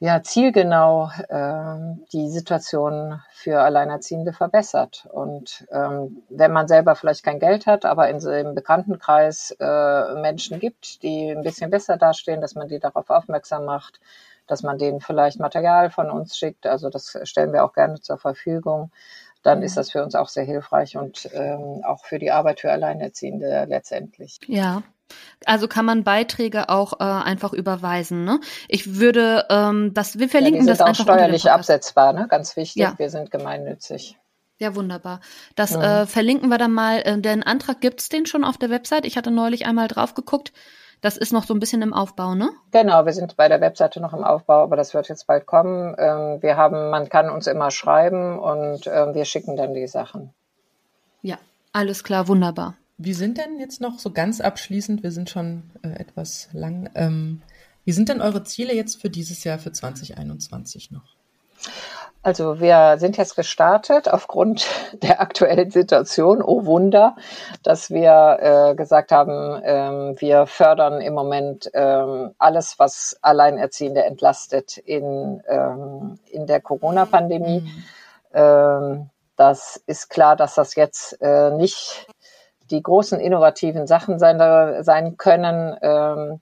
ja, 0.00 0.22
zielgenau 0.22 1.10
ähm, 1.28 2.04
die 2.12 2.28
Situation 2.30 3.20
für 3.32 3.60
Alleinerziehende 3.62 4.32
verbessert. 4.32 5.08
Und 5.10 5.66
ähm, 5.72 6.22
wenn 6.28 6.52
man 6.52 6.68
selber 6.68 6.94
vielleicht 6.94 7.24
kein 7.24 7.40
Geld 7.40 7.66
hat, 7.66 7.84
aber 7.84 8.08
in 8.08 8.20
so 8.20 8.30
einem 8.30 8.54
Bekanntenkreis 8.54 9.56
äh, 9.58 10.14
Menschen 10.20 10.60
gibt, 10.60 11.02
die 11.02 11.30
ein 11.30 11.42
bisschen 11.42 11.70
besser 11.70 11.96
dastehen, 11.96 12.40
dass 12.40 12.54
man 12.54 12.68
die 12.68 12.78
darauf 12.78 13.10
aufmerksam 13.10 13.64
macht, 13.64 14.00
dass 14.50 14.62
man 14.62 14.78
denen 14.78 15.00
vielleicht 15.00 15.38
Material 15.38 15.90
von 15.90 16.10
uns 16.10 16.36
schickt. 16.36 16.66
Also 16.66 16.90
das 16.90 17.16
stellen 17.24 17.52
wir 17.52 17.64
auch 17.64 17.72
gerne 17.72 18.00
zur 18.00 18.18
Verfügung. 18.18 18.90
Dann 19.42 19.62
ist 19.62 19.72
mhm. 19.72 19.76
das 19.76 19.90
für 19.90 20.02
uns 20.02 20.14
auch 20.14 20.28
sehr 20.28 20.44
hilfreich 20.44 20.96
und 20.96 21.28
ähm, 21.32 21.82
auch 21.84 22.04
für 22.04 22.18
die 22.18 22.30
Arbeit 22.30 22.60
für 22.60 22.72
Alleinerziehende 22.72 23.66
letztendlich. 23.68 24.40
Ja, 24.46 24.82
also 25.44 25.68
kann 25.68 25.84
man 25.84 26.04
Beiträge 26.04 26.68
auch 26.68 27.00
äh, 27.00 27.04
einfach 27.04 27.52
überweisen. 27.52 28.24
Ne? 28.24 28.40
Ich 28.68 28.98
würde 28.98 29.46
ähm, 29.48 29.94
das, 29.94 30.18
wir 30.18 30.28
verlinken 30.28 30.66
ja, 30.66 30.72
die 30.72 30.76
sind 30.76 30.80
das 30.80 30.98
auch 30.98 31.02
steuerlich 31.04 31.50
absetzbar, 31.50 32.12
ne? 32.12 32.26
Ganz 32.28 32.56
wichtig. 32.56 32.82
Ja. 32.82 32.94
Wir 32.98 33.10
sind 33.10 33.30
gemeinnützig. 33.30 34.18
Ja, 34.58 34.74
wunderbar. 34.74 35.20
Das 35.54 35.70
ja. 35.70 36.02
Äh, 36.02 36.06
verlinken 36.06 36.48
wir 36.48 36.58
dann 36.58 36.72
mal. 36.72 36.98
Äh, 36.98 37.20
den 37.20 37.42
Antrag 37.42 37.80
gibt's 37.80 38.08
den 38.08 38.26
schon 38.26 38.44
auf 38.44 38.58
der 38.58 38.70
Website. 38.70 39.06
Ich 39.06 39.16
hatte 39.16 39.30
neulich 39.30 39.66
einmal 39.66 39.88
drauf 39.88 40.14
geguckt. 40.14 40.52
Das 41.00 41.16
ist 41.16 41.32
noch 41.32 41.44
so 41.44 41.54
ein 41.54 41.60
bisschen 41.60 41.82
im 41.82 41.94
Aufbau, 41.94 42.34
ne? 42.34 42.50
Genau, 42.72 43.06
wir 43.06 43.12
sind 43.12 43.36
bei 43.36 43.48
der 43.48 43.60
Webseite 43.60 44.00
noch 44.00 44.12
im 44.12 44.24
Aufbau, 44.24 44.62
aber 44.62 44.76
das 44.76 44.94
wird 44.94 45.08
jetzt 45.08 45.26
bald 45.26 45.46
kommen. 45.46 45.94
Ähm, 45.98 46.42
wir 46.42 46.56
haben, 46.56 46.90
man 46.90 47.08
kann 47.08 47.30
uns 47.30 47.46
immer 47.46 47.70
schreiben 47.70 48.38
und 48.38 48.86
ähm, 48.86 49.14
wir 49.14 49.24
schicken 49.24 49.56
dann 49.56 49.74
die 49.74 49.86
Sachen. 49.86 50.34
Ja, 51.22 51.38
alles 51.72 52.02
klar, 52.02 52.26
wunderbar. 52.26 52.74
Wie 52.96 53.14
sind 53.14 53.38
denn 53.38 53.60
jetzt 53.60 53.80
noch 53.80 54.00
so 54.00 54.10
ganz 54.10 54.40
abschließend, 54.40 55.04
wir 55.04 55.12
sind 55.12 55.30
schon 55.30 55.70
äh, 55.82 56.00
etwas 56.00 56.48
lang, 56.52 56.90
ähm, 56.96 57.42
wie 57.84 57.92
sind 57.92 58.08
denn 58.08 58.20
eure 58.20 58.42
Ziele 58.42 58.74
jetzt 58.74 59.00
für 59.00 59.08
dieses 59.08 59.44
Jahr, 59.44 59.58
für 59.58 59.72
2021 59.72 60.90
noch? 60.90 61.14
Also 62.22 62.60
wir 62.60 62.96
sind 62.98 63.16
jetzt 63.16 63.36
gestartet 63.36 64.08
aufgrund 64.08 64.66
der 65.02 65.20
aktuellen 65.20 65.70
Situation. 65.70 66.42
Oh 66.42 66.64
Wunder, 66.64 67.16
dass 67.62 67.90
wir 67.90 68.38
äh, 68.40 68.74
gesagt 68.74 69.12
haben, 69.12 69.60
ähm, 69.64 70.14
wir 70.18 70.46
fördern 70.46 71.00
im 71.00 71.14
Moment 71.14 71.70
ähm, 71.74 72.34
alles, 72.38 72.78
was 72.78 73.18
Alleinerziehende 73.22 74.04
entlastet 74.04 74.78
in, 74.78 75.42
ähm, 75.48 76.18
in 76.30 76.46
der 76.46 76.60
Corona-Pandemie. 76.60 77.60
Mhm. 77.60 77.84
Ähm, 78.34 79.10
das 79.36 79.80
ist 79.86 80.10
klar, 80.10 80.34
dass 80.34 80.56
das 80.56 80.74
jetzt 80.74 81.20
äh, 81.22 81.50
nicht 81.52 82.08
die 82.70 82.82
großen 82.82 83.20
innovativen 83.20 83.86
Sachen 83.86 84.18
sein, 84.18 84.38
sein 84.82 85.16
können. 85.16 86.40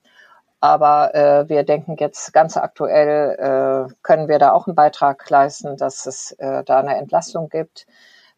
Aber 0.61 1.15
äh, 1.15 1.49
wir 1.49 1.65
denken 1.65 1.97
jetzt 1.99 2.33
ganz 2.33 2.57
aktuell, 2.57 3.89
äh, 3.91 3.95
können 4.03 4.29
wir 4.29 4.39
da 4.39 4.53
auch 4.53 4.67
einen 4.67 4.75
Beitrag 4.75 5.29
leisten, 5.29 5.77
dass 5.77 6.07
es 6.07 6.33
äh, 6.33 6.65
da 6.65 6.79
eine 6.79 6.97
Entlastung 6.97 7.49
gibt. 7.49 7.87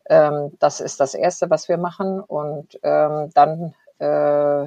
Ähm, 0.08 0.52
das 0.58 0.80
ist 0.80 1.00
das 1.00 1.14
Erste, 1.14 1.48
was 1.50 1.68
wir 1.68 1.78
machen. 1.78 2.20
Und 2.20 2.78
ähm, 2.82 3.30
dann 3.34 3.74
äh, 3.98 4.66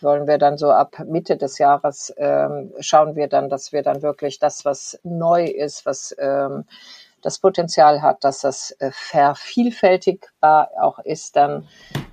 wollen 0.00 0.26
wir 0.26 0.38
dann 0.38 0.56
so 0.56 0.70
ab 0.70 0.98
Mitte 1.06 1.36
des 1.36 1.58
Jahres 1.58 2.12
ähm, 2.16 2.72
schauen 2.80 3.16
wir 3.16 3.28
dann, 3.28 3.48
dass 3.48 3.72
wir 3.72 3.82
dann 3.82 4.02
wirklich 4.02 4.38
das, 4.38 4.64
was 4.64 4.98
neu 5.02 5.44
ist, 5.44 5.86
was 5.86 6.14
ähm, 6.18 6.64
das 7.22 7.38
Potenzial 7.38 8.02
hat, 8.02 8.22
dass 8.22 8.40
das 8.40 8.72
äh, 8.80 8.90
vervielfältigbar 8.92 10.70
auch 10.80 10.98
ist, 10.98 11.36
dann, 11.36 11.66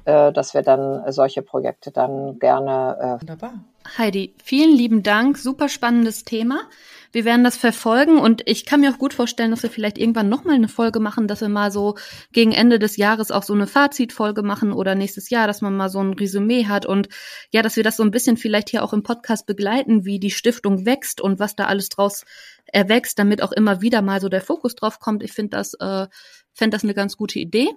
äh, 0.06 0.32
dass 0.32 0.54
wir 0.54 0.62
dann 0.62 1.12
solche 1.12 1.42
Projekte 1.42 1.92
dann 1.92 2.40
gerne. 2.40 2.98
Äh 3.00 3.22
Wunderbar. 3.22 3.54
Heidi, 3.98 4.34
vielen 4.44 4.76
lieben 4.76 5.04
Dank. 5.04 5.38
Super 5.38 5.68
spannendes 5.68 6.24
Thema. 6.24 6.70
Wir 7.12 7.26
werden 7.26 7.44
das 7.44 7.58
verfolgen 7.58 8.18
und 8.20 8.42
ich 8.46 8.66
kann 8.66 8.80
mir 8.80 8.92
auch 8.92 8.98
gut 8.98 9.14
vorstellen, 9.14 9.52
dass 9.52 9.64
wir 9.64 9.70
vielleicht 9.70 9.98
irgendwann 9.98 10.30
nochmal 10.30 10.56
eine 10.56 10.70
Folge 10.70 11.02
machen, 11.02 11.28
dass 11.28 11.42
wir 11.42 11.50
mal 11.50 11.72
so 11.72 11.96
gegen 12.32 12.54
Ende 12.54 12.80
des 12.80 12.96
Jahres 12.96 13.32
auch 13.32 13.44
so 13.44 13.54
eine 13.54 13.68
Fazitfolge 13.68 14.44
machen 14.44 14.72
oder 14.72 14.96
nächstes 14.96 15.30
Jahr, 15.30 15.46
dass 15.46 15.62
man 15.62 15.76
mal 15.76 15.90
so 15.90 16.00
ein 16.00 16.14
Resümee 16.14 16.68
hat 16.68 16.86
und 16.86 17.10
ja, 17.52 17.62
dass 17.62 17.76
wir 17.76 17.84
das 17.84 17.98
so 17.98 18.04
ein 18.04 18.12
bisschen 18.12 18.38
vielleicht 18.38 18.70
hier 18.70 18.84
auch 18.84 18.94
im 18.94 19.04
Podcast 19.04 19.46
begleiten, 19.46 20.06
wie 20.06 20.20
die 20.20 20.32
Stiftung 20.32 20.86
wächst 20.86 21.20
und 21.20 21.40
was 21.40 21.56
da 21.56 21.66
alles 21.66 21.90
draus 21.90 22.24
erwächst, 22.66 23.20
damit 23.20 23.42
auch 23.42 23.52
immer 23.52 23.82
wieder 23.82 24.02
mal 24.02 24.22
so 24.22 24.30
der 24.30 24.42
Fokus 24.42 24.76
drauf 24.76 25.00
kommt. 25.00 25.22
Ich 25.22 25.34
finde 25.34 25.58
das, 25.58 25.74
äh, 25.74 26.08
fände 26.54 26.76
das 26.76 26.84
eine 26.84 26.94
ganz 26.94 27.18
gute 27.18 27.40
Idee. 27.40 27.68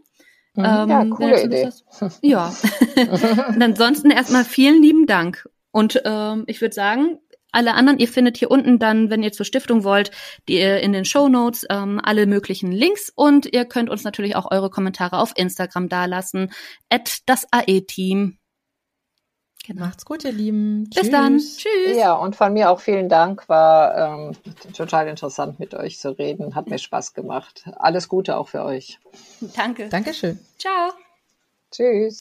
Mhm, 0.55 0.65
ähm, 0.65 0.89
ja, 0.89 1.05
coole 1.07 1.43
Idee. 1.43 1.71
Ja. 2.23 2.55
und 3.49 3.63
ansonsten 3.63 4.13
erstmal 4.13 4.45
vielen 4.45 4.81
lieben 4.81 5.07
Dank. 5.07 5.49
Und 5.75 6.01
ähm, 6.05 6.45
ich 6.47 6.61
würde 6.61 6.73
sagen, 6.73 7.19
alle 7.51 7.75
anderen, 7.75 7.99
ihr 7.99 8.07
findet 8.07 8.37
hier 8.37 8.51
unten 8.51 8.79
dann, 8.79 9.11
wenn 9.11 9.25
ihr 9.25 9.33
zur 9.33 9.45
Stiftung 9.45 9.83
wollt, 9.83 10.13
die, 10.49 10.61
in 10.61 10.93
den 10.93 11.05
Show 11.05 11.29
Notes 11.29 11.67
ähm, 11.69 12.01
alle 12.01 12.27
möglichen 12.27 12.71
Links 12.71 13.13
und 13.13 13.53
ihr 13.53 13.65
könnt 13.65 13.91
uns 13.91 14.05
natürlich 14.05 14.37
auch 14.37 14.53
eure 14.53 14.71
Kommentare 14.71 15.19
auf 15.19 15.33
Instagram 15.35 15.89
dalassen. 15.89 16.53
At 16.91 17.19
das 17.27 17.49
AE-Team. 17.51 18.39
Genau. 19.67 19.81
Macht's 19.87 20.05
gut, 20.05 20.23
ihr 20.23 20.31
Lieben. 20.31 20.85
Bis 20.85 20.95
Tschüss. 20.95 21.11
dann. 21.11 21.39
Tschüss. 21.39 21.97
Ja, 21.97 22.13
und 22.13 22.37
von 22.37 22.53
mir 22.53 22.71
auch 22.71 22.81
vielen 22.81 23.09
Dank. 23.09 23.49
War 23.49 23.97
ähm, 23.97 24.37
total 24.77 25.09
interessant, 25.09 25.59
mit 25.59 25.75
euch 25.75 25.99
zu 25.99 26.11
reden. 26.11 26.55
Hat 26.55 26.69
mir 26.69 26.79
Spaß 26.79 27.15
gemacht. 27.15 27.69
Alles 27.79 28.09
Gute 28.09 28.37
auch 28.37 28.47
für 28.47 28.63
euch. 28.63 29.01
Danke. 29.57 29.89
Dankeschön. 29.89 30.39
Ciao. 30.57 30.93
Tschüss. 31.73 32.21